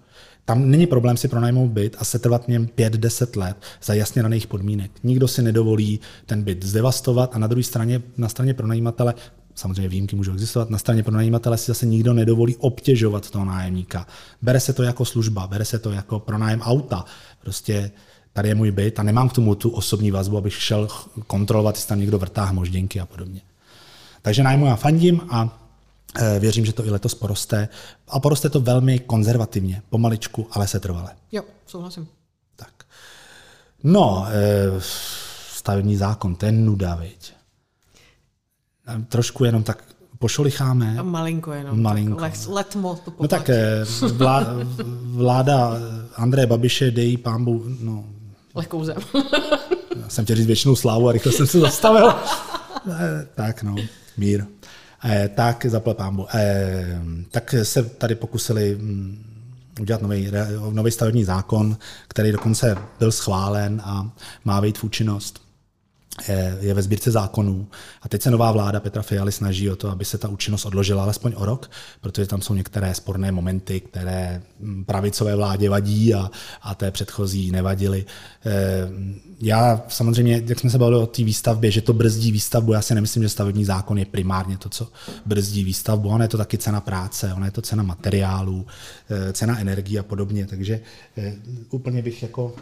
Tam 0.45 0.69
není 0.69 0.87
problém 0.87 1.17
si 1.17 1.27
pronajmout 1.27 1.71
byt 1.71 1.95
a 1.99 2.03
setrvat 2.05 2.45
v 2.45 2.47
něm 2.47 2.67
5-10 2.67 3.39
let 3.39 3.57
za 3.83 3.93
jasně 3.93 4.21
daných 4.23 4.47
podmínek. 4.47 4.91
Nikdo 5.03 5.27
si 5.27 5.41
nedovolí 5.41 5.99
ten 6.25 6.43
byt 6.43 6.65
zdevastovat 6.65 7.35
a 7.35 7.39
na 7.39 7.47
druhé 7.47 7.63
straně, 7.63 8.01
na 8.17 8.29
straně 8.29 8.53
pronajímatele, 8.53 9.13
samozřejmě 9.57 9.89
výjimky 9.89 10.15
můžou 10.15 10.33
existovat, 10.33 10.69
na 10.69 10.77
straně 10.77 11.03
pronajímatele 11.03 11.57
si 11.57 11.65
zase 11.65 11.85
nikdo 11.85 12.13
nedovolí 12.13 12.55
obtěžovat 12.55 13.29
toho 13.29 13.45
nájemníka. 13.45 14.07
Bere 14.41 14.59
se 14.59 14.73
to 14.73 14.83
jako 14.83 15.05
služba, 15.05 15.47
bere 15.47 15.65
se 15.65 15.79
to 15.79 15.91
jako 15.91 16.19
pronájem 16.19 16.61
auta. 16.61 17.05
Prostě 17.41 17.91
tady 18.33 18.49
je 18.49 18.55
můj 18.55 18.71
byt 18.71 18.99
a 18.99 19.03
nemám 19.03 19.29
k 19.29 19.33
tomu 19.33 19.55
tu 19.55 19.69
osobní 19.69 20.11
vazbu, 20.11 20.37
abych 20.37 20.61
šel 20.61 20.87
kontrolovat, 21.27 21.75
jestli 21.75 21.89
tam 21.89 21.99
někdo 21.99 22.19
vrtá 22.19 22.43
hmožděnky 22.43 22.99
a 22.99 23.05
podobně. 23.05 23.41
Takže 24.21 24.43
nájmu 24.43 24.65
já 24.65 24.75
fandím 24.75 25.21
a 25.29 25.67
Eh, 26.19 26.39
věřím, 26.39 26.65
že 26.65 26.73
to 26.73 26.85
i 26.85 26.89
letos 26.89 27.15
poroste. 27.15 27.69
A 28.07 28.19
poroste 28.19 28.49
to 28.49 28.61
velmi 28.61 28.99
konzervativně, 28.99 29.81
pomaličku, 29.89 30.47
ale 30.51 30.67
se 30.67 30.79
trvale. 30.79 31.11
Jo, 31.31 31.43
souhlasím. 31.67 32.07
Tak. 32.55 32.73
No, 33.83 34.27
eh, 34.29 34.81
stavební 35.51 35.95
zákon, 35.95 36.35
ten 36.35 36.65
nuda, 36.65 36.95
viď. 36.95 37.33
Trošku 39.09 39.43
jenom 39.43 39.63
tak 39.63 39.83
pošolicháme. 40.19 41.03
Malinko 41.03 41.53
jenom. 41.53 41.81
Malinko. 41.81 42.21
Tak 42.21 42.33
letmo 42.47 42.95
to 43.05 43.13
No 43.19 43.27
tak 43.27 43.49
eh, 43.49 43.85
vláda, 44.13 44.53
vláda 45.03 45.71
Andreje 46.15 46.47
Babiše, 46.47 46.91
dej 46.91 47.17
pámbu, 47.17 47.63
no. 47.79 48.05
Lehkou 48.55 48.83
zem. 48.83 48.97
Já 50.01 50.09
jsem 50.09 50.23
chtěl 50.23 50.35
říct 50.35 50.47
většinou 50.47 50.75
slávu 50.75 51.09
a 51.09 51.11
rychle 51.11 51.31
jsem 51.31 51.47
se 51.47 51.59
zastavil. 51.59 52.13
tak 53.35 53.63
no, 53.63 53.75
mír. 54.17 54.45
Eh, 55.05 55.29
tak 55.35 55.65
zaplať 55.65 55.97
pámbu. 55.97 56.27
Eh, 56.33 57.01
tak 57.31 57.55
se 57.63 57.83
tady 57.83 58.15
pokusili 58.15 58.75
mm, 58.75 59.23
udělat 59.81 60.01
nový, 60.01 60.31
nový 60.71 60.91
stavební 60.91 61.23
zákon, 61.23 61.77
který 62.07 62.31
dokonce 62.31 62.77
byl 62.99 63.11
schválen 63.11 63.81
a 63.83 64.11
má 64.45 64.59
vejít 64.59 64.77
v 64.77 64.83
účinnost 64.83 65.46
je 66.59 66.73
ve 66.73 66.81
sbírce 66.81 67.11
zákonů. 67.11 67.67
A 68.01 68.09
teď 68.09 68.21
se 68.21 68.31
nová 68.31 68.51
vláda 68.51 68.79
Petra 68.79 69.01
Fialy 69.01 69.31
snaží 69.31 69.69
o 69.69 69.75
to, 69.75 69.89
aby 69.89 70.05
se 70.05 70.17
ta 70.17 70.27
účinnost 70.27 70.65
odložila 70.65 71.03
alespoň 71.03 71.33
o 71.35 71.45
rok, 71.45 71.71
protože 72.01 72.27
tam 72.27 72.41
jsou 72.41 72.53
některé 72.53 72.93
sporné 72.93 73.31
momenty, 73.31 73.79
které 73.79 74.41
mm, 74.59 74.85
pravicové 74.85 75.35
vládě 75.35 75.69
vadí 75.69 76.13
a, 76.13 76.31
a 76.61 76.75
té 76.75 76.91
předchozí 76.91 77.51
nevadily. 77.51 78.05
Eh, 78.45 78.89
já 79.41 79.85
samozřejmě, 79.87 80.43
jak 80.45 80.59
jsme 80.59 80.69
se 80.69 80.77
bavili 80.77 81.01
o 81.01 81.07
té 81.07 81.23
výstavbě, 81.23 81.71
že 81.71 81.81
to 81.81 81.93
brzdí 81.93 82.31
výstavbu, 82.31 82.73
já 82.73 82.81
si 82.81 82.95
nemyslím, 82.95 83.23
že 83.23 83.29
stavební 83.29 83.65
zákon 83.65 83.97
je 83.97 84.05
primárně 84.05 84.57
to, 84.57 84.69
co 84.69 84.87
brzdí 85.25 85.63
výstavbu. 85.63 86.09
Ono 86.09 86.23
je 86.23 86.27
to 86.27 86.37
taky 86.37 86.57
cena 86.57 86.81
práce, 86.81 87.33
ono 87.33 87.45
je 87.45 87.51
to 87.51 87.61
cena 87.61 87.83
materiálů, 87.83 88.65
eh, 89.09 89.33
cena 89.33 89.59
energie 89.59 89.99
a 89.99 90.03
podobně. 90.03 90.45
Takže 90.45 90.79
eh, 91.17 91.35
úplně 91.69 92.01
bych 92.01 92.23
jako 92.23 92.55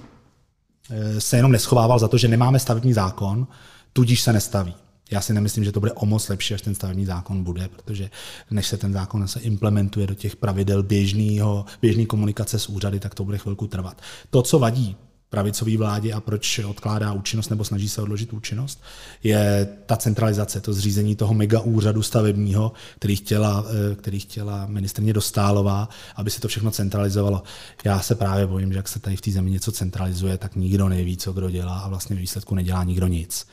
se 1.19 1.37
jenom 1.37 1.51
neschovával 1.51 1.99
za 1.99 2.07
to, 2.07 2.17
že 2.17 2.27
nemáme 2.27 2.59
stavební 2.59 2.93
zákon, 2.93 3.47
tudíž 3.93 4.21
se 4.21 4.33
nestaví. 4.33 4.75
Já 5.11 5.21
si 5.21 5.33
nemyslím, 5.33 5.63
že 5.63 5.71
to 5.71 5.79
bude 5.79 5.91
o 5.91 6.05
moc 6.05 6.29
lepší, 6.29 6.53
až 6.53 6.61
ten 6.61 6.75
stavební 6.75 7.05
zákon 7.05 7.43
bude, 7.43 7.67
protože 7.67 8.09
než 8.51 8.67
se 8.67 8.77
ten 8.77 8.93
zákon 8.93 9.27
se 9.27 9.39
implementuje 9.39 10.07
do 10.07 10.13
těch 10.13 10.35
pravidel 10.35 10.83
běžného, 10.83 11.65
běžný 11.81 12.05
komunikace 12.05 12.59
s 12.59 12.69
úřady, 12.69 12.99
tak 12.99 13.15
to 13.15 13.23
bude 13.23 13.37
chvilku 13.37 13.67
trvat. 13.67 14.01
To, 14.29 14.41
co 14.41 14.59
vadí 14.59 14.95
pravicové 15.35 15.77
vládě 15.77 16.13
a 16.13 16.21
proč 16.21 16.59
odkládá 16.59 17.13
účinnost 17.13 17.49
nebo 17.49 17.63
snaží 17.63 17.89
se 17.89 18.01
odložit 18.01 18.33
účinnost, 18.33 18.83
je 19.23 19.67
ta 19.85 19.97
centralizace, 19.97 20.61
to 20.61 20.73
zřízení 20.73 21.15
toho 21.15 21.33
mega 21.33 21.59
úřadu 21.59 22.01
stavebního, 22.01 22.71
který 22.95 23.15
chtěla, 23.15 23.65
eh, 23.91 23.95
který 23.95 24.19
chtěla 24.19 24.65
ministrně 24.65 25.13
Dostálová, 25.13 25.89
aby 26.15 26.29
se 26.31 26.41
to 26.41 26.47
všechno 26.47 26.71
centralizovalo. 26.71 27.43
Já 27.83 27.99
se 27.99 28.15
právě 28.15 28.47
bojím, 28.47 28.71
že 28.71 28.77
jak 28.77 28.87
se 28.87 28.99
tady 28.99 29.15
v 29.15 29.21
té 29.21 29.31
zemi 29.31 29.51
něco 29.51 29.71
centralizuje, 29.71 30.37
tak 30.37 30.55
nikdo 30.55 30.89
neví, 30.89 31.17
co 31.17 31.33
kdo 31.33 31.49
dělá 31.49 31.79
a 31.79 31.89
vlastně 31.89 32.15
výsledku 32.15 32.55
nedělá 32.55 32.83
nikdo 32.83 33.07
nic. 33.07 33.45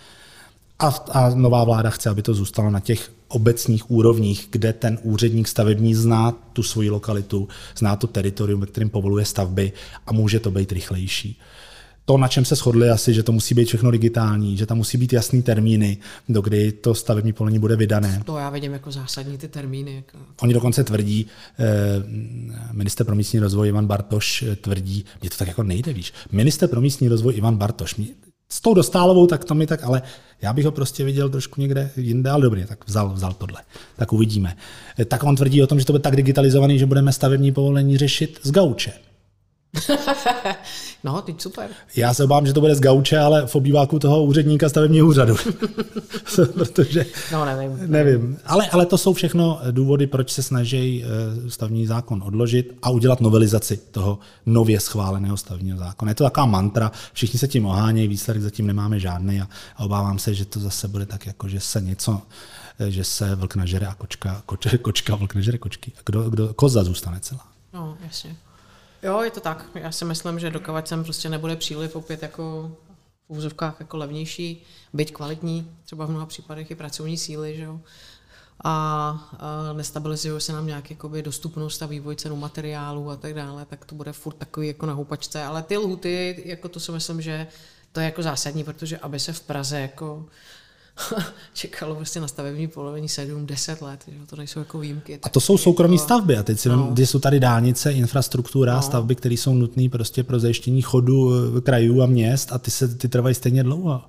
A, 0.79 0.87
a 1.11 1.35
nová 1.35 1.65
vláda 1.65 1.91
chce, 1.91 2.11
aby 2.11 2.23
to 2.23 2.35
zůstalo 2.35 2.71
na 2.71 2.81
těch 2.81 3.11
obecních 3.29 3.91
úrovních, 3.91 4.49
kde 4.51 4.73
ten 4.73 4.99
úředník 5.03 5.49
stavební 5.49 5.95
zná 5.95 6.33
tu 6.53 6.63
svoji 6.63 6.91
lokalitu, 6.91 7.49
zná 7.77 7.97
to 7.97 8.07
teritorium, 8.07 8.61
ve 8.61 8.67
kterém 8.67 8.91
povoluje 8.91 9.25
stavby 9.25 9.73
a 10.07 10.13
může 10.13 10.41
to 10.41 10.51
být 10.51 10.73
rychlejší 10.73 11.39
to, 12.05 12.19
na 12.19 12.29
čem 12.29 12.45
se 12.45 12.55
shodli 12.55 12.91
asi, 12.91 13.15
že 13.15 13.23
to 13.23 13.33
musí 13.33 13.55
být 13.55 13.69
všechno 13.69 13.91
digitální, 13.91 14.57
že 14.57 14.67
tam 14.67 14.77
musí 14.77 14.99
být 14.99 15.13
jasný 15.13 15.43
termíny, 15.43 15.99
do 16.29 16.41
kdy 16.41 16.73
to 16.73 16.95
stavební 16.95 17.33
povolení 17.33 17.59
bude 17.59 17.77
vydané. 17.77 18.23
To 18.25 18.39
já 18.39 18.51
vidím 18.51 18.73
jako 18.73 18.93
zásadní 18.93 19.39
ty 19.39 19.49
termíny. 19.49 19.95
Jako... 19.95 20.19
Oni 20.41 20.55
dokonce 20.55 20.85
tvrdí, 20.85 21.27
eh, 21.59 21.65
minister 22.73 23.07
pro 23.07 23.15
místní 23.15 23.41
rozvoj 23.41 23.69
Ivan 23.69 23.87
Bartoš 23.87 24.43
eh, 24.43 24.57
tvrdí, 24.57 25.05
mě 25.21 25.31
to 25.31 25.37
tak 25.37 25.49
jako 25.49 25.63
nejde, 25.63 25.93
víš, 25.93 26.13
minister 26.33 26.69
pro 26.69 26.81
místní 26.81 27.09
rozvoj 27.09 27.35
Ivan 27.37 27.57
Bartoš, 27.57 27.97
mě, 27.97 28.07
s 28.49 28.61
tou 28.61 28.75
dostálovou, 28.75 29.27
tak 29.27 29.45
to 29.45 29.55
mi 29.55 29.67
tak, 29.67 29.85
ale 29.85 30.03
já 30.43 30.53
bych 30.53 30.65
ho 30.65 30.73
prostě 30.73 31.05
viděl 31.05 31.31
trošku 31.31 31.61
někde 31.61 31.91
jinde, 31.97 32.31
ale 32.31 32.43
dobrý, 32.43 32.65
tak 32.67 32.89
vzal, 32.89 33.13
vzal 33.13 33.33
tohle. 33.33 33.63
Tak 33.97 34.13
uvidíme. 34.13 34.57
Eh, 34.99 35.05
tak 35.05 35.25
on 35.25 35.37
tvrdí 35.37 35.63
o 35.63 35.67
tom, 35.67 35.79
že 35.79 35.85
to 35.85 35.93
bude 35.93 36.03
tak 36.03 36.17
digitalizovaný, 36.17 36.79
že 36.79 36.87
budeme 36.87 37.13
stavební 37.13 37.53
povolení 37.53 37.99
řešit 37.99 38.41
z 38.43 38.51
gauče. 38.51 38.93
no, 41.05 41.23
teď 41.23 41.41
super. 41.41 41.71
Já 41.97 42.15
se 42.15 42.25
obávám, 42.25 42.47
že 42.47 42.53
to 42.53 42.61
bude 42.61 42.75
z 42.75 42.81
gauče, 42.81 43.19
ale 43.19 43.47
v 43.47 43.57
obýváku 43.57 43.99
toho 43.99 44.25
úředníka 44.25 44.69
stavebního 44.69 45.07
úřadu. 45.07 45.37
Protože, 46.55 47.07
no, 47.33 47.45
nevím. 47.45 47.79
Nevím. 47.87 48.39
Ale, 48.45 48.69
ale 48.69 48.87
to 48.87 48.99
jsou 48.99 49.13
všechno 49.13 49.61
důvody, 49.71 50.07
proč 50.07 50.33
se 50.33 50.43
snaží 50.43 51.05
eh, 51.05 51.51
stavní 51.51 51.87
zákon 51.87 52.23
odložit 52.27 52.79
a 52.83 52.91
udělat 52.91 53.21
novelizaci 53.21 53.77
toho 53.77 54.19
nově 54.47 54.81
schváleného 54.81 55.37
stavního 55.37 55.79
zákona. 55.79 56.11
Je 56.11 56.15
to 56.15 56.25
taková 56.25 56.47
mantra, 56.47 56.93
všichni 57.13 57.39
se 57.39 57.49
tím 57.49 57.67
ohánějí, 57.67 58.09
výsledek 58.09 58.43
zatím 58.43 58.67
nemáme 58.67 59.01
žádný 59.01 59.41
a, 59.41 59.49
a 59.77 59.85
obávám 59.85 60.19
se, 60.19 60.35
že 60.35 60.45
to 60.45 60.61
zase 60.61 60.89
bude 60.89 61.07
tak, 61.07 61.27
jako 61.27 61.49
že 61.49 61.61
se 61.61 61.81
něco 61.81 62.23
eh, 62.79 62.91
že 62.91 63.05
se 63.05 63.35
vlk 63.35 63.57
nažere 63.57 63.87
a 63.87 63.95
kočka, 63.95 64.43
koč, 64.47 64.67
kočka 64.83 65.15
vlk 65.15 65.35
nažere 65.35 65.59
kočky. 65.59 65.93
A 65.99 66.01
kdo, 66.05 66.31
kdo, 66.31 66.55
koza 66.55 66.85
zůstane 66.85 67.21
celá. 67.21 67.47
No, 67.75 67.97
jasně. 68.05 68.37
Jo, 69.03 69.23
je 69.23 69.31
to 69.31 69.41
tak. 69.41 69.67
Já 69.75 69.93
si 69.93 70.05
myslím, 70.05 70.39
že 70.39 70.51
dokávat 70.51 70.89
sem 70.89 71.05
prostě 71.05 71.29
nebude 71.29 71.57
příliv 71.57 71.97
opět 71.97 72.23
jako 72.23 72.77
v 73.29 73.37
úzovkách 73.37 73.77
jako 73.81 73.97
levnější, 73.97 74.63
byť 74.93 75.13
kvalitní, 75.13 75.71
třeba 75.85 76.07
v 76.07 76.11
mnoha 76.11 76.27
případech 76.27 76.71
i 76.71 76.75
pracovní 76.75 77.19
síly, 77.19 77.57
že 77.57 77.63
jo. 77.63 77.81
A, 78.65 78.71
a 79.39 79.73
nestabilizuje 79.73 80.41
se 80.41 80.53
nám 80.53 80.67
nějak 80.67 80.91
jakoby 80.91 81.23
dostupnost 81.23 81.83
a 81.83 81.87
vývoj 81.87 82.17
cenu 82.17 82.37
materiálu 82.37 83.11
a 83.11 83.17
tak 83.17 83.35
dále, 83.35 83.65
tak 83.65 83.85
to 83.85 83.95
bude 83.95 84.13
furt 84.13 84.35
takový 84.35 84.67
jako 84.67 84.87
na 84.87 84.93
houpačce. 84.93 85.45
Ale 85.45 85.63
ty 85.63 85.77
lhuty, 85.77 86.43
jako 86.45 86.69
to 86.69 86.81
si 86.81 86.93
myslím, 86.93 87.23
že 87.23 87.47
to 87.93 88.01
je 88.01 88.07
jako 88.07 88.23
zásadní, 88.23 88.65
protože 88.65 88.99
aby 88.99 89.21
se 89.21 89.33
v 89.33 89.41
Praze 89.41 89.81
jako 89.81 90.27
čekalo 91.55 91.95
prostě 91.95 92.21
na 92.21 92.29
stavební 92.29 92.69
polovení 92.69 93.07
7-10 93.07 93.85
let, 93.85 94.05
že 94.07 94.27
to 94.27 94.37
nejsou 94.37 94.59
jako 94.59 94.79
výjimky. 94.79 95.19
A 95.23 95.29
to 95.29 95.41
jsou 95.41 95.59
soukromí 95.59 95.95
jako... 95.95 96.05
stavby 96.05 96.37
a 96.37 96.43
teď 96.43 96.59
si 96.59 96.69
no. 96.69 96.93
vím, 96.95 97.07
jsou 97.07 97.19
tady 97.19 97.41
dálnice, 97.41 97.93
infrastruktura, 97.93 98.75
no. 98.75 98.83
stavby, 98.83 99.15
které 99.15 99.35
jsou 99.35 99.55
nutné 99.55 99.89
prostě 99.89 100.25
pro 100.25 100.41
zajištění 100.41 100.83
chodu 100.83 101.33
eh, 101.57 101.61
krajů 101.61 102.03
a 102.03 102.07
měst 102.07 102.53
a 102.53 102.59
ty, 102.59 102.71
se, 102.71 102.95
ty 102.95 103.09
trvají 103.09 103.35
stejně 103.35 103.63
dlouho 103.63 104.03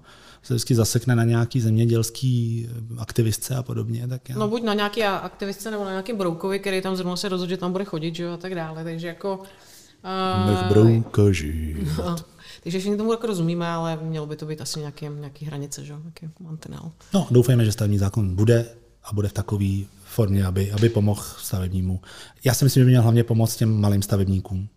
se 0.43 0.53
vždycky 0.53 0.75
zasekne 0.75 1.15
na 1.15 1.23
nějaký 1.23 1.61
zemědělský 1.61 2.67
eh, 2.69 3.01
aktivistce 3.01 3.55
a 3.55 3.63
podobně. 3.63 4.07
Tak 4.07 4.29
já... 4.29 4.37
No 4.37 4.47
buď 4.47 4.63
na 4.63 4.73
nějaký 4.73 5.03
aktivistce 5.03 5.71
nebo 5.71 5.83
na 5.83 5.89
nějaký 5.89 6.13
broukovi, 6.13 6.59
který 6.59 6.81
tam 6.81 6.95
zrovna 6.95 7.15
se 7.15 7.29
rozhodl, 7.29 7.49
že 7.49 7.57
tam 7.57 7.71
bude 7.71 7.85
chodit, 7.85 8.15
že 8.15 8.23
jo, 8.23 8.33
a 8.33 8.37
tak 8.37 8.55
dále. 8.55 8.83
Takže 8.83 9.07
jako... 9.07 9.37
Uh, 9.37 10.51
Nech 10.51 10.63
brouka 10.69 11.31
žít. 11.31 11.77
No. 11.97 12.15
Takže 12.63 12.79
všichni 12.79 12.97
tomu 12.97 13.11
jako 13.11 13.27
rozumíme, 13.27 13.67
ale 13.67 13.99
mělo 14.01 14.27
by 14.27 14.35
to 14.35 14.45
být 14.45 14.61
asi 14.61 14.79
nějaký, 14.79 15.05
nějaký 15.09 15.45
hranice, 15.45 15.85
že? 15.85 15.93
nějaký 15.93 16.29
mantinel. 16.39 16.91
No, 17.13 17.27
doufejme, 17.31 17.65
že 17.65 17.71
stavební 17.71 17.97
zákon 17.97 18.35
bude 18.35 18.65
a 19.03 19.13
bude 19.13 19.27
v 19.27 19.33
takové 19.33 19.67
formě, 20.03 20.45
aby, 20.45 20.71
aby 20.71 20.89
pomohl 20.89 21.23
stavebnímu. 21.37 22.01
Já 22.43 22.53
si 22.53 22.65
myslím, 22.65 22.81
že 22.81 22.85
by 22.85 22.91
měl 22.91 23.01
hlavně 23.01 23.23
pomoct 23.23 23.55
těm 23.55 23.81
malým 23.81 24.01
stavebníkům 24.01 24.69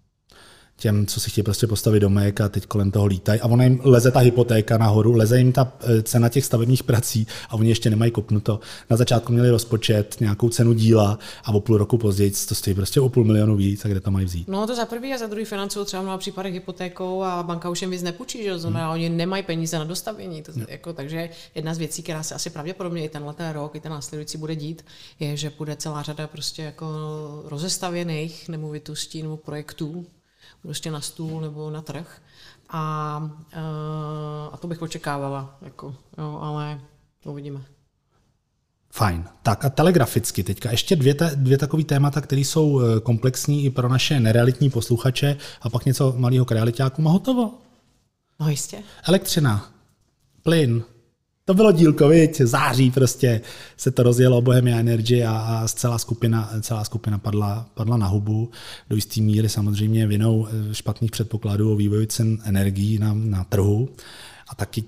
těm, 0.76 1.06
co 1.06 1.20
si 1.20 1.30
chtějí 1.30 1.44
prostě 1.44 1.66
postavit 1.66 2.00
domek 2.00 2.40
a 2.40 2.48
teď 2.48 2.66
kolem 2.66 2.90
toho 2.90 3.06
lítají. 3.06 3.40
A 3.40 3.46
ona 3.46 3.64
jim 3.64 3.80
leze 3.84 4.10
ta 4.10 4.20
hypotéka 4.20 4.78
nahoru, 4.78 5.12
leze 5.12 5.38
jim 5.38 5.52
ta 5.52 5.72
eh, 5.80 6.02
cena 6.02 6.28
těch 6.28 6.44
stavebních 6.44 6.82
prací 6.82 7.26
a 7.48 7.54
oni 7.54 7.68
ještě 7.68 7.90
nemají 7.90 8.10
kopnuto. 8.10 8.60
Na 8.90 8.96
začátku 8.96 9.32
měli 9.32 9.50
rozpočet, 9.50 10.16
nějakou 10.20 10.48
cenu 10.48 10.72
díla 10.72 11.18
a 11.44 11.52
o 11.52 11.60
půl 11.60 11.78
roku 11.78 11.98
později 11.98 12.32
to 12.48 12.54
stojí 12.54 12.74
prostě 12.74 13.00
o 13.00 13.08
půl 13.08 13.24
milionu 13.24 13.56
víc 13.56 13.84
a 13.84 13.88
kde 13.88 14.00
to 14.00 14.10
mají 14.10 14.26
vzít. 14.26 14.48
No 14.48 14.66
to 14.66 14.74
za 14.74 14.86
prvý 14.86 15.14
a 15.14 15.18
za 15.18 15.26
druhý 15.26 15.44
financují 15.44 15.86
třeba 15.86 16.02
na 16.02 16.18
případech 16.18 16.54
hypotékou 16.54 17.22
a 17.22 17.42
banka 17.42 17.68
už 17.68 17.82
jim 17.82 17.90
víc 17.90 18.02
nepůjčí, 18.02 18.44
že 18.44 18.58
znamená, 18.58 18.84
hmm. 18.84 18.94
oni 18.94 19.08
nemají 19.08 19.42
peníze 19.42 19.78
na 19.78 19.84
dostavění. 19.84 20.42
To, 20.42 20.52
no. 20.56 20.66
jako, 20.68 20.92
takže 20.92 21.30
jedna 21.54 21.74
z 21.74 21.78
věcí, 21.78 22.02
která 22.02 22.22
se 22.22 22.34
asi 22.34 22.50
pravděpodobně 22.50 23.04
i 23.04 23.08
tenhle 23.08 23.34
ten 23.34 23.52
rok, 23.52 23.74
i 23.74 23.80
ten 23.80 23.92
následující 23.92 24.38
bude 24.38 24.56
dít, 24.56 24.84
je, 25.20 25.36
že 25.36 25.52
bude 25.58 25.76
celá 25.76 26.02
řada 26.02 26.26
prostě 26.26 26.62
jako 26.62 26.86
rozestavěných 27.44 28.48
nemovitostí 28.48 29.22
nebo 29.22 29.36
projektů, 29.36 30.06
prostě 30.66 30.90
na 30.90 31.00
stůl 31.00 31.40
nebo 31.40 31.70
na 31.70 31.82
trh. 31.82 32.22
A, 32.68 33.30
eh, 33.52 33.58
a 34.52 34.56
to 34.56 34.66
bych 34.66 34.82
očekávala, 34.82 35.58
jako, 35.62 35.94
jo, 36.18 36.38
ale 36.42 36.80
uvidíme. 37.24 37.60
Fajn. 38.92 39.24
Tak 39.42 39.64
a 39.64 39.70
telegraficky 39.70 40.42
teďka 40.44 40.70
ještě 40.70 40.96
dvě, 40.96 41.14
dvě 41.34 41.58
takové 41.58 41.84
témata, 41.84 42.20
které 42.20 42.40
jsou 42.40 42.80
eh, 42.80 43.00
komplexní 43.00 43.64
i 43.64 43.70
pro 43.70 43.88
naše 43.88 44.20
nerealitní 44.20 44.70
posluchače 44.70 45.36
a 45.62 45.70
pak 45.70 45.84
něco 45.84 46.14
malého 46.16 46.44
k 46.44 46.52
realitákům 46.52 47.08
a 47.08 47.10
hotovo. 47.10 47.54
No 48.40 48.48
jistě. 48.48 48.82
Elektřina, 49.08 49.70
plyn, 50.42 50.82
to 51.46 51.54
bylo 51.54 51.72
dílko, 51.72 52.08
viď? 52.08 52.40
září 52.40 52.90
prostě 52.90 53.40
se 53.76 53.90
to 53.90 54.02
rozjelo 54.02 54.42
Bohemia 54.42 54.78
Energy 54.78 55.24
a, 55.24 55.32
a 55.32 55.68
celá 55.68 55.98
skupina, 55.98 56.52
celá 56.60 56.84
skupina 56.84 57.18
padla, 57.18 57.66
padla 57.74 57.96
na 57.96 58.06
hubu. 58.06 58.50
Do 58.90 58.96
jisté 58.96 59.20
míry 59.20 59.48
samozřejmě 59.48 60.06
vinou 60.06 60.46
eh, 60.46 60.74
špatných 60.74 61.10
předpokladů 61.10 61.72
o 61.72 61.76
vývoji 61.76 62.06
cen 62.06 62.38
energií 62.44 62.98
na, 62.98 63.14
na 63.14 63.44
trhu 63.44 63.88
a 64.48 64.54
taky 64.54 64.84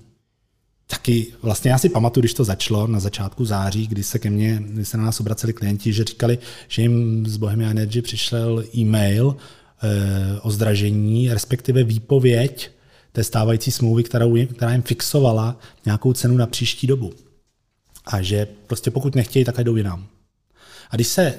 Taky 0.90 1.26
vlastně 1.42 1.70
já 1.70 1.78
si 1.78 1.88
pamatuju, 1.88 2.22
když 2.22 2.34
to 2.34 2.44
začalo 2.44 2.86
na 2.86 3.00
začátku 3.00 3.44
září, 3.44 3.86
kdy 3.86 4.02
se 4.02 4.18
ke 4.18 4.30
mně, 4.30 4.62
kdy 4.66 4.84
se 4.84 4.96
na 4.96 5.04
nás 5.04 5.20
obraceli 5.20 5.52
klienti, 5.52 5.92
že 5.92 6.04
říkali, 6.04 6.38
že 6.68 6.82
jim 6.82 7.26
z 7.26 7.36
Bohemia 7.36 7.70
Energy 7.70 8.02
přišel 8.02 8.64
e-mail 8.76 9.36
e, 9.82 10.40
o 10.40 10.50
zdražení, 10.50 11.32
respektive 11.32 11.84
výpověď 11.84 12.70
té 13.12 13.24
stávající 13.24 13.70
smlouvy, 13.70 14.04
kterou, 14.04 14.36
která 14.46 14.72
jim 14.72 14.82
fixovala 14.82 15.56
nějakou 15.84 16.12
cenu 16.12 16.36
na 16.36 16.46
příští 16.46 16.86
dobu. 16.86 17.12
A 18.06 18.22
že 18.22 18.46
prostě 18.66 18.90
pokud 18.90 19.14
nechtějí, 19.14 19.44
tak 19.44 19.58
jdou 19.58 19.76
jinam. 19.76 20.06
A 20.90 20.96
když 20.96 21.08
se 21.08 21.22
e, 21.22 21.38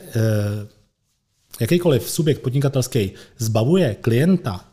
jakýkoliv 1.59 2.09
subjekt 2.09 2.41
podnikatelský 2.41 3.11
zbavuje 3.37 3.95
klienta, 3.95 4.65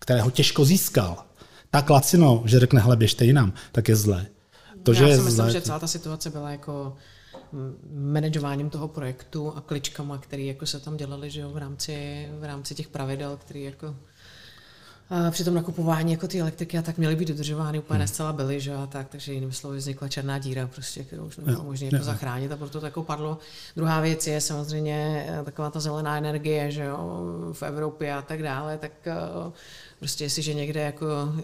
kterého 0.00 0.30
těžko 0.30 0.64
získal, 0.64 1.24
tak 1.70 1.90
lacino, 1.90 2.42
že 2.46 2.60
řekne, 2.60 2.80
hele, 2.80 2.96
běžte 2.96 3.24
jinam, 3.24 3.52
tak 3.72 3.88
je 3.88 3.96
zlé. 3.96 4.26
To, 4.82 4.92
Já 4.92 4.98
že 4.98 5.04
si 5.04 5.16
myslím, 5.16 5.34
zlé... 5.34 5.50
že 5.50 5.60
celá 5.60 5.78
ta 5.78 5.86
situace 5.86 6.30
byla 6.30 6.50
jako 6.50 6.96
manažováním 7.92 8.70
toho 8.70 8.88
projektu 8.88 9.52
a 9.56 9.60
kličkama, 9.60 10.18
které 10.18 10.42
jako 10.42 10.66
se 10.66 10.80
tam 10.80 10.96
dělaly 10.96 11.30
že 11.30 11.40
jo, 11.40 11.50
v, 11.50 11.56
rámci, 11.56 12.28
v 12.38 12.44
rámci 12.44 12.74
těch 12.74 12.88
pravidel, 12.88 13.36
které 13.36 13.60
jako 13.60 13.96
při 15.30 15.44
tom 15.44 15.54
nakupování 15.54 16.12
jako 16.12 16.28
ty 16.28 16.40
elektriky 16.40 16.78
a 16.78 16.82
tak 16.82 16.98
měly 16.98 17.16
být 17.16 17.28
dodržovány, 17.28 17.78
úplně 17.78 17.96
hmm. 17.96 18.00
nescela 18.00 18.32
byly, 18.32 18.60
že 18.60 18.74
a 18.74 18.86
tak, 18.86 19.08
takže 19.08 19.32
jinými 19.32 19.52
slovy 19.52 19.78
vznikla 19.78 20.08
černá 20.08 20.38
díra, 20.38 20.66
prostě, 20.66 21.04
kterou 21.04 21.24
už 21.24 21.36
nebylo 21.36 21.64
možné 21.64 21.88
jako 21.92 22.04
zachránit 22.04 22.52
a 22.52 22.56
proto 22.56 22.80
to 22.80 22.86
jako 22.86 23.02
padlo. 23.02 23.38
Druhá 23.76 24.00
věc 24.00 24.26
je 24.26 24.40
samozřejmě 24.40 25.26
eh, 25.28 25.44
taková 25.44 25.70
ta 25.70 25.80
zelená 25.80 26.18
energie, 26.18 26.70
že 26.70 26.84
jo, 26.84 27.20
v 27.52 27.62
Evropě 27.62 28.14
a 28.14 28.22
tak 28.22 28.42
dále, 28.42 28.78
tak 28.78 28.92
uh, 29.06 29.52
prostě 29.98 30.24
jestliže 30.24 30.54
někde 30.54 30.80
jako 30.80 31.06
uh, 31.06 31.42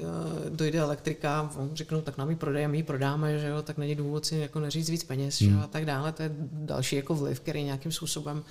dojde 0.48 0.78
elektrika, 0.78 1.50
řeknou, 1.72 2.00
tak 2.00 2.18
nám 2.18 2.30
ji 2.30 2.36
prodejeme, 2.36 2.72
my 2.72 2.78
ji 2.78 2.82
prodáme, 2.82 3.38
že 3.38 3.48
jo, 3.48 3.62
tak 3.62 3.78
není 3.78 3.94
důvod 3.94 4.26
si 4.26 4.36
jako 4.36 4.60
neříct 4.60 4.88
víc 4.88 5.04
peněz, 5.04 5.40
hmm. 5.40 5.50
že 5.50 5.56
jo, 5.56 5.62
a 5.64 5.66
tak 5.66 5.84
dále, 5.84 6.12
to 6.12 6.22
je 6.22 6.30
další 6.52 6.96
jako 6.96 7.14
vliv, 7.14 7.40
který 7.40 7.64
nějakým 7.64 7.92
způsobem 7.92 8.42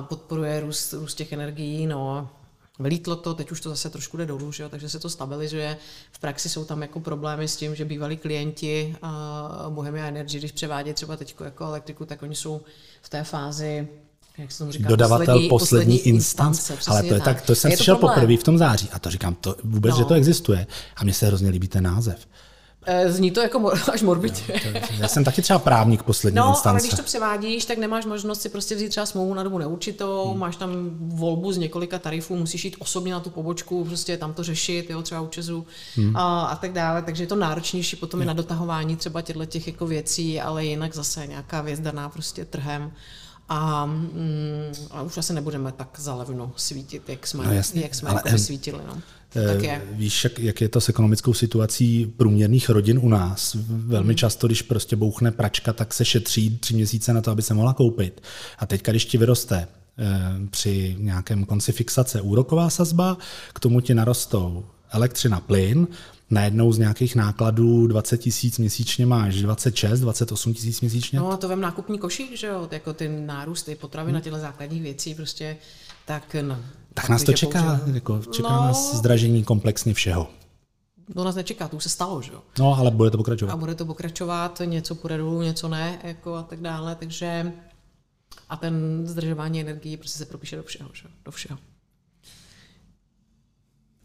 podporuje 0.00 0.60
růst, 0.60 0.92
růst 0.92 1.14
těch 1.14 1.32
energií, 1.32 1.86
no 1.86 2.30
Vylítlo 2.78 3.16
to, 3.16 3.34
teď 3.34 3.52
už 3.52 3.60
to 3.60 3.68
zase 3.70 3.90
trošku 3.90 4.16
jde 4.16 4.26
dolů, 4.26 4.52
že 4.52 4.62
jo, 4.62 4.68
takže 4.68 4.88
se 4.88 4.98
to 4.98 5.10
stabilizuje. 5.10 5.76
V 6.12 6.18
praxi 6.18 6.48
jsou 6.48 6.64
tam 6.64 6.82
jako 6.82 7.00
problémy 7.00 7.48
s 7.48 7.56
tím, 7.56 7.74
že 7.74 7.84
bývalí 7.84 8.16
klienti 8.16 8.96
uh, 9.02 9.74
Bohemia 9.74 10.06
Energy, 10.06 10.38
když 10.38 10.52
převádí 10.52 10.92
třeba 10.92 11.16
teď 11.16 11.34
jako 11.44 11.64
elektriku, 11.64 12.04
tak 12.04 12.22
oni 12.22 12.34
jsou 12.34 12.60
v 13.02 13.08
té 13.08 13.24
fázi 13.24 13.88
jak 14.38 14.52
se 14.52 14.58
tomu 14.58 14.72
říká, 14.72 14.88
dodavatel 14.88 15.26
poslední, 15.26 15.48
poslední 15.48 15.98
instance. 15.98 16.72
instance 16.72 16.90
Ale 16.90 17.02
to 17.02 17.14
je 17.14 17.20
tak, 17.20 17.42
to 17.42 17.54
jsem 17.54 17.70
je 17.70 17.76
to 17.76 17.78
slyšel 17.78 17.96
poprvé 17.96 18.36
v 18.36 18.42
tom 18.42 18.58
září 18.58 18.88
a 18.92 18.98
to 18.98 19.10
říkám, 19.10 19.34
to 19.34 19.56
vůbec, 19.64 19.92
No. 19.92 19.98
že 19.98 20.04
to 20.04 20.14
existuje. 20.14 20.66
A 20.96 21.04
mně 21.04 21.14
se 21.14 21.26
hrozně 21.26 21.50
líbí 21.50 21.68
ten 21.68 21.84
název. 21.84 22.28
Eh, 22.88 23.12
Zní 23.12 23.30
to 23.30 23.40
jako 23.40 23.58
mor- 23.58 23.78
až 23.92 24.02
morbidně. 24.02 24.60
Já 24.98 25.08
jsem 25.08 25.24
taky 25.24 25.42
třeba 25.42 25.58
právník 25.58 26.02
poslední 26.02 26.36
No, 26.36 26.42
ale 26.44 26.52
instance. 26.52 26.86
když 26.86 26.96
to 26.96 27.02
převádíš, 27.02 27.64
tak 27.64 27.78
nemáš 27.78 28.06
možnost 28.06 28.42
si 28.42 28.48
prostě 28.48 28.74
vzít 28.74 28.88
třeba 28.88 29.06
smlouvu 29.06 29.34
na 29.34 29.42
dobu 29.42 29.58
neurčitou, 29.58 30.30
hmm. 30.30 30.40
máš 30.40 30.56
tam 30.56 30.70
volbu 31.00 31.52
z 31.52 31.58
několika 31.58 31.98
tarifů, 31.98 32.36
musíš 32.36 32.64
jít 32.64 32.76
osobně 32.78 33.12
na 33.12 33.20
tu 33.20 33.30
pobočku, 33.30 33.84
prostě 33.84 34.16
tam 34.16 34.34
to 34.34 34.42
řešit, 34.42 34.90
jo, 34.90 35.02
třeba 35.02 35.20
u 35.20 35.26
Česu 35.26 35.66
hmm. 35.96 36.16
a, 36.16 36.46
a 36.46 36.56
tak 36.56 36.72
dále, 36.72 37.02
takže 37.02 37.22
je 37.22 37.26
to 37.26 37.36
náročnější 37.36 37.96
potom 37.96 38.22
i 38.22 38.24
na 38.24 38.32
dotahování 38.32 38.96
třeba 38.96 39.22
těchto 39.22 39.44
těch 39.44 39.66
jako 39.66 39.86
věcí, 39.86 40.40
ale 40.40 40.64
jinak 40.64 40.94
zase 40.94 41.26
nějaká 41.26 41.60
věc 41.60 41.80
daná 41.80 42.08
prostě 42.08 42.44
trhem. 42.44 42.92
A, 43.48 43.86
mm, 43.86 44.72
a 44.90 45.02
už 45.02 45.18
asi 45.18 45.32
nebudeme 45.32 45.72
tak 45.72 45.88
zalevno 45.98 46.52
svítit, 46.56 47.08
jak 47.08 47.26
jsme, 47.26 47.44
No 47.46 47.52
jasně, 47.52 47.82
jak 47.82 47.94
jsme 47.94 48.10
ale, 48.10 48.22
jako 48.26 48.38
svítili. 48.38 48.80
No. 48.86 48.98
Tak 49.32 49.62
je. 49.62 49.82
Eh, 49.92 49.94
Víš, 49.96 50.24
jak, 50.24 50.38
jak 50.38 50.60
je 50.60 50.68
to 50.68 50.80
s 50.80 50.88
ekonomickou 50.88 51.34
situací 51.34 52.06
průměrných 52.16 52.68
rodin 52.68 52.98
u 53.02 53.08
nás? 53.08 53.56
Velmi 53.68 54.06
Hmm. 54.08 54.16
často, 54.16 54.46
když 54.46 54.62
prostě 54.62 54.96
bouchne 54.96 55.30
pračka, 55.32 55.72
tak 55.72 55.94
se 55.94 56.04
šetří 56.04 56.58
tři 56.58 56.74
měsíce 56.74 57.12
na 57.12 57.20
to, 57.20 57.30
aby 57.30 57.42
se 57.42 57.54
mohla 57.54 57.74
koupit. 57.74 58.20
A 58.58 58.66
teď, 58.66 58.82
když 58.82 59.04
ti 59.04 59.18
vyroste 59.18 59.68
eh, 59.98 60.06
při 60.50 60.96
nějakém 60.98 61.44
konci 61.44 61.72
fixace 61.72 62.20
úroková 62.20 62.70
sazba, 62.70 63.16
k 63.52 63.60
tomu 63.60 63.80
ti 63.80 63.94
narostou 63.94 64.64
elektřina, 64.90 65.40
plyn, 65.40 65.86
najednou 66.30 66.72
z 66.72 66.78
nějakých 66.78 67.14
nákladů 67.16 67.86
20 67.86 68.18
tisíc 68.18 68.58
měsíčně 68.58 69.06
máš 69.06 69.42
26, 69.42 70.00
28 70.00 70.54
tisíc 70.54 70.80
měsíčně. 70.80 71.18
No 71.18 71.30
a 71.32 71.36
to 71.36 71.48
vem 71.48 71.60
nákupní 71.60 71.98
košík, 71.98 72.36
že 72.36 72.46
jo, 72.46 72.68
jako 72.70 72.92
ty 72.92 73.08
nárůsty 73.08 73.74
potravy 73.74 74.12
na 74.12 74.20
těchto 74.20 74.38
základních 74.38 74.82
věcí 74.82 75.14
prostě, 75.14 75.56
tak 76.04 76.36
no. 76.42 76.58
tak 76.94 77.08
nás 77.08 77.22
to 77.22 77.32
čeká, 77.32 77.62
použiju- 77.62 77.94
jako, 77.94 78.20
čeká 78.32 78.48
No. 78.48 78.60
nás 78.62 78.94
zdražení 78.96 79.44
komplexně 79.44 79.94
všeho. 79.94 80.28
To 81.14 81.24
nás 81.24 81.34
nečeká, 81.34 81.68
to 81.68 81.76
už 81.76 81.82
se 81.82 81.88
stalo, 81.88 82.22
že 82.22 82.32
jo. 82.32 82.42
No, 82.58 82.74
ale 82.78 82.90
bude 82.90 83.10
to 83.10 83.16
pokračovat. 83.16 83.52
A 83.52 83.56
bude 83.56 83.74
to 83.74 83.86
pokračovat, 83.86 84.62
něco 84.64 84.94
půjde 84.94 85.16
dolů, 85.16 85.42
něco 85.42 85.68
ne, 85.68 85.98
jako 86.04 86.34
a 86.34 86.42
tak 86.42 86.60
dále, 86.60 86.94
takže 86.94 87.52
a 88.48 88.56
ten 88.56 89.02
zdržování 89.06 89.60
energií 89.60 89.96
prostě 89.96 90.18
se 90.18 90.26
propíše 90.26 90.56
do 90.56 90.62
všeho, 90.62 90.90
že 90.92 91.02
jo, 91.04 91.10
do 91.24 91.30
všeho. 91.30 91.58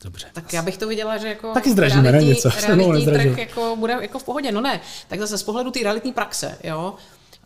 Dobře. 0.04 0.28
Tak 0.34 0.54
já 0.54 0.62
bych 0.62 0.78
to 0.78 0.88
viděla, 0.88 1.18
že 1.18 1.28
jako 1.28 1.54
Taky 1.54 1.72
zdražíme, 1.72 2.02
ne, 2.02 2.12
realitní, 2.12 2.34
něco, 2.34 2.52
se 2.60 2.76
mnou 2.76 2.92
realitní 2.92 3.14
trh 3.14 3.38
jako 3.38 3.76
bude 3.76 3.98
jako 4.02 4.20
v 4.20 4.24
pohodě. 4.24 4.52
No 4.52 4.62
ne, 4.62 4.82
tak 5.08 5.20
zase 5.20 5.38
z 5.38 5.44
pohledu 5.44 5.72
té 5.72 5.80
realitní 5.80 6.14
praxe, 6.14 6.58
jo. 6.64 6.94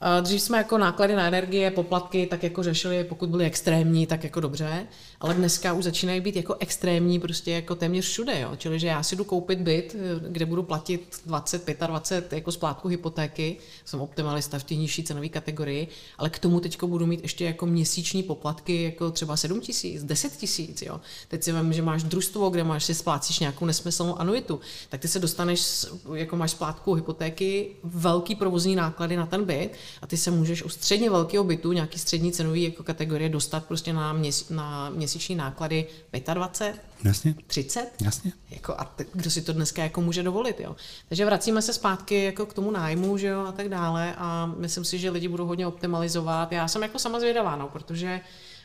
A 0.07 0.19
Dřív 0.19 0.41
jsme 0.41 0.57
jako 0.57 0.77
náklady 0.77 1.15
na 1.15 1.27
energie, 1.27 1.71
poplatky, 1.71 2.25
tak 2.25 2.43
jako 2.43 2.63
řešili, 2.63 3.03
pokud 3.03 3.29
byly 3.29 3.45
extrémní, 3.45 4.07
tak 4.07 4.23
jako 4.23 4.39
dobře, 4.39 4.87
ale 5.19 5.33
dneska 5.33 5.73
už 5.73 5.83
začínají 5.83 6.21
být 6.21 6.35
jako 6.35 6.55
extrémní 6.59 7.19
prostě 7.19 7.51
jako 7.51 7.75
téměř 7.75 8.05
všude, 8.05 8.39
jo. 8.39 8.51
Čili, 8.57 8.79
že 8.79 8.87
já 8.87 9.03
si 9.03 9.15
jdu 9.15 9.23
koupit 9.23 9.59
byt, 9.59 9.95
kde 10.27 10.45
budu 10.45 10.63
platit 10.63 11.21
20, 11.25 11.69
25 11.87 12.37
jako 12.37 12.51
splátku 12.51 12.87
hypotéky, 12.87 13.57
jsem 13.85 14.01
optimalista 14.01 14.59
v 14.59 14.63
té 14.63 14.75
nižší 14.75 15.03
cenové 15.03 15.29
kategorii, 15.29 15.87
ale 16.17 16.29
k 16.29 16.39
tomu 16.39 16.59
teď 16.59 16.83
budu 16.83 17.05
mít 17.05 17.21
ještě 17.21 17.45
jako 17.45 17.65
měsíční 17.65 18.23
poplatky, 18.23 18.83
jako 18.83 19.11
třeba 19.11 19.37
7 19.37 19.61
tisíc, 19.61 20.03
10 20.03 20.31
tisíc, 20.31 20.81
jo. 20.81 21.01
Teď 21.27 21.43
si 21.43 21.51
vím, 21.51 21.73
že 21.73 21.81
máš 21.81 22.03
družstvo, 22.03 22.49
kde 22.49 22.63
máš 22.63 22.85
si 22.85 22.93
splácíš 22.93 23.39
nějakou 23.39 23.65
nesmyslnou 23.65 24.19
anuitu, 24.19 24.59
tak 24.89 25.01
ty 25.01 25.07
se 25.07 25.19
dostaneš, 25.19 25.85
jako 26.13 26.35
máš 26.35 26.51
splátku 26.51 26.93
hypotéky, 26.93 27.75
velký 27.83 28.35
provozní 28.35 28.75
náklady 28.75 29.17
na 29.17 29.25
ten 29.25 29.45
byt 29.45 29.71
a 30.01 30.07
ty 30.07 30.17
se 30.17 30.31
můžeš 30.31 30.63
u 30.63 30.69
středně 30.69 31.09
velkého 31.09 31.43
bytu, 31.43 31.71
nějaký 31.71 31.99
střední 31.99 32.31
cenový 32.31 32.63
jako 32.63 32.83
kategorie 32.83 33.29
dostat 33.29 33.65
prostě 33.65 33.93
na, 33.93 34.13
měs, 34.13 34.49
na 34.49 34.89
měsíční 34.89 35.35
náklady 35.35 35.87
25, 36.33 36.81
Jasně, 37.03 37.35
30, 37.47 37.91
jasně. 38.01 38.31
jako 38.49 38.75
a 38.77 38.85
te, 38.85 39.05
kdo 39.13 39.29
si 39.31 39.41
to 39.41 39.53
dneska 39.53 39.83
jako 39.83 40.01
může 40.01 40.23
dovolit, 40.23 40.59
jo. 40.59 40.75
Takže 41.09 41.25
vracíme 41.25 41.61
se 41.61 41.73
zpátky 41.73 42.23
jako 42.23 42.45
k 42.45 42.53
tomu 42.53 42.71
nájmu, 42.71 43.17
že 43.17 43.27
jo, 43.27 43.45
a 43.45 43.51
tak 43.51 43.69
dále 43.69 44.15
a 44.17 44.53
myslím 44.57 44.85
si, 44.85 44.99
že 44.99 45.09
lidi 45.09 45.27
budou 45.27 45.45
hodně 45.45 45.67
optimalizovat. 45.67 46.51
Já 46.51 46.67
jsem 46.67 46.83
jako 46.83 46.99
sama 46.99 47.19
zvědavá, 47.19 47.55
no, 47.55 47.67
protože 47.67 48.21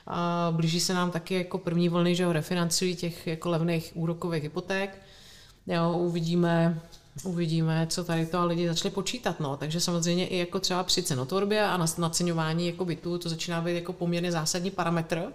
a 0.07 0.53
blíží 0.57 0.81
se 0.81 0.95
nám 0.95 1.11
taky 1.11 1.35
jako 1.35 1.59
první 1.59 1.89
vlny, 1.89 2.15
že 2.15 2.23
jo, 2.23 2.33
refinancují 2.33 2.97
těch 2.97 3.27
jako 3.27 3.51
levných 3.51 3.93
úrokových 3.95 4.43
hypoték. 4.43 4.91
Jo, 5.67 5.93
uvidíme, 5.99 6.81
uvidíme, 7.25 7.87
co 7.91 8.05
tady 8.05 8.27
to 8.27 8.39
a 8.39 8.45
lidi 8.45 8.69
začali 8.69 8.95
počítat, 8.95 9.41
no. 9.41 9.57
Takže 9.57 9.81
samozřejmě 9.81 10.27
i 10.27 10.39
jako 10.39 10.61
třeba 10.61 10.83
při 10.83 11.03
cenotvorbě 11.03 11.65
a 11.65 11.77
nas- 11.77 11.99
naceňování 11.99 12.67
jako 12.67 12.85
bytu, 12.85 13.19
to 13.19 13.29
začíná 13.29 13.61
být 13.61 13.75
jako 13.75 13.93
poměrně 13.93 14.33
zásadní 14.33 14.71
parametr, 14.71 15.33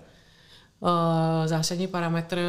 zásadní 1.46 1.88
parametr 1.88 2.40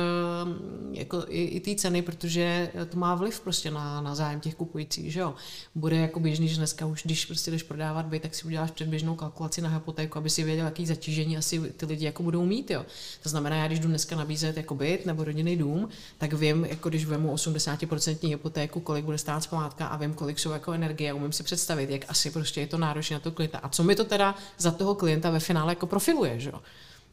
mm, 0.44 0.94
jako 0.94 1.24
i, 1.28 1.44
i 1.44 1.60
té 1.60 1.80
ceny, 1.80 2.02
protože 2.02 2.70
to 2.88 2.98
má 2.98 3.14
vliv 3.14 3.40
prostě 3.40 3.70
na, 3.70 4.00
na 4.00 4.14
zájem 4.14 4.40
těch 4.40 4.54
kupujících, 4.54 5.12
že 5.12 5.20
jo. 5.20 5.34
Bude 5.74 5.96
jako 5.96 6.20
běžný, 6.20 6.48
že 6.48 6.56
dneska 6.56 6.86
už, 6.86 7.02
když 7.04 7.26
prostě 7.26 7.50
jdeš 7.50 7.62
prodávat 7.62 8.06
byt, 8.06 8.22
tak 8.22 8.34
si 8.34 8.46
uděláš 8.46 8.70
předběžnou 8.70 9.14
kalkulaci 9.14 9.60
na 9.60 9.68
hypotéku, 9.68 10.18
aby 10.18 10.30
si 10.30 10.44
věděl, 10.44 10.64
jaký 10.64 10.86
zatížení 10.86 11.36
asi 11.36 11.60
ty 11.60 11.86
lidi 11.86 12.04
jako 12.04 12.22
budou 12.22 12.44
mít, 12.44 12.70
jo. 12.70 12.86
To 13.22 13.28
znamená, 13.28 13.56
já 13.56 13.66
když 13.66 13.80
jdu 13.80 13.88
dneska 13.88 14.16
nabízet 14.16 14.56
jako 14.56 14.74
byt 14.74 15.06
nebo 15.06 15.24
rodinný 15.24 15.56
dům, 15.56 15.88
tak 16.18 16.32
vím, 16.32 16.64
jako 16.64 16.88
když 16.88 17.04
vemu 17.04 17.34
80% 17.34 18.28
hypotéku, 18.28 18.80
kolik 18.80 19.04
bude 19.04 19.18
stát 19.18 19.42
splátka 19.42 19.86
a 19.86 19.96
vím, 19.96 20.14
kolik 20.14 20.38
jsou 20.38 20.50
jako 20.50 20.72
energie, 20.72 21.12
umím 21.12 21.32
si 21.32 21.42
představit, 21.42 21.90
jak 21.90 22.04
asi 22.08 22.30
prostě 22.30 22.60
je 22.60 22.66
to 22.66 22.78
náročné 22.78 23.14
na 23.14 23.20
toho 23.20 23.34
klienta. 23.34 23.58
A 23.58 23.68
co 23.68 23.84
mi 23.84 23.94
to 23.94 24.04
teda 24.04 24.34
za 24.58 24.70
toho 24.70 24.94
klienta 24.94 25.30
ve 25.30 25.40
finále 25.40 25.72
jako 25.72 25.86
profiluje, 25.86 26.40
že 26.40 26.50
jo. 26.50 26.60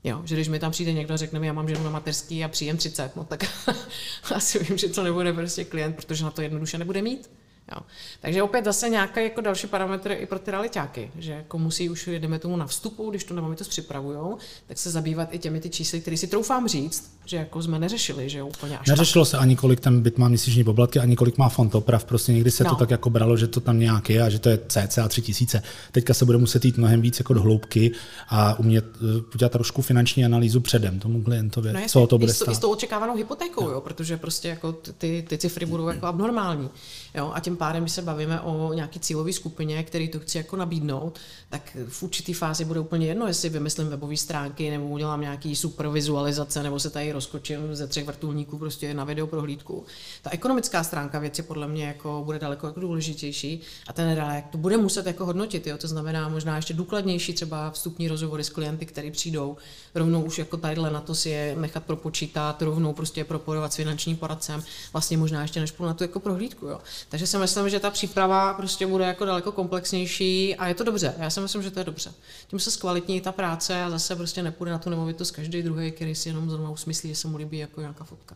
Jo, 0.03 0.21
že 0.25 0.35
když 0.35 0.47
mi 0.47 0.59
tam 0.59 0.71
přijde 0.71 0.93
někdo 0.93 1.13
a 1.13 1.17
řekne 1.17 1.39
mi, 1.39 1.47
já 1.47 1.53
mám 1.53 1.69
ženu 1.69 1.83
na 1.83 1.89
mateřský 1.89 2.43
a 2.43 2.47
příjem 2.47 2.77
30, 2.77 3.15
no 3.15 3.23
tak 3.23 3.43
asi 4.35 4.63
vím, 4.63 4.77
že 4.77 4.87
to 4.87 5.03
nebude 5.03 5.33
prostě 5.33 5.63
klient, 5.63 5.95
protože 5.95 6.23
na 6.23 6.31
to 6.31 6.41
jednoduše 6.41 6.77
nebude 6.77 7.01
mít. 7.01 7.29
Jo. 7.71 7.81
Takže 8.21 8.43
opět 8.43 8.65
zase 8.65 8.89
nějaký 8.89 9.23
jako 9.23 9.41
další 9.41 9.67
parametr 9.67 10.11
i 10.11 10.25
pro 10.25 10.39
ty 10.39 10.51
realitáky, 10.51 11.11
že 11.19 11.31
jako 11.31 11.57
musí 11.59 11.89
už, 11.89 12.07
jdeme 12.07 12.39
tomu 12.39 12.57
na 12.57 12.67
vstupu, 12.67 13.09
když 13.09 13.23
to 13.23 13.33
nebo 13.33 13.55
to 13.55 13.63
připravujou, 13.63 14.37
tak 14.67 14.77
se 14.77 14.91
zabývat 14.91 15.29
i 15.33 15.39
těmi 15.39 15.59
ty 15.59 15.69
čísly, 15.69 16.01
které 16.01 16.17
si 16.17 16.27
troufám 16.27 16.67
říct, 16.67 17.17
že 17.25 17.37
jako 17.37 17.61
jsme 17.61 17.79
neřešili, 17.79 18.29
že 18.29 18.39
jo, 18.39 18.47
úplně 18.47 18.77
až 18.77 18.85
tak. 18.87 18.97
Neřešilo 18.97 19.25
se 19.25 19.37
ani 19.37 19.55
kolik 19.55 19.79
ten 19.79 20.01
byt 20.01 20.17
má 20.17 20.27
měsíční 20.27 20.63
poplatky, 20.63 20.99
ani 20.99 21.15
kolik 21.15 21.37
má 21.37 21.49
fond 21.49 21.75
oprav. 21.75 22.05
Prostě 22.05 22.33
někdy 22.33 22.51
se 22.51 22.63
No. 22.63 22.69
to 22.69 22.75
tak 22.75 22.89
jako 22.91 23.09
bralo, 23.09 23.37
že 23.37 23.47
to 23.47 23.59
tam 23.59 23.79
nějak 23.79 24.09
je 24.09 24.21
a 24.21 24.29
že 24.29 24.39
to 24.39 24.49
je 24.49 24.59
cca 24.67 25.07
3 25.07 25.21
tisíce. 25.21 25.63
Teďka 25.91 26.13
se 26.13 26.25
bude 26.25 26.37
muset 26.37 26.65
jít 26.65 26.77
mnohem 26.77 27.01
víc 27.01 27.19
jako 27.19 27.33
do 27.33 27.41
hloubky 27.41 27.91
a 28.29 28.59
umět 28.59 28.85
eh, 28.95 29.23
udělat 29.35 29.51
trošku 29.51 29.81
finanční 29.81 30.25
analýzu 30.25 30.61
předem 30.61 30.99
tomu 30.99 31.23
klientovi, 31.23 31.73
No 31.73 31.79
no 31.79 31.85
co 31.87 32.07
to 32.07 32.17
bude 32.17 32.31
i, 32.31 32.35
s, 32.35 32.39
to, 32.39 32.45
i 32.51 32.55
s 32.55 32.57
stát. 32.57 32.61
tou 32.61 32.71
očekávanou 32.71 33.15
hypotékou, 33.15 33.69
jo, 33.69 33.81
protože 33.81 34.17
prostě 34.17 34.47
jako 34.47 34.71
ty- 34.71 34.91
ty, 34.97 35.25
ty 35.29 35.37
cifry 35.37 35.65
budou 35.65 35.87
jako 35.87 36.05
abnormální. 36.05 36.69
Jo, 37.15 37.31
a 37.33 37.39
tím 37.39 37.57
pádem, 37.57 37.83
když 37.83 37.93
se 37.93 38.01
bavíme 38.01 38.41
o 38.41 38.73
nějaký 38.73 38.99
cílové 38.99 39.33
skupině, 39.33 39.83
který 39.83 40.07
to 40.07 40.19
chci 40.19 40.37
jako 40.37 40.55
nabídnout, 40.55 41.19
tak 41.49 41.77
v 41.87 42.03
určitý 42.03 42.33
fázi 42.33 42.65
bude 42.65 42.79
úplně 42.79 43.07
jedno, 43.07 43.27
jestli 43.27 43.49
vymyslím 43.49 43.87
webové 43.87 44.17
stránky, 44.17 44.71
nebo 44.71 44.87
udělám 44.87 45.21
nějaký 45.21 45.55
super 45.55 45.87
vizualizace, 45.87 46.63
nebo 46.63 46.79
se 46.79 46.89
tady 46.89 47.11
rozkočím 47.11 47.75
ze 47.75 47.87
třech 47.87 48.05
vrtulníků 48.05 48.57
prostě 48.57 48.93
na 48.93 49.03
video 49.03 49.27
prohlídku. 49.27 49.85
Ta 50.21 50.29
ekonomická 50.29 50.83
stránka 50.83 51.19
věci 51.19 51.43
podle 51.43 51.67
mě 51.67 51.85
jako 51.85 52.21
bude 52.25 52.39
daleko 52.39 52.67
jako 52.67 52.79
důležitější 52.79 53.61
a 53.87 53.93
ten 53.93 54.15
reálek 54.15 54.45
to 54.47 54.57
bude 54.57 54.77
muset 54.77 55.05
jako 55.05 55.25
hodnotit, 55.25 55.67
jo? 55.67 55.77
to 55.77 55.87
znamená 55.87 56.29
možná 56.29 56.55
ještě 56.55 56.73
důkladnější 56.73 57.33
třeba 57.33 57.71
vstupní 57.71 58.07
rozhovory 58.07 58.43
s 58.43 58.49
klienty, 58.49 58.85
který 58.85 59.11
přijdou, 59.11 59.57
rovnou 59.95 60.21
už 60.21 60.39
jako 60.39 60.57
tadyhle 60.57 60.91
na 60.91 61.01
to 61.01 61.15
si 61.15 61.29
je 61.29 61.55
nechat 61.55 61.83
propočítat, 61.83 62.61
rovnou 62.61 62.93
prostě 62.93 63.23
propojovat 63.23 63.73
s 63.73 63.75
finančním 63.75 64.17
poradcem, 64.17 64.63
vlastně 64.93 65.17
možná 65.17 65.41
ještě 65.41 65.59
než 65.59 65.71
půl 65.71 65.87
na 65.87 65.93
tu 65.93 66.03
jako 66.03 66.19
prohlídku. 66.19 66.65
Jo? 66.65 66.79
Takže 67.09 67.27
si 67.27 67.37
myslím, 67.37 67.69
že 67.69 67.79
ta 67.79 67.89
příprava 67.89 68.53
prostě 68.53 68.87
bude 68.87 69.05
jako 69.05 69.25
daleko 69.25 69.51
komplexnější 69.51 70.55
a 70.55 70.67
je 70.67 70.75
to 70.75 70.83
dobře. 70.83 71.13
Já 71.17 71.29
si 71.29 71.39
myslím, 71.39 71.61
že 71.63 71.71
to 71.71 71.79
je 71.79 71.85
dobře. 71.85 72.13
Tím 72.47 72.59
se 72.59 72.71
zkvalitní 72.71 73.21
ta 73.21 73.31
práce 73.31 73.83
a 73.83 73.89
zase 73.89 74.15
prostě 74.15 74.43
nepůjde 74.43 74.71
na 74.71 74.77
tu 74.77 74.89
nemovitost 74.89 75.31
každý 75.31 75.63
druhý, 75.63 75.91
který 75.91 76.15
si 76.15 76.29
jenom 76.29 76.49
zrovna 76.49 76.69
usmyslí, 76.69 77.09
že 77.09 77.15
se 77.15 77.27
mu 77.27 77.37
líbí 77.37 77.57
jako 77.57 77.81
nějaká 77.81 78.03
fotka. 78.03 78.35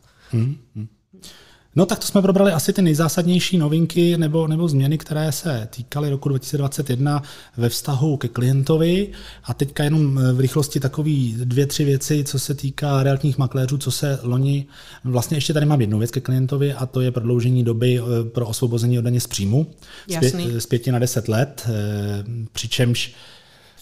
No 1.76 1.86
tak 1.86 2.00
to 2.00 2.08
jsme 2.08 2.22
probrali 2.22 2.52
asi 2.52 2.74
ty 2.74 2.82
nejzásadnější 2.82 3.58
novinky 3.58 4.18
nebo, 4.18 4.48
nebo 4.48 4.68
změny, 4.68 4.98
které 4.98 5.32
se 5.32 5.68
týkaly 5.72 6.10
roku 6.10 6.30
2021 6.30 7.24
ve 7.58 7.70
vztahu 7.70 8.18
ke 8.18 8.28
klientovi. 8.28 9.12
A 9.44 9.54
teďka 9.54 9.84
jenom 9.84 10.20
v 10.34 10.40
rychlosti 10.40 10.80
takový 10.80 11.36
dvě, 11.44 11.68
tři 11.68 11.84
věci, 11.86 12.24
co 12.24 12.40
se 12.40 12.54
týká 12.54 13.04
realitních 13.04 13.38
makléřů, 13.38 13.78
co 13.78 13.92
se 13.92 14.20
loni... 14.24 14.66
Vlastně 15.04 15.38
ještě 15.38 15.54
tady 15.54 15.66
mám 15.66 15.82
jednu 15.82 16.00
věc 16.00 16.12
ke 16.12 16.22
klientovi 16.22 16.74
a 16.74 16.86
to 16.86 17.02
je 17.02 17.12
prodloužení 17.12 17.64
doby 17.64 18.00
eh, 18.00 18.30
pro 18.30 18.48
osvobození 18.48 19.00
od 19.00 19.02
daně 19.02 19.20
z 19.20 19.28
příjmu 19.28 19.68
z, 20.08 20.14
Jasný. 20.14 20.48
pě, 20.48 20.62
z 20.62 20.66
pěti 20.66 20.92
na 20.92 21.00
deset 21.00 21.28
let, 21.28 21.70
eh, 21.70 22.24
přičemž 22.52 23.16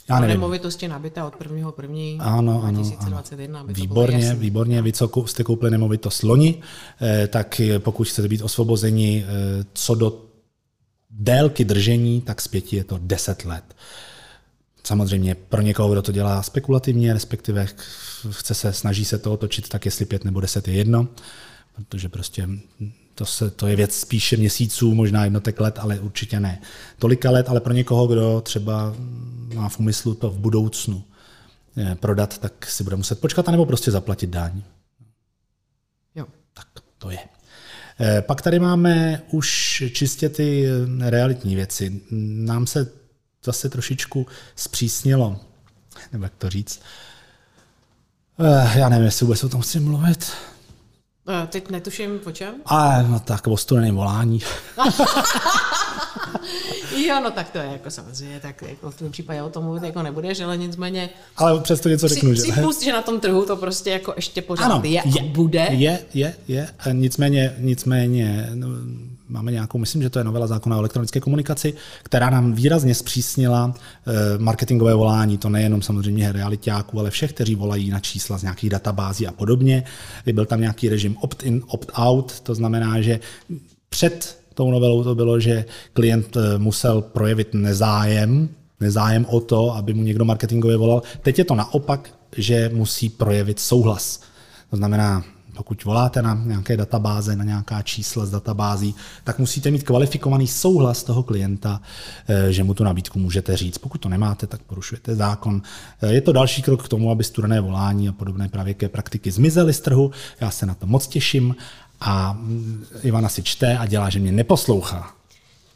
Já 0.09 0.19
nevím. 0.19 0.35
Nemovitosti 0.35 0.87
nabité 0.87 1.23
od 1.23 1.33
1. 1.41 1.71
1. 1.81 2.25
Ano, 2.25 2.63
ano, 2.63 2.81
2021, 2.81 3.59
aby 3.59 3.73
to 3.73 3.77
bylo 3.77 3.83
Výborně, 3.83 4.25
jasný. 4.25 4.39
výborně. 4.39 4.81
Vy, 4.81 4.93
co 4.93 5.09
jste 5.25 5.43
koupili 5.43 5.71
nemovitost 5.71 6.23
loni, 6.23 6.61
eh, 7.01 7.27
tak 7.27 7.61
pokud 7.79 8.07
chcete 8.07 8.27
být 8.27 8.41
osvobozeni 8.41 9.25
eh, 9.27 9.65
co 9.73 9.95
do 9.95 10.25
délky 11.09 11.65
držení, 11.65 12.21
tak 12.21 12.41
zpěti 12.41 12.75
je 12.75 12.83
to 12.83 12.99
10 13.01 13.45
let. 13.45 13.63
Samozřejmě 14.83 15.35
pro 15.35 15.61
někoho, 15.61 15.91
kdo 15.91 16.01
to 16.01 16.11
dělá 16.11 16.43
spekulativně, 16.43 17.13
respektive 17.13 17.67
chce 18.29 18.53
se, 18.53 18.73
snaží 18.73 19.05
se 19.05 19.17
to 19.17 19.33
otočit, 19.33 19.69
tak 19.69 19.85
jestli 19.85 20.05
pět 20.05 20.23
nebo 20.23 20.41
deset 20.41 20.67
je 20.67 20.73
jedno, 20.73 21.07
protože 21.75 22.09
prostě 22.09 22.49
to, 23.15 23.25
se, 23.25 23.49
to 23.49 23.67
je 23.67 23.75
věc 23.75 23.99
spíše 23.99 24.37
měsíců, 24.37 24.95
možná 24.95 25.23
jednotek 25.23 25.59
let, 25.59 25.79
ale 25.79 25.99
určitě 25.99 26.39
ne 26.39 26.61
tolika 26.99 27.31
let, 27.31 27.49
ale 27.49 27.59
pro 27.61 27.73
někoho, 27.73 28.07
kdo 28.07 28.41
třeba 28.41 28.95
má 29.53 29.69
v 29.69 29.79
úmyslu 29.79 30.15
to 30.15 30.29
v 30.29 30.39
budoucnu 30.39 31.03
eh, 31.77 31.95
prodat, 31.95 32.37
tak 32.37 32.65
si 32.65 32.83
bude 32.83 32.95
muset 32.95 33.19
počkat, 33.19 33.47
anebo 33.47 33.65
prostě 33.65 33.91
zaplatit 33.91 34.29
daň. 34.29 34.61
Jo. 36.15 36.25
Tak 36.53 36.67
to 36.97 37.09
je. 37.09 37.19
Eh, 37.99 38.21
Pak 38.21 38.41
tady 38.41 38.59
máme 38.59 39.21
už 39.31 39.83
čistě 39.93 40.29
ty 40.29 40.65
eh, 40.65 41.09
realitní 41.09 41.55
věci. 41.55 42.01
Nám 42.11 42.67
se 42.67 42.91
zase 43.43 43.69
trošičku 43.69 44.27
zpřísnilo, 44.55 45.39
nebo 46.11 46.23
jak 46.23 46.35
to 46.35 46.49
říct. 46.49 46.81
Já 48.75 48.89
nevím, 48.89 49.05
jestli 49.05 49.25
vůbec 49.25 49.43
o 49.43 49.49
tom 49.49 49.61
chci 49.61 49.79
mluvit. 49.79 50.31
Eh, 51.27 51.47
Teď 51.47 51.69
netuším 51.69 52.19
po 52.23 52.31
čem. 52.31 52.55
Ale 52.65 53.03
no 53.09 53.19
tak 53.19 53.47
o 53.47 53.57
studeném 53.57 53.95
volání. 53.95 54.39
Jo, 57.07 57.19
no 57.23 57.31
tak 57.31 57.49
to 57.49 57.57
je 57.57 57.65
jako 57.65 57.89
samozřejmě, 57.91 58.39
tak 58.39 58.61
jako 58.61 58.91
v 58.91 58.95
tom 58.97 59.11
případě 59.11 59.41
o 59.41 59.49
tom 59.49 59.63
mluvit 59.63 59.83
jako 59.83 60.03
nebudeš, 60.03 60.39
ale 60.39 60.57
nicméně 60.57 61.09
Ale 61.37 61.61
přesto 61.61 61.89
něco 61.89 62.07
řeknu, 62.07 62.33
při, 62.33 62.45
že? 62.45 62.51
připust, 62.51 62.83
že 62.83 62.93
na 62.93 63.01
tom 63.01 63.19
trhu 63.19 63.45
to 63.45 63.55
prostě 63.55 63.89
jako 63.89 64.13
ještě 64.15 64.41
pořád 64.41 64.65
Ano, 64.65 64.81
je, 64.83 64.91
je, 64.91 65.01
a 65.21 65.23
bude. 65.31 65.67
Je, 65.71 65.99
je, 66.13 66.35
je. 66.47 66.69
E, 66.85 66.93
Nicméně, 66.93 67.55
nicméně 67.57 68.49
no, 68.53 68.67
máme 69.29 69.51
nějakou, 69.51 69.77
myslím, 69.77 70.01
že 70.01 70.09
to 70.09 70.19
je 70.19 70.25
novela 70.25 70.47
zákona 70.47 70.75
o 70.75 70.79
elektronické 70.79 71.19
komunikaci, 71.19 71.73
která 72.03 72.29
nám 72.29 72.53
výrazně 72.53 72.95
zpřísnila 72.95 73.73
eh, 73.75 74.11
marketingové 74.37 74.93
volání. 74.93 75.37
To 75.37 75.49
nejenom 75.49 75.81
samozřejmě 75.81 76.31
realitáků, 76.31 76.99
ale 76.99 77.09
všech, 77.09 77.33
kteří 77.33 77.55
volají 77.55 77.89
na 77.89 77.99
čísla 77.99 78.37
z 78.37 78.43
nějakých 78.43 78.69
databází 78.69 79.27
a 79.27 79.31
podobně. 79.31 79.83
Byl 80.33 80.45
tam 80.45 80.61
nějaký 80.61 80.89
režim 80.89 81.17
opt-in, 81.21 81.61
opt-out, 81.67 82.39
to 82.39 82.55
znamená, 82.55 83.01
že 83.01 83.19
před 83.89 84.39
tou 84.53 84.71
novelou 84.71 85.03
to 85.03 85.15
bylo, 85.15 85.39
že 85.39 85.65
klient 85.93 86.37
eh, 86.37 86.57
musel 86.57 87.01
projevit 87.01 87.53
nezájem, 87.53 88.49
nezájem 88.79 89.25
o 89.25 89.39
to, 89.39 89.75
aby 89.75 89.93
mu 89.93 90.03
někdo 90.03 90.25
marketingově 90.25 90.77
volal. 90.77 91.01
Teď 91.21 91.39
je 91.39 91.45
to 91.45 91.55
naopak, 91.55 92.09
že 92.37 92.69
musí 92.73 93.09
projevit 93.09 93.59
souhlas. 93.59 94.21
To 94.69 94.77
znamená, 94.77 95.23
pokud 95.55 95.83
voláte 95.83 96.21
na 96.21 96.41
nějaké 96.45 96.77
databáze, 96.77 97.35
na 97.35 97.43
nějaká 97.43 97.81
čísla 97.81 98.25
z 98.25 98.31
databází, 98.31 98.95
tak 99.23 99.39
musíte 99.39 99.71
mít 99.71 99.83
kvalifikovaný 99.83 100.47
souhlas 100.47 101.03
toho 101.03 101.23
klienta, 101.23 101.81
eh, 102.27 102.53
že 102.53 102.63
mu 102.63 102.73
tu 102.73 102.83
nabídku 102.83 103.19
můžete 103.19 103.57
říct. 103.57 103.77
Pokud 103.77 103.97
to 103.97 104.09
nemáte, 104.09 104.47
tak 104.47 104.61
porušujete 104.61 105.15
zákon. 105.15 105.61
Eh, 106.01 106.13
Je 106.13 106.21
to 106.21 106.31
další 106.31 106.61
krok 106.61 106.85
k 106.85 106.87
tomu, 106.87 107.11
aby 107.11 107.23
studené 107.23 107.61
volání 107.61 108.09
a 108.09 108.11
podobné 108.11 108.49
pravěké 108.49 108.89
praktiky 108.89 109.31
zmizely 109.31 109.73
z 109.73 109.79
trhu. 109.79 110.11
Já 110.41 110.51
se 110.51 110.65
na 110.65 110.73
to 110.73 110.87
moc 110.87 111.07
těším 111.07 111.55
a 112.01 112.33
mm, 112.33 112.85
Ivana 113.03 113.29
si 113.29 113.43
čte 113.43 113.77
a 113.77 113.85
dělá, 113.85 114.09
že 114.09 114.19
mě 114.19 114.31
neposlouchá. 114.31 115.15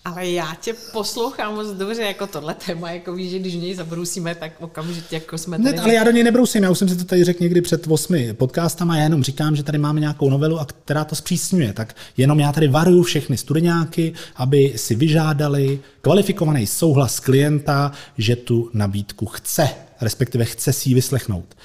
Ale 0.05 0.29
já 0.29 0.55
tě 0.61 0.73
poslouchám 0.93 1.55
moc 1.55 1.67
dobře, 1.67 2.01
jako 2.01 2.27
tohle 2.27 2.53
téma, 2.53 2.91
jako 2.91 3.13
víš, 3.13 3.31
že 3.31 3.39
když 3.39 3.53
něj 3.53 3.75
zabrusíme, 3.75 4.35
tak 4.35 4.51
okamžitě 4.59 5.15
jako 5.15 5.37
jsme 5.37 5.57
Ne, 5.57 5.73
tady... 5.73 5.83
ale 5.83 5.93
já 5.93 6.03
do 6.03 6.11
něj 6.11 6.23
nebrousím, 6.23 6.63
já 6.63 6.69
už 6.71 6.77
jsem 6.79 6.89
si 6.89 6.95
to 6.95 7.03
tady 7.03 7.23
řekl 7.23 7.43
někdy 7.43 7.61
před 7.61 7.87
osmi 7.87 8.33
podcastama, 8.33 8.97
já 8.97 9.03
jenom 9.03 9.23
říkám, 9.23 9.55
že 9.55 9.63
tady 9.63 9.77
máme 9.77 9.99
nějakou 9.99 10.29
novelu, 10.29 10.59
a 10.59 10.65
která 10.65 11.05
to 11.05 11.15
zpřísňuje. 11.15 11.73
Tak 11.73 11.95
jenom 12.17 12.39
já 12.39 12.51
tady 12.51 12.67
varuju 12.67 13.03
všechny 13.03 13.37
studeňáky, 13.37 14.13
aby 14.35 14.73
si 14.75 14.95
vyžádali 14.95 15.79
kvalifikovaný 16.01 16.67
souhlas 16.67 17.19
klienta, 17.19 17.91
že 18.17 18.35
tu 18.35 18.69
nabídku 18.73 19.25
chce, 19.25 19.69
respektive 20.01 20.45
chce 20.45 20.73
si 20.73 20.89
ji 20.89 20.95
vyslechnout. 20.95 21.55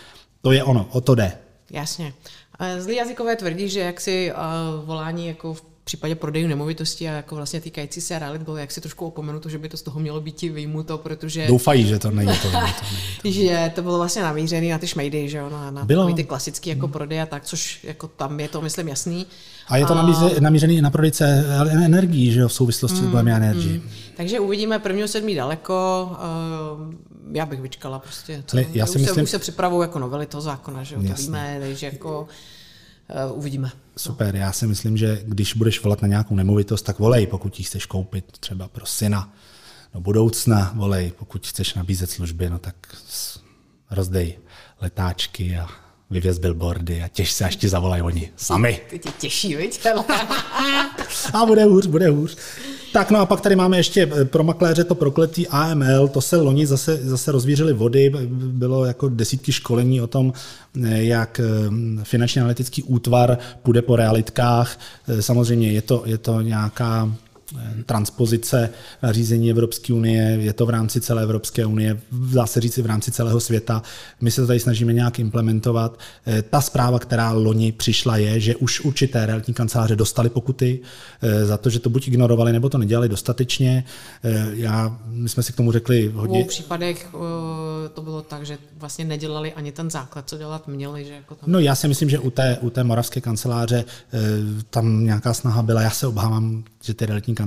To 0.42 0.52
je 0.52 0.64
ono, 0.64 0.88
o 0.90 1.00
to 1.00 1.14
jde. 1.14 1.32
Jasně. 1.70 2.12
A 2.58 2.80
Zlý 2.80 2.96
jazykové 2.96 3.36
tvrdí, 3.36 3.68
že 3.68 3.80
jak 3.80 4.00
si 4.00 4.32
uh, 4.32 4.84
volání 4.86 5.26
jako 5.26 5.54
v 5.54 5.73
případě 5.84 6.14
prodejů 6.14 6.48
nemovitosti 6.48 7.08
a 7.08 7.12
jako 7.12 7.36
vlastně 7.36 7.60
týkající 7.60 8.00
se 8.00 8.18
realit 8.18 8.42
bylo 8.42 8.56
jak 8.56 8.70
si 8.70 8.80
trošku 8.80 9.06
opomenuto, 9.06 9.48
že 9.48 9.58
by 9.58 9.68
to 9.68 9.76
z 9.76 9.82
toho 9.82 10.00
mělo 10.00 10.20
být 10.20 10.42
vyjmuto, 10.42 10.98
protože 10.98 11.46
Doufají, 11.46 11.86
že 11.86 11.98
to 11.98 12.10
není 12.10 12.38
to. 12.38 12.50
to 12.50 12.60
není. 13.24 13.34
že 13.34 13.72
to 13.74 13.82
bylo 13.82 13.98
vlastně 13.98 14.22
namířené 14.22 14.68
na 14.68 14.78
ty 14.78 14.86
šmejdy, 14.86 15.28
že 15.28 15.38
jo, 15.38 15.50
na, 15.50 15.70
na 15.70 15.84
Bylo. 15.84 16.12
ty 16.12 16.24
klasický 16.24 16.70
jako 16.70 16.88
prodej 16.88 17.22
a 17.22 17.26
tak, 17.26 17.44
což 17.44 17.84
jako 17.84 18.08
tam 18.08 18.40
je 18.40 18.48
to, 18.48 18.60
myslím, 18.60 18.88
jasný. 18.88 19.26
A 19.68 19.76
je 19.76 19.86
to 19.86 19.94
i 20.68 20.80
na 20.80 20.90
prodejce 20.90 21.44
energií, 21.84 22.32
že 22.32 22.40
jo, 22.40 22.48
v 22.48 22.52
souvislosti 22.52 22.98
s 22.98 23.06
Bohemia 23.06 23.36
Energy. 23.36 23.82
Takže 24.16 24.40
uvidíme 24.40 24.78
prvního 24.78 25.08
sedmí 25.08 25.34
daleko. 25.34 26.10
Uh, 26.10 26.94
já 27.32 27.46
bych 27.46 27.60
vyčkala 27.60 27.98
prostě. 27.98 28.44
Ale 28.52 28.64
já 28.72 28.86
si 28.86 28.90
už, 28.90 29.04
se, 29.04 29.10
myslím- 29.10 29.24
už 29.24 29.30
se 29.30 29.38
připravují 29.38 29.82
jako 29.82 29.98
novely 29.98 30.26
toho 30.26 30.40
zákona, 30.40 30.82
že 30.82 30.94
jo, 30.94 31.02
to 31.08 31.14
víme, 31.14 31.56
takže 31.60 31.86
jako 31.86 32.28
uh, 33.30 33.38
uvidíme. 33.38 33.70
Super, 33.96 34.36
já 34.36 34.52
si 34.52 34.66
myslím, 34.66 34.96
že 34.96 35.22
když 35.24 35.54
budeš 35.54 35.82
volat 35.82 36.02
na 36.02 36.08
nějakou 36.08 36.34
nemovitost, 36.34 36.82
tak 36.82 36.98
volej, 36.98 37.26
pokud 37.26 37.58
ji 37.58 37.64
chceš 37.64 37.86
koupit 37.86 38.38
třeba 38.38 38.68
pro 38.68 38.86
syna 38.86 39.32
do 39.94 40.00
budoucna, 40.00 40.72
volej, 40.74 41.12
pokud 41.18 41.46
chceš 41.46 41.74
nabízet 41.74 42.10
služby, 42.10 42.50
no 42.50 42.58
tak 42.58 42.76
rozdej 43.90 44.38
letáčky 44.80 45.58
a 45.58 45.83
vyvěz 46.14 46.38
billboardy 46.38 47.02
a 47.02 47.08
těž 47.08 47.32
se, 47.32 47.44
až 47.44 47.56
ti 47.56 47.68
zavolají 47.68 48.02
oni 48.02 48.30
sami. 48.36 48.80
Ty 48.90 48.98
tě 48.98 49.08
těší, 49.18 49.56
viď? 49.56 49.86
A 51.32 51.46
bude 51.46 51.64
hůř, 51.64 51.86
bude 51.86 52.08
hůř. 52.08 52.36
Tak 52.92 53.10
no 53.10 53.20
a 53.20 53.26
pak 53.26 53.40
tady 53.40 53.56
máme 53.56 53.76
ještě 53.76 54.10
eh, 54.12 54.24
pro 54.24 54.44
makléře 54.44 54.84
to 54.84 54.94
prokletý 54.94 55.48
AML, 55.48 56.08
to 56.08 56.20
se 56.20 56.36
loni 56.36 56.66
zase, 56.66 56.96
zase 56.96 57.32
rozvířily 57.32 57.72
vody, 57.72 58.12
bylo 58.30 58.84
jako 58.84 59.08
desítky 59.08 59.52
školení 59.52 60.00
o 60.00 60.06
tom, 60.06 60.32
eh, 60.84 61.02
jak 61.02 61.40
eh, 61.40 62.04
finančně 62.04 62.40
analytický 62.40 62.82
útvar 62.82 63.38
půjde 63.62 63.82
po 63.82 63.96
realitkách. 63.96 64.78
Eh, 65.08 65.22
Samozřejmě 65.22 65.72
je 65.72 65.82
to, 65.82 66.02
je 66.06 66.18
to 66.18 66.40
nějaká 66.40 67.14
transpozice 67.86 68.70
nařízení 69.02 69.50
Evropské 69.50 69.92
unie, 69.92 70.22
je 70.40 70.52
to 70.52 70.66
v 70.66 70.70
rámci 70.70 71.00
celé 71.00 71.22
Evropské 71.22 71.66
unie, 71.66 72.00
dá 72.12 72.46
se 72.46 72.60
říct 72.60 72.78
i 72.78 72.82
v 72.82 72.86
rámci 72.86 73.10
celého 73.10 73.40
světa. 73.40 73.82
My 74.20 74.30
se 74.30 74.40
to 74.40 74.46
tady 74.46 74.60
snažíme 74.60 74.92
nějak 74.92 75.18
implementovat. 75.18 75.98
Eh, 76.26 76.42
Ta 76.42 76.60
zpráva, 76.60 76.98
která 76.98 77.32
loni 77.32 77.72
přišla, 77.72 78.16
je, 78.16 78.40
že 78.40 78.56
už 78.56 78.80
určité 78.80 79.26
realitní 79.26 79.54
kanceláře 79.54 79.96
dostali 79.96 80.30
pokuty 80.30 80.80
eh, 81.22 81.46
za 81.46 81.56
to, 81.56 81.70
že 81.70 81.80
to 81.80 81.90
buď 81.90 82.08
ignorovali, 82.08 82.52
nebo 82.52 82.68
to 82.68 82.78
nedělali 82.78 83.08
dostatečně. 83.08 83.84
Eh, 84.24 84.46
Já, 84.52 84.98
my 85.06 85.28
jsme 85.28 85.42
si 85.42 85.52
k 85.52 85.56
tomu 85.56 85.72
řekli 85.72 86.08
V 86.08 86.14
hodně, 86.14 86.44
případech 86.44 87.08
uh, 87.14 87.20
to 87.94 88.02
bylo 88.02 88.22
tak, 88.22 88.46
že 88.46 88.58
vlastně 88.78 89.04
nedělali 89.04 89.52
ani 89.52 89.72
ten 89.72 89.90
základ, 89.90 90.28
co 90.28 90.38
dělat 90.38 90.68
měli, 90.68 91.04
že 91.04 91.12
jako 91.12 91.34
tam 91.34 91.52
No 91.52 91.58
já 91.58 91.74
si 91.74 91.88
myslím, 91.88 92.10
že 92.10 92.18
u 92.18 92.30
té, 92.30 92.58
u 92.60 92.70
té 92.70 92.84
moravské 92.84 93.20
kanceláře 93.20 93.84
tam 94.70 95.04
nějaká 95.04 95.34
snaha 95.34 95.62
byla. 95.62 95.82
Já 95.82 95.90
se 95.90 96.06
obávám, 96.06 96.64
že 96.82 96.94
ty 96.94 97.06
realitní 97.06 97.34
kanceláře 97.34 97.43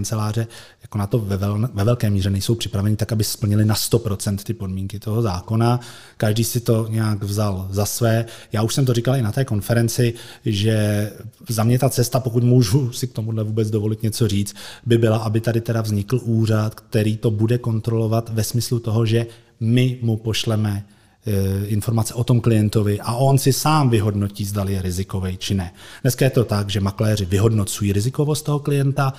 jako 0.82 0.98
na 0.98 1.08
to 1.08 1.20
ve, 1.20 1.38
vel, 1.38 1.70
ve 1.74 1.84
velké 1.84 2.10
míře 2.10 2.30
nejsou 2.30 2.56
připraveni 2.56 2.96
tak, 2.96 3.12
aby 3.12 3.24
splnili 3.24 3.66
na 3.66 3.76
100% 3.76 4.38
ty 4.38 4.54
podmínky 4.54 5.00
toho 5.00 5.22
zákona. 5.22 5.80
Každý 6.18 6.44
si 6.44 6.60
to 6.60 6.88
nějak 6.90 7.24
vzal 7.24 7.68
za 7.72 7.86
své. 7.86 8.26
Já 8.52 8.62
už 8.62 8.74
jsem 8.74 8.86
to 8.86 8.94
říkal 8.94 9.16
i 9.16 9.22
na 9.22 9.32
té 9.32 9.46
konferenci, 9.46 10.14
že 10.46 11.12
za 11.50 11.64
mě 11.64 11.80
ta 11.80 11.90
cesta, 11.90 12.20
pokud 12.20 12.44
můžu 12.44 12.92
si 12.92 13.08
k 13.08 13.14
tomuhle 13.14 13.44
vůbec 13.44 13.70
dovolit 13.70 14.04
něco 14.04 14.28
říct, 14.28 14.56
by 14.86 14.98
byla, 14.98 15.18
aby 15.18 15.42
tady 15.42 15.62
teda 15.62 15.82
vznikl 15.82 16.20
úřad, 16.24 16.76
který 16.76 17.18
to 17.18 17.32
bude 17.32 17.58
kontrolovat 17.58 18.30
ve 18.30 18.44
smyslu 18.44 18.80
toho, 18.80 19.06
že 19.06 19.26
my 19.60 19.98
mu 20.02 20.18
pošleme 20.18 20.86
informace 21.68 22.14
o 22.14 22.24
tom 22.24 22.42
klientovi 22.42 23.00
a 23.00 23.16
on 23.16 23.38
si 23.38 23.54
sám 23.54 23.90
vyhodnotí, 23.90 24.46
zda 24.46 24.66
je 24.68 24.82
rizikový 24.82 25.38
či 25.38 25.54
ne. 25.54 25.74
Dneska 26.02 26.26
je 26.26 26.32
to 26.32 26.44
tak, 26.44 26.70
že 26.70 26.80
makléři 26.80 27.26
vyhodnocují 27.26 27.94
rizikovost 27.94 28.46
toho 28.46 28.60
klienta, 28.60 29.14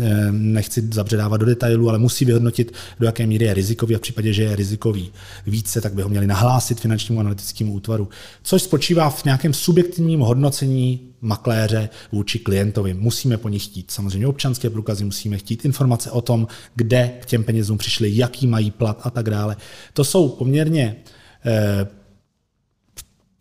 eh, 0.00 0.28
nechci 0.30 0.88
zabředávat 0.92 1.40
do 1.40 1.46
detailů, 1.46 1.88
ale 1.88 1.98
musí 1.98 2.24
vyhodnotit, 2.24 2.72
do 3.00 3.06
jaké 3.06 3.26
míry 3.26 3.44
je 3.44 3.54
rizikový 3.54 3.94
a 3.94 3.98
v 3.98 4.00
případě, 4.00 4.32
že 4.32 4.42
je 4.42 4.56
rizikový 4.56 5.12
více, 5.46 5.80
tak 5.80 5.94
by 5.94 6.02
ho 6.02 6.08
měli 6.08 6.26
nahlásit 6.26 6.80
finančnímu 6.80 7.20
analytickému 7.20 7.72
útvaru, 7.72 8.08
což 8.42 8.62
spočívá 8.62 9.10
v 9.10 9.24
nějakém 9.24 9.54
subjektivním 9.54 10.20
hodnocení 10.20 11.00
makléře 11.20 11.88
vůči 12.12 12.38
klientovi. 12.38 12.94
Musíme 12.94 13.36
po 13.36 13.48
nich 13.48 13.64
chtít 13.64 13.90
samozřejmě 13.90 14.26
občanské 14.26 14.70
průkazy, 14.70 15.04
musíme 15.04 15.38
chtít 15.38 15.64
informace 15.64 16.10
o 16.10 16.20
tom, 16.20 16.46
kde 16.74 17.10
k 17.20 17.26
těm 17.26 17.44
penězům 17.44 17.78
přišli, 17.78 18.16
jaký 18.16 18.46
mají 18.46 18.70
plat 18.70 19.00
a 19.04 19.10
tak 19.10 19.30
dále. 19.30 19.56
To 19.92 20.04
jsou 20.04 20.28
poměrně 20.28 20.96
eh, 20.96 21.21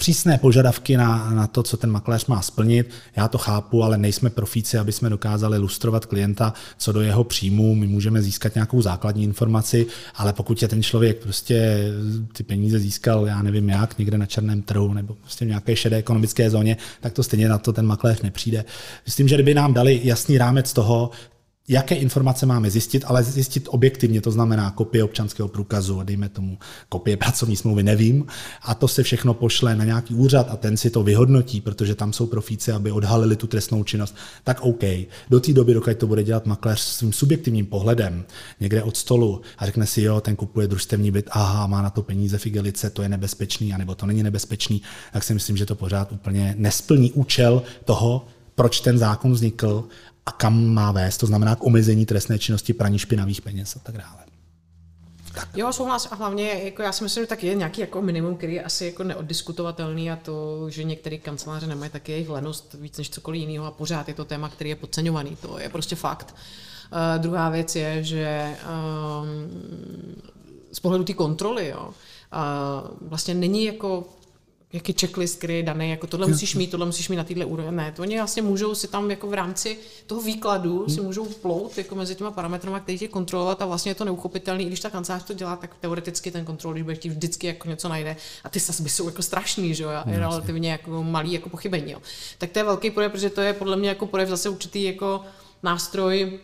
přísné 0.02 0.38
požadavky 0.38 0.98
na, 0.98 1.30
na 1.30 1.48
to, 1.48 1.64
co 1.64 1.78
ten 1.78 1.92
makléř 1.92 2.26
má 2.26 2.42
splnit. 2.42 2.90
Já 3.16 3.28
to 3.28 3.38
chápu, 3.38 3.84
ale 3.84 3.98
nejsme 3.98 4.30
profíci, 4.30 4.78
aby 4.78 4.92
jsme 4.92 5.10
dokázali 5.10 5.58
lustrovat 5.58 6.06
klienta 6.06 6.54
co 6.78 6.92
do 6.92 7.02
jeho 7.02 7.24
příjmu. 7.24 7.76
My 7.76 7.88
můžeme 7.88 8.22
získat 8.22 8.56
nějakou 8.56 8.82
základní 8.82 9.24
informaci, 9.24 9.86
ale 10.16 10.34
pokud 10.34 10.62
je 10.62 10.68
ten 10.68 10.84
člověk 10.84 11.18
prostě 11.24 11.88
ty 12.34 12.44
peníze 12.44 12.80
získal, 12.80 13.28
já 13.28 13.42
nevím 13.42 13.70
jak, 13.70 13.98
někde 13.98 14.18
na 14.18 14.26
černém 14.26 14.62
trhu 14.62 14.94
nebo 14.94 15.14
prostě 15.14 15.46
v 15.46 15.48
nějaké 15.48 15.76
šedé 15.76 15.98
ekonomické 15.98 16.50
zóně, 16.50 16.78
tak 17.02 17.14
to 17.14 17.24
stejně 17.24 17.50
na 17.50 17.58
to 17.58 17.74
ten 17.74 17.86
makléř 17.86 18.22
nepřijde. 18.22 18.66
Myslím, 19.06 19.28
že 19.28 19.36
kdyby 19.36 19.54
nám 19.54 19.74
dali 19.74 20.02
jasný 20.04 20.38
rámec 20.38 20.74
toho, 20.74 21.12
jaké 21.72 21.96
informace 21.96 22.46
máme 22.46 22.72
zjistit, 22.72 23.04
ale 23.08 23.24
zjistit 23.24 23.68
objektivně, 23.72 24.22
to 24.22 24.32
znamená 24.32 24.72
kopie 24.72 25.04
občanského 25.04 25.48
průkazu, 25.48 26.04
dejme 26.04 26.30
tomu 26.30 26.58
kopie 26.90 27.18
pracovní 27.18 27.56
smlouvy, 27.56 27.84
nevím, 27.84 28.26
a 28.62 28.76
to 28.76 28.88
se 28.88 29.04
všechno 29.04 29.34
pošle 29.34 29.76
na 29.76 29.86
nějaký 29.86 30.16
úřad 30.16 30.48
a 30.50 30.58
ten 30.58 30.78
si 30.78 30.90
to 30.90 31.04
vyhodnotí, 31.04 31.62
protože 31.62 31.96
tam 31.96 32.14
jsou 32.14 32.28
profíci, 32.28 32.72
aby 32.72 32.92
odhalili 32.92 33.36
tu 33.36 33.48
trestnou 33.48 33.84
činnost, 33.84 34.16
tak 34.44 34.62
OK. 34.62 34.84
Do 35.30 35.40
té 35.40 35.54
doby, 35.54 35.74
dokud 35.74 35.98
to 35.98 36.08
bude 36.08 36.24
dělat 36.24 36.46
makléř 36.46 36.80
svým 36.80 37.14
subjektivním 37.14 37.66
pohledem 37.66 38.26
někde 38.60 38.84
od 38.84 38.98
stolu 38.98 39.42
a 39.58 39.66
řekne 39.66 39.86
si, 39.86 40.02
jo, 40.02 40.22
ten 40.22 40.36
kupuje 40.36 40.68
družstevní 40.68 41.12
byt, 41.12 41.30
aha, 41.32 41.68
má 41.68 41.82
na 41.82 41.90
to 41.90 42.02
peníze 42.02 42.38
v 42.38 42.46
igelice, 42.46 42.90
to 42.90 43.02
je 43.02 43.10
nebezpečný, 43.10 43.74
anebo 43.74 43.96
to 43.96 44.06
není 44.06 44.24
nebezpečný, 44.24 44.82
tak 45.14 45.24
si 45.24 45.34
myslím, 45.34 45.58
že 45.58 45.66
to 45.66 45.76
pořád 45.76 46.12
úplně 46.12 46.56
nesplní 46.58 47.12
účel 47.12 47.64
toho, 47.86 48.26
proč 48.56 48.80
ten 48.80 48.98
zákon 48.98 49.32
vznikl 49.32 49.84
a 50.26 50.32
kam 50.32 50.66
má 50.66 50.92
vést, 50.92 51.18
to 51.18 51.26
znamená 51.26 51.56
k 51.56 51.64
omezení 51.64 52.06
trestné 52.06 52.40
činnosti, 52.40 52.74
praní 52.74 53.00
špinavých 53.00 53.42
peněz 53.42 53.76
a 53.76 53.80
tak 53.80 53.98
dále. 53.98 54.22
Tak. 55.36 55.50
Jo, 55.58 55.74
souhlas 55.74 56.08
a 56.12 56.16
hlavně 56.16 56.50
jako 56.64 56.82
já 56.82 56.92
si 56.92 57.04
myslím, 57.04 57.24
že 57.24 57.28
tak 57.28 57.44
je 57.44 57.56
nějaký 57.56 57.82
jako 57.82 58.02
minimum, 58.02 58.38
který 58.38 58.54
je 58.54 58.64
asi 58.64 58.86
jako 58.86 59.04
neoddiskutovatelný 59.04 60.12
a 60.12 60.16
to, 60.16 60.70
že 60.70 60.84
některé 60.84 61.18
kanceláře 61.18 61.68
nemají 61.68 61.92
taky 61.92 62.12
jejich 62.12 62.30
lenost 62.30 62.76
víc 62.80 62.98
než 62.98 63.10
cokoliv 63.10 63.42
jiného 63.42 63.66
a 63.66 63.72
pořád 63.72 64.08
je 64.08 64.14
to 64.14 64.26
téma, 64.26 64.50
který 64.50 64.70
je 64.70 64.76
podceňovaný. 64.76 65.38
To 65.42 65.60
je 65.60 65.70
prostě 65.70 65.96
fakt. 65.96 66.36
Uh, 66.92 67.22
druhá 67.22 67.50
věc 67.50 67.76
je, 67.76 68.04
že 68.04 68.56
um, 68.64 69.52
z 70.72 70.80
pohledu 70.80 71.04
té 71.04 71.14
kontroly, 71.14 71.68
jo, 71.68 71.90
uh, 71.90 73.10
vlastně 73.10 73.34
není 73.34 73.66
jako 73.66 74.08
jaký 74.74 74.94
checklist, 75.00 75.38
který 75.38 75.56
je 75.56 75.64
daný, 75.64 75.90
jako 75.90 76.08
tohle 76.08 76.28
musíš 76.28 76.56
mít, 76.56 76.72
tohle 76.72 76.86
musíš 76.86 77.10
mít 77.10 77.16
na 77.16 77.24
téhle 77.24 77.46
úrovni. 77.46 77.72
Ne, 77.72 77.92
to 77.96 78.02
oni 78.02 78.18
vlastně 78.18 78.42
můžou 78.42 78.76
si 78.76 78.88
tam 78.88 79.12
jako 79.12 79.28
v 79.28 79.34
rámci 79.34 79.78
toho 80.08 80.22
výkladu 80.22 80.86
si 80.90 80.96
hmm. 80.96 81.06
můžou 81.06 81.26
plout 81.26 81.78
jako 81.78 81.96
mezi 81.96 82.16
těma 82.16 82.32
parametry, 82.32 82.72
který 82.84 82.98
tě 82.98 83.08
kontrolovat 83.08 83.62
a 83.62 83.66
vlastně 83.66 83.92
je 83.92 83.96
to 83.96 84.06
neuchopitelný. 84.06 84.64
I 84.64 84.68
když 84.68 84.80
ta 84.80 84.90
kancelář 84.90 85.24
to 85.24 85.34
dělá, 85.34 85.56
tak 85.56 85.76
teoreticky 85.80 86.32
ten 86.32 86.46
kontrol, 86.46 86.74
když 86.74 86.98
chtít 86.98 87.10
vždycky 87.10 87.48
jako 87.48 87.70
něco 87.70 87.90
najde 87.90 88.16
a 88.44 88.50
ty 88.50 88.60
sazby 88.60 88.90
jsou 88.90 89.06
jako 89.06 89.22
strašný, 89.22 89.76
že 89.76 89.84
jo, 89.84 89.90
je 90.06 90.20
relativně 90.20 90.72
jako 90.72 91.04
malý 91.04 91.34
jako 91.34 91.50
pochybení. 91.50 91.92
Jo. 91.92 92.02
Tak 92.38 92.52
to 92.52 92.60
je 92.60 92.64
velký 92.64 92.92
projev, 92.92 93.12
protože 93.12 93.30
to 93.30 93.42
je 93.42 93.54
podle 93.54 93.78
mě 93.78 93.90
jako 93.90 94.06
projev 94.06 94.30
zase 94.30 94.50
určitý 94.50 94.84
jako 94.84 95.22
nástroj 95.64 96.40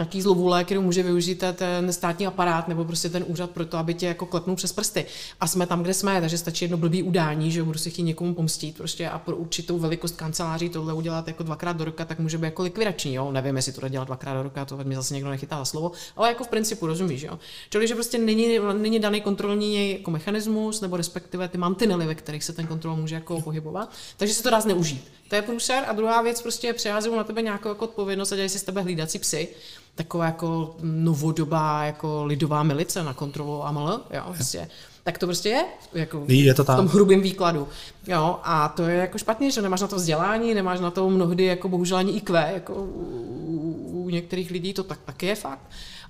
nějaký 0.00 0.22
zlovůle, 0.22 0.64
kterou 0.64 0.82
může 0.82 1.02
využít 1.02 1.44
ten 1.54 1.92
státní 1.92 2.26
aparát 2.26 2.68
nebo 2.68 2.84
prostě 2.84 3.08
ten 3.08 3.24
úřad 3.26 3.50
pro 3.50 3.66
to, 3.66 3.76
aby 3.78 3.94
tě 3.94 4.06
jako 4.06 4.26
klepnul 4.26 4.56
přes 4.56 4.72
prsty. 4.72 5.06
A 5.40 5.46
jsme 5.46 5.66
tam, 5.66 5.82
kde 5.82 5.94
jsme, 5.94 6.20
takže 6.20 6.38
stačí 6.38 6.64
jedno 6.64 6.76
blbý 6.76 7.02
udání, 7.02 7.50
že 7.50 7.62
budu 7.62 7.78
si 7.78 7.90
chtít 7.90 8.02
někomu 8.02 8.34
pomstit 8.34 8.76
prostě 8.76 9.08
a 9.08 9.18
pro 9.18 9.36
určitou 9.36 9.78
velikost 9.78 10.16
kanceláří 10.16 10.68
tohle 10.68 10.94
udělat 10.94 11.28
jako 11.28 11.42
dvakrát 11.42 11.76
do 11.76 11.84
roka, 11.84 12.04
tak 12.04 12.18
může 12.18 12.38
být 12.38 12.44
jako 12.44 12.62
likvidační. 12.62 13.14
Jo? 13.14 13.32
Nevím, 13.32 13.56
jestli 13.56 13.72
to 13.72 13.88
dělat 13.88 14.04
dvakrát 14.04 14.34
do 14.34 14.42
roka, 14.42 14.64
to 14.64 14.76
mi 14.84 14.94
zase 14.94 15.14
někdo 15.14 15.30
nechytá 15.30 15.58
za 15.58 15.64
slovo, 15.64 15.92
ale 16.16 16.28
jako 16.28 16.44
v 16.44 16.48
principu 16.48 16.86
rozumíš. 16.86 17.22
Jo? 17.22 17.38
Čili, 17.70 17.88
že 17.88 17.94
prostě 17.94 18.18
není, 18.18 18.58
není 18.78 18.98
daný 18.98 19.20
kontrolní 19.20 19.92
jako 19.92 20.10
mechanismus 20.10 20.80
nebo 20.80 20.96
respektive 20.96 21.48
ty 21.48 21.58
mantinely, 21.58 22.06
ve 22.06 22.14
kterých 22.14 22.44
se 22.44 22.52
ten 22.52 22.66
kontrol 22.66 22.96
může 22.96 23.14
jako 23.14 23.40
pohybovat, 23.40 23.92
takže 24.16 24.34
se 24.34 24.42
to 24.42 24.50
dá 24.50 24.60
zneužít. 24.60 25.04
To 25.30 25.36
je 25.36 25.42
průser. 25.42 25.84
A 25.86 25.92
druhá 25.92 26.22
věc, 26.22 26.42
prostě 26.42 26.72
přehází 26.72 27.10
na 27.10 27.24
tebe 27.24 27.42
nějakou 27.42 27.68
jako 27.68 27.84
odpovědnost 27.84 28.32
a 28.32 28.36
dělají 28.36 28.48
si 28.48 28.58
z 28.58 28.62
tebe 28.62 28.82
hlídací 28.82 29.18
psy 29.18 29.48
taková 29.94 30.24
jako 30.24 30.76
novodobá 30.82 31.84
jako 31.84 32.24
lidová 32.24 32.62
milice 32.62 33.02
na 33.02 33.14
kontrolu 33.14 33.66
AML, 33.66 34.00
jo, 34.10 34.22
prostě. 34.34 34.68
Tak 35.04 35.18
to 35.18 35.26
prostě 35.26 35.48
je, 35.48 35.64
jako 35.92 36.24
je 36.28 36.54
to 36.54 36.64
v 36.64 36.66
tom 36.66 36.88
hrubém 36.88 37.20
výkladu. 37.20 37.68
Jo, 38.06 38.38
a 38.42 38.68
to 38.68 38.82
je 38.82 38.96
jako 38.96 39.18
špatně, 39.18 39.50
že 39.50 39.62
nemáš 39.62 39.80
na 39.80 39.86
to 39.86 39.96
vzdělání, 39.96 40.54
nemáš 40.54 40.80
na 40.80 40.90
to 40.90 41.10
mnohdy 41.10 41.44
jako 41.44 41.68
bohužel 41.68 41.98
ani 41.98 42.12
IQ, 42.12 42.52
jako 42.52 42.74
u, 42.74 44.02
u 44.04 44.10
některých 44.10 44.50
lidí 44.50 44.74
to 44.74 44.84
tak 44.84 44.98
taky 45.04 45.26
je 45.26 45.34
fakt. 45.34 45.62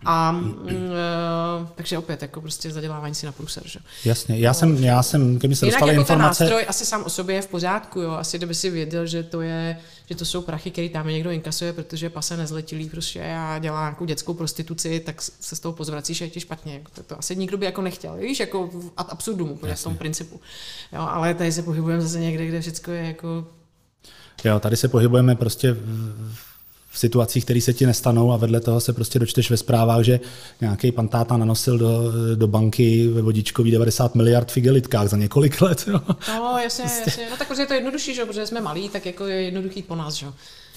A 0.04 0.32
mm, 0.32 0.54
uh, 0.54 1.68
takže 1.74 1.98
opět, 1.98 2.22
jako 2.22 2.40
prostě 2.40 2.70
zadělávání 2.70 3.14
si 3.14 3.26
na 3.26 3.32
průser, 3.32 3.62
že? 3.66 3.78
Jasně, 4.04 4.38
já 4.38 4.54
jsem, 4.54 4.84
já 4.84 5.02
jsem, 5.02 5.38
kdyby 5.38 5.56
se 5.56 5.66
dostali 5.66 5.92
jako 5.92 6.00
informace... 6.00 6.38
ten 6.38 6.48
nástroj 6.48 6.64
asi 6.68 6.86
sám 6.86 7.04
o 7.04 7.10
sobě 7.10 7.36
je 7.36 7.42
v 7.42 7.46
pořádku, 7.46 8.00
jo, 8.00 8.10
asi 8.10 8.38
kdyby 8.38 8.54
si 8.54 8.70
věděl, 8.70 9.06
že 9.06 9.22
to 9.22 9.40
je, 9.40 9.78
že 10.08 10.14
to 10.14 10.24
jsou 10.24 10.42
prachy, 10.42 10.70
které 10.70 10.88
tam 10.88 11.08
někdo 11.08 11.30
inkasuje, 11.30 11.72
protože 11.72 12.10
pase 12.10 12.36
nezletilý 12.36 12.88
prostě 12.88 13.34
a 13.38 13.58
dělá 13.58 13.80
nějakou 13.80 14.04
dětskou 14.04 14.34
prostituci, 14.34 15.00
tak 15.00 15.22
se 15.22 15.56
z 15.56 15.60
toho 15.60 15.72
pozvracíš 15.72 16.20
a 16.20 16.24
je 16.24 16.30
ti 16.30 16.40
špatně. 16.40 16.74
Jako 16.74 16.90
to, 16.94 17.02
to, 17.02 17.18
asi 17.18 17.36
nikdo 17.36 17.56
by 17.56 17.66
jako 17.66 17.82
nechtěl, 17.82 18.16
víš, 18.16 18.40
jako 18.40 18.70
ad 18.96 19.12
absurdum, 19.12 19.50
úplně 19.50 19.74
v 19.74 19.82
tom 19.82 19.96
principu. 19.96 20.40
Jo, 20.92 21.00
ale 21.00 21.34
tady 21.34 21.52
se 21.52 21.62
pohybujeme 21.62 22.02
zase 22.02 22.20
někde, 22.20 22.46
kde 22.46 22.60
všechno 22.60 22.92
je 22.92 23.04
jako 23.04 23.46
Jo, 24.44 24.60
tady 24.60 24.76
se 24.76 24.88
pohybujeme 24.88 25.34
prostě 25.34 25.72
v 25.72 26.49
v 26.90 26.98
situacích, 26.98 27.44
které 27.44 27.60
se 27.60 27.72
ti 27.72 27.86
nestanou 27.86 28.32
a 28.32 28.36
vedle 28.36 28.60
toho 28.60 28.80
se 28.80 28.92
prostě 28.92 29.18
dočteš 29.18 29.50
ve 29.50 29.56
zprávách, 29.56 30.04
že 30.04 30.20
nějaký 30.60 30.92
pan 30.92 31.08
táta 31.08 31.36
nanosil 31.36 31.78
do, 31.78 32.12
do 32.34 32.46
banky 32.46 33.08
ve 33.08 33.22
vodičkový 33.22 33.70
90 33.70 34.14
miliard 34.14 34.50
v 34.50 34.56
igelitkách 34.56 35.08
za 35.08 35.16
několik 35.16 35.60
let. 35.60 35.84
Jo. 35.86 36.00
No, 36.28 36.58
jasně, 36.62 36.84
jasně. 36.84 37.28
No 37.30 37.36
tak 37.36 37.48
protože 37.48 37.62
je 37.62 37.66
to 37.66 37.74
jednodušší, 37.74 38.14
že? 38.14 38.24
protože 38.24 38.46
jsme 38.46 38.60
malí, 38.60 38.88
tak 38.88 39.06
jako 39.06 39.26
je 39.26 39.42
jednoduchý 39.42 39.82
po 39.82 39.96
nás. 39.96 40.14
Že? 40.14 40.26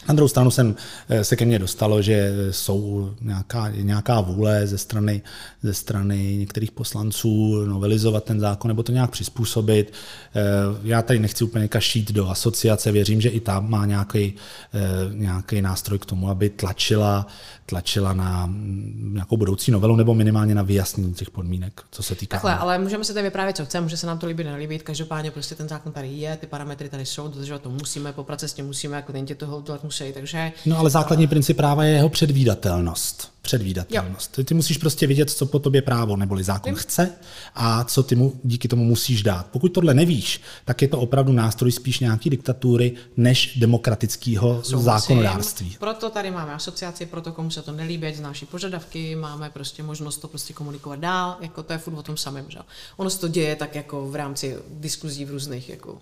Na 0.07 0.13
druhou 0.13 0.27
stranu 0.27 0.51
jsem, 0.51 0.75
eh, 1.09 1.23
se 1.23 1.35
ke 1.35 1.45
mně 1.45 1.59
dostalo, 1.59 2.01
že 2.01 2.31
jsou 2.51 3.13
nějaká, 3.21 3.69
nějaká 3.69 4.21
vůle 4.21 4.67
ze 4.67 4.77
strany, 4.77 5.21
ze 5.63 5.73
strany 5.73 6.35
některých 6.37 6.71
poslanců 6.71 7.65
novelizovat 7.65 8.23
ten 8.23 8.39
zákon 8.39 8.69
nebo 8.69 8.83
to 8.83 8.91
nějak 8.91 9.11
přizpůsobit. 9.11 9.93
Eh, 10.35 10.41
já 10.83 11.01
tady 11.01 11.19
nechci 11.19 11.43
úplně 11.43 11.67
kašít 11.67 12.11
do 12.11 12.29
asociace, 12.29 12.91
věřím, 12.91 13.21
že 13.21 13.29
i 13.29 13.39
tam 13.39 13.69
má 13.69 13.85
nějaký, 13.85 14.33
eh, 14.73 14.79
nějaký 15.13 15.61
nástroj 15.61 15.99
k 15.99 16.05
tomu, 16.05 16.29
aby 16.29 16.49
tlačila, 16.49 17.27
tlačila 17.65 18.13
na 18.13 18.45
mm, 18.45 19.11
nějakou 19.13 19.37
budoucí 19.37 19.71
novelu 19.71 19.95
nebo 19.95 20.13
minimálně 20.13 20.55
na 20.55 20.63
vyjasnění 20.63 21.13
těch 21.13 21.29
podmínek, 21.29 21.81
co 21.91 22.03
se 22.03 22.15
týká. 22.15 22.37
Takhle, 22.37 22.55
ale 22.55 22.79
můžeme 22.79 23.03
se 23.03 23.13
tady 23.13 23.23
vyprávět, 23.23 23.57
co 23.57 23.65
chceme, 23.65 23.81
může 23.81 23.97
se 23.97 24.07
nám 24.07 24.19
to 24.19 24.27
líbit, 24.27 24.43
nelíbit. 24.43 24.83
Každopádně 24.83 25.31
prostě 25.31 25.55
ten 25.55 25.67
zákon 25.67 25.91
tady 25.91 26.07
je, 26.07 26.37
ty 26.37 26.47
parametry 26.47 26.89
tady 26.89 27.05
jsou, 27.05 27.27
dodržovat 27.27 27.61
to 27.61 27.69
musíme, 27.69 28.13
poprat 28.13 28.43
s 28.43 28.53
tím 28.53 28.65
musíme, 28.65 28.95
jako 28.95 29.11
ten 29.11 29.25
tě 29.25 29.35
toho 29.35 29.61
dělat 29.61 29.83
musí. 29.83 30.13
Takže... 30.13 30.51
No 30.65 30.79
ale 30.79 30.89
základní 30.89 31.27
princip 31.27 31.57
práva 31.57 31.83
je 31.83 31.93
jeho 31.93 32.09
předvídatelnost 32.09 33.32
předvídatelnost. 33.43 34.37
Jo. 34.37 34.43
Ty 34.43 34.53
musíš 34.53 34.77
prostě 34.77 35.07
vidět, 35.07 35.29
co 35.29 35.45
po 35.45 35.59
tobě 35.59 35.81
právo 35.81 36.15
neboli 36.15 36.43
zákon 36.43 36.75
chce 36.75 37.11
a 37.55 37.83
co 37.83 38.03
ty 38.03 38.15
mu 38.15 38.39
díky 38.43 38.67
tomu 38.67 38.83
musíš 38.83 39.23
dát. 39.23 39.47
Pokud 39.47 39.69
tohle 39.69 39.93
nevíš, 39.93 40.41
tak 40.65 40.81
je 40.81 40.87
to 40.87 40.99
opravdu 40.99 41.33
nástroj 41.33 41.71
spíš 41.71 41.99
nějaký 41.99 42.29
diktatury 42.29 42.93
než 43.17 43.57
demokratického 43.57 44.61
zákonodárství. 44.63 45.75
Proto 45.79 46.09
tady 46.09 46.31
máme 46.31 46.53
asociaci, 46.53 47.05
proto 47.05 47.31
komu 47.31 47.51
se 47.51 47.61
to 47.61 47.71
nelíbí, 47.71 48.13
znáší 48.13 48.45
požadavky, 48.45 49.15
máme 49.15 49.49
prostě 49.49 49.83
možnost 49.83 50.17
to 50.17 50.27
prostě 50.27 50.53
komunikovat 50.53 50.99
dál, 50.99 51.37
jako 51.41 51.63
to 51.63 51.73
je 51.73 51.79
furt 51.79 51.93
o 51.93 52.03
tom 52.03 52.17
samém. 52.17 52.45
Že? 52.49 52.59
Ono 52.97 53.09
se 53.09 53.19
to 53.19 53.27
děje 53.27 53.55
tak 53.55 53.75
jako 53.75 54.09
v 54.09 54.15
rámci 54.15 54.57
diskuzí 54.69 55.25
v 55.25 55.31
různých 55.31 55.69
jako 55.69 56.01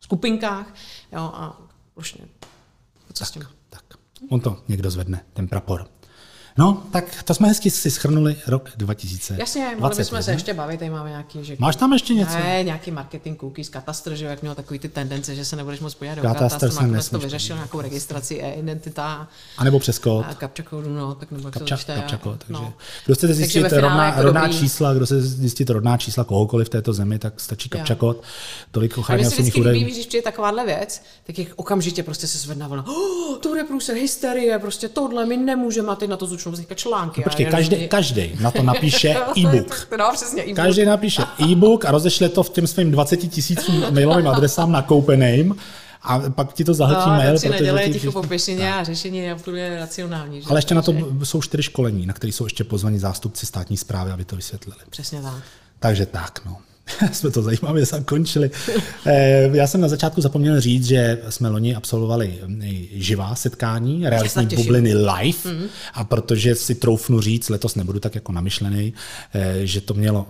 skupinkách 0.00 0.74
jo, 1.12 1.30
a 1.34 1.60
vlastně 1.96 2.24
co 3.12 3.18
tak, 3.18 3.28
s 3.28 3.30
tím? 3.30 3.48
Tak, 3.70 3.84
on 4.30 4.40
to 4.40 4.62
někdo 4.68 4.90
zvedne, 4.90 5.24
ten 5.32 5.48
prapor. 5.48 5.97
No, 6.58 6.82
tak 6.92 7.22
to 7.22 7.34
jsme 7.34 7.48
hezky 7.48 7.70
si 7.70 7.90
schrnuli 7.90 8.36
rok 8.46 8.70
2020. 8.76 9.40
Jasně, 9.40 9.76
mohli 9.78 9.96
bychom 9.96 10.22
se 10.22 10.32
ještě 10.32 10.54
bavit, 10.54 10.78
tady 10.78 10.90
máme 10.90 11.10
nějaký... 11.10 11.44
Že... 11.44 11.56
Máš 11.58 11.76
tam 11.76 11.92
ještě 11.92 12.14
něco? 12.14 12.38
Ne, 12.38 12.62
nějaký 12.62 12.90
marketing 12.90 13.40
cookies, 13.40 13.68
katastr, 13.68 14.14
že 14.14 14.24
jak 14.24 14.42
měl 14.42 14.54
takový 14.54 14.78
ty 14.78 14.88
tendence, 14.88 15.34
že 15.34 15.44
se 15.44 15.56
nebudeš 15.56 15.80
moc 15.80 15.94
podívat 15.94 16.14
do 16.14 16.22
katastr, 16.22 16.68
katastr 16.68 17.10
to 17.10 17.18
vyřešil 17.18 17.56
nějakou 17.56 17.80
registraci 17.80 18.40
e-identita. 18.42 19.28
A 19.58 19.64
nebo 19.64 19.78
přes 19.78 19.98
kód. 19.98 20.26
A 20.28 20.34
kapča 20.34 20.62
kódu, 20.62 20.94
no, 20.94 21.14
tak 21.14 21.30
nebo 21.30 21.50
kapča, 21.50 21.76
to 21.76 21.92
kapča 21.94 22.16
kód, 22.16 22.44
takže 22.46 22.52
no. 22.52 22.74
kdo 23.06 23.14
chcete 23.14 23.34
zjistit 23.34 23.72
rodná, 23.72 24.06
jako 24.06 24.22
rodná 24.22 24.46
dobrý. 24.46 24.58
čísla, 24.58 24.94
kdo 24.94 25.06
se 25.06 25.22
zjistit 25.22 25.70
rodná 25.70 25.96
čísla 25.96 26.24
kohokoliv 26.24 26.66
v 26.66 26.70
této 26.70 26.92
zemi, 26.92 27.18
tak 27.18 27.40
stačí 27.40 27.68
kapča 27.68 27.94
kód. 27.94 28.22
Tolik 28.70 28.98
ochrany 28.98 29.26
osobních 29.26 29.56
údajů. 29.56 29.84
Když 29.84 30.06
přijde 30.06 30.22
takováhle 30.22 30.66
věc, 30.66 31.02
tak 31.26 31.38
jich 31.38 31.52
okamžitě 31.56 32.02
prostě 32.02 32.26
se 32.26 32.38
zvedne 32.38 32.68
oh, 32.68 33.38
to 33.40 33.48
bude 33.48 33.64
průser, 33.64 33.96
hysterie, 33.96 34.58
prostě 34.58 34.88
tohle 34.88 35.26
my 35.26 35.36
nemůžeme, 35.36 35.88
a 35.88 35.94
teď 35.94 36.10
na 36.10 36.16
to 36.16 36.26
začnou 36.48 36.52
vznikat 36.52 36.78
články 36.78 37.22
počkej, 37.22 37.46
každý, 37.46 37.88
každý 37.88 38.32
na 38.40 38.50
to 38.50 38.62
napíše 38.62 39.08
e-book. 39.36 39.88
no, 39.98 40.10
přesně, 40.14 40.42
e-book. 40.42 40.56
Každý 40.56 40.84
napíše 40.84 41.22
e-book 41.38 41.84
a 41.84 41.90
rozešle 41.90 42.28
to 42.28 42.42
v 42.42 42.50
těm 42.50 42.66
svým 42.66 42.90
20 42.90 43.16
tisícům 43.16 43.84
mailovým 43.90 44.28
adresám 44.28 44.72
na 44.72 44.82
Copenhagen 44.82 45.54
a 46.02 46.18
pak 46.30 46.52
ti 46.52 46.64
to 46.64 46.74
zahltí 46.74 47.10
no, 47.10 47.16
mail. 47.16 47.34
Protože 47.34 47.48
nedělají 47.48 47.92
ticho 47.92 48.12
po 48.12 48.22
pěšině 48.22 48.74
a 48.74 48.84
řešení 48.84 49.18
je 49.18 49.34
úplně 49.34 49.76
racionální. 49.76 50.40
Že? 50.42 50.46
Ale 50.50 50.58
ještě 50.58 50.74
na 50.74 50.82
to 50.82 50.94
jsou 51.24 51.42
čtyři 51.42 51.62
školení, 51.62 52.06
na 52.06 52.12
které 52.12 52.32
jsou 52.32 52.44
ještě 52.44 52.64
pozvaní 52.64 52.98
zástupci 52.98 53.46
státní 53.46 53.76
zprávy, 53.76 54.10
aby 54.10 54.24
to 54.24 54.36
vysvětlili. 54.36 54.78
Přesně 54.90 55.22
tak. 55.22 55.42
Takže 55.78 56.06
tak, 56.06 56.40
no. 56.46 56.56
jsme 57.12 57.30
to 57.30 57.42
zajímavě 57.42 57.86
zakončili. 57.86 58.50
Eh, 59.06 59.50
Já 59.52 59.66
jsem 59.66 59.80
na 59.80 59.88
začátku 59.88 60.20
zapomněl 60.20 60.60
říct, 60.60 60.86
že 60.86 61.18
jsme 61.28 61.48
loni 61.48 61.74
absolvovali 61.74 62.38
živá 62.92 63.34
setkání, 63.34 64.08
realitní 64.08 64.46
těším. 64.46 64.64
bubliny 64.64 64.94
live 64.94 65.52
mm. 65.52 65.66
a 65.94 66.04
protože 66.04 66.54
si 66.54 66.74
troufnu 66.74 67.20
říct, 67.20 67.48
letos 67.48 67.74
nebudu 67.74 68.00
tak 68.00 68.14
jako 68.14 68.32
namyšlený, 68.32 68.94
eh, 69.34 69.66
že 69.66 69.80
to 69.80 69.94
mělo 69.94 70.26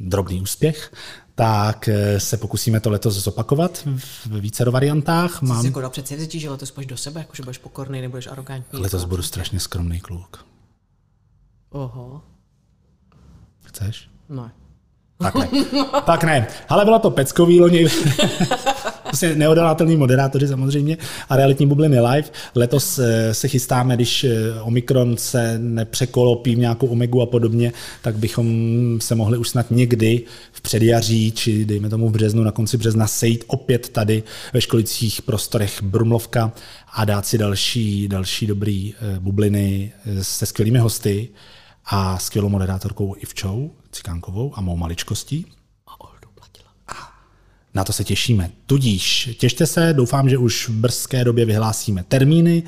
drobný 0.00 0.40
úspěch, 0.40 0.92
tak 1.34 1.88
eh, 1.88 2.20
se 2.20 2.36
pokusíme 2.36 2.80
to 2.80 2.90
letos 2.90 3.14
zopakovat 3.14 3.88
v 3.96 4.40
více 4.40 4.64
variantách. 4.64 5.42
Mám... 5.42 5.60
Jsi 5.60 5.66
jako 5.66 5.80
dal 5.80 5.90
předsevzetí, 5.90 6.40
že 6.40 6.50
letos 6.50 6.70
půjdeš 6.70 6.86
do 6.86 6.96
sebe, 6.96 7.20
jako 7.20 7.32
že 7.34 7.42
budeš 7.42 7.58
pokorný, 7.58 8.00
nebudeš 8.00 8.26
arrogantní. 8.26 8.78
Letos 8.78 9.04
budu 9.04 9.22
strašně 9.22 9.60
skromný 9.60 10.00
kluk. 10.00 10.44
Oho. 11.70 12.22
Chceš? 13.64 14.10
Ne. 14.28 14.50
Tak 15.22 15.34
ne. 15.34 15.48
tak 16.04 16.24
ne. 16.24 16.46
Ale 16.68 16.84
bylo 16.84 16.98
to 16.98 17.10
peckový 17.10 17.60
loni. 17.60 17.86
Prostě 19.02 19.34
neodolatelní 19.34 19.96
moderátoři 19.96 20.48
samozřejmě 20.48 20.96
a 21.28 21.36
realitní 21.36 21.66
bubliny 21.66 22.00
live. 22.00 22.28
Letos 22.54 22.98
eh, 22.98 23.34
se 23.34 23.48
chystáme, 23.48 23.94
když 23.94 24.24
eh, 24.24 24.60
Omikron 24.62 25.16
se 25.16 25.58
nepřekolopí 25.58 26.54
v 26.54 26.58
nějakou 26.58 26.86
Omegu 26.86 27.22
a 27.22 27.26
podobně, 27.26 27.72
tak 28.02 28.16
bychom 28.16 28.46
se 29.00 29.14
mohli 29.14 29.38
už 29.38 29.48
snad 29.48 29.70
někdy 29.70 30.22
v 30.52 30.60
předjaří, 30.60 31.32
či 31.32 31.64
dejme 31.64 31.88
tomu 31.88 32.08
v 32.08 32.12
březnu, 32.12 32.42
na 32.42 32.50
konci 32.50 32.76
března 32.76 33.06
sejít 33.06 33.44
opět 33.46 33.88
tady 33.88 34.22
ve 34.52 34.60
školicích 34.60 35.22
prostorech 35.22 35.82
Brumlovka 35.82 36.52
a 36.92 37.04
dát 37.04 37.26
si 37.26 37.38
další, 37.38 38.08
další 38.08 38.46
dobrý 38.46 38.94
eh, 38.94 39.20
bubliny 39.20 39.92
se 40.22 40.46
skvělými 40.46 40.78
hosty 40.78 41.28
a 41.84 42.18
skvělou 42.18 42.48
moderátorkou 42.48 43.14
Ivčou 43.18 43.70
Cikánkovou 43.92 44.52
a 44.54 44.60
mou 44.60 44.76
maličkostí. 44.76 45.46
A 45.86 46.00
Oldu 46.00 46.28
platila. 46.34 46.68
Na 47.74 47.84
to 47.84 47.92
se 47.92 48.04
těšíme. 48.04 48.50
Tudíž 48.66 49.30
těšte 49.38 49.66
se, 49.66 49.92
doufám, 49.92 50.28
že 50.28 50.38
už 50.38 50.68
v 50.68 50.72
brzké 50.72 51.24
době 51.24 51.44
vyhlásíme 51.44 52.04
termíny 52.04 52.62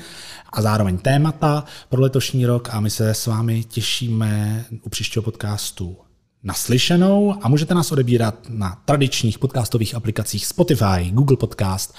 a 0.49 0.61
zároveň 0.61 0.97
témata 0.97 1.63
pro 1.89 2.01
letošní 2.01 2.45
rok 2.45 2.69
a 2.71 2.79
my 2.79 2.89
se 2.89 3.09
s 3.09 3.27
vámi 3.27 3.63
těšíme 3.63 4.65
u 4.81 4.89
příštího 4.89 5.23
podcastu 5.23 5.97
naslyšenou 6.43 7.35
a 7.41 7.49
můžete 7.49 7.73
nás 7.73 7.91
odebírat 7.91 8.35
na 8.49 8.81
tradičních 8.85 9.39
podcastových 9.39 9.95
aplikacích 9.95 10.45
Spotify, 10.45 11.11
Google 11.11 11.37
Podcast 11.37 11.95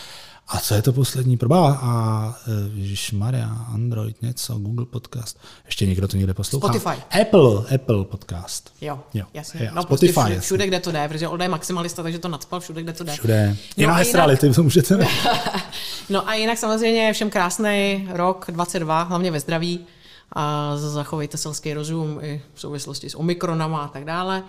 a 0.49 0.61
co 0.61 0.74
je 0.74 0.82
to 0.82 0.92
poslední 0.92 1.36
proba? 1.36 1.78
A 1.82 2.34
e, 3.12 3.16
Maria, 3.16 3.49
Android, 3.74 4.22
něco, 4.22 4.55
Google 4.55 4.86
Podcast. 4.86 5.38
Ještě 5.66 5.86
někdo 5.86 6.09
to 6.09 6.16
někde 6.16 6.34
poslouchá? 6.34 6.68
Spotify. 6.68 7.20
Apple, 7.20 7.74
Apple 7.74 8.05
Podcast. 8.05 8.72
Jo, 8.80 8.99
Jo, 9.14 9.24
jasně. 9.34 9.64
jo, 9.64 9.70
no, 9.74 9.82
Spotify, 9.82 10.12
prostě 10.12 10.22
všude, 10.22 10.40
všude, 10.40 10.66
kde 10.66 10.80
to 10.80 10.92
jde, 10.92 11.09
protože 11.09 11.28
Olda 11.28 11.44
je 11.44 11.49
maximalista, 11.49 12.03
takže 12.03 12.18
to 12.18 12.28
nadspal 12.28 12.61
všude, 12.61 12.82
kde 12.82 12.92
to 12.92 13.05
jde. 13.05 13.12
Všude. 13.12 13.57
I 13.76 13.82
No 13.82 13.88
na 13.88 13.94
a 13.94 13.97
Hestrality 13.99 14.51
to 14.51 14.62
můžete. 14.62 15.07
No 16.11 16.28
a 16.28 16.34
jinak 16.34 16.59
samozřejmě 16.59 17.12
všem 17.12 17.30
krásný 17.30 18.09
rok 18.12 18.47
22, 18.49 19.03
hlavně 19.03 19.30
ve 19.30 19.40
zdraví. 19.40 19.86
A 20.32 20.72
zachovejte 20.76 21.36
selský 21.36 21.74
rozum 21.74 22.18
i 22.22 22.42
v 22.55 22.61
souvislosti 22.61 23.11
s 23.11 23.14
omikronama 23.14 23.78
a 23.84 23.88
tak 23.88 24.05
dále. 24.05 24.42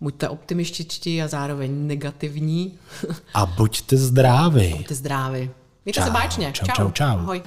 Buďte 0.00 0.28
optimističtí 0.28 1.22
a 1.22 1.28
zároveň 1.28 1.86
negativní. 1.86 2.78
A 3.34 3.46
buďte 3.46 3.96
zdraví. 3.96 4.74
Buďte 4.76 4.94
zdraví. 4.94 5.50
Mějte 5.84 6.00
Čau, 6.00 6.04
se 6.06 6.10
báčně. 6.10 6.52
čau, 6.52 6.66
čau, 6.76 6.90
čau. 6.90 7.04
Ahoj. 7.04 7.42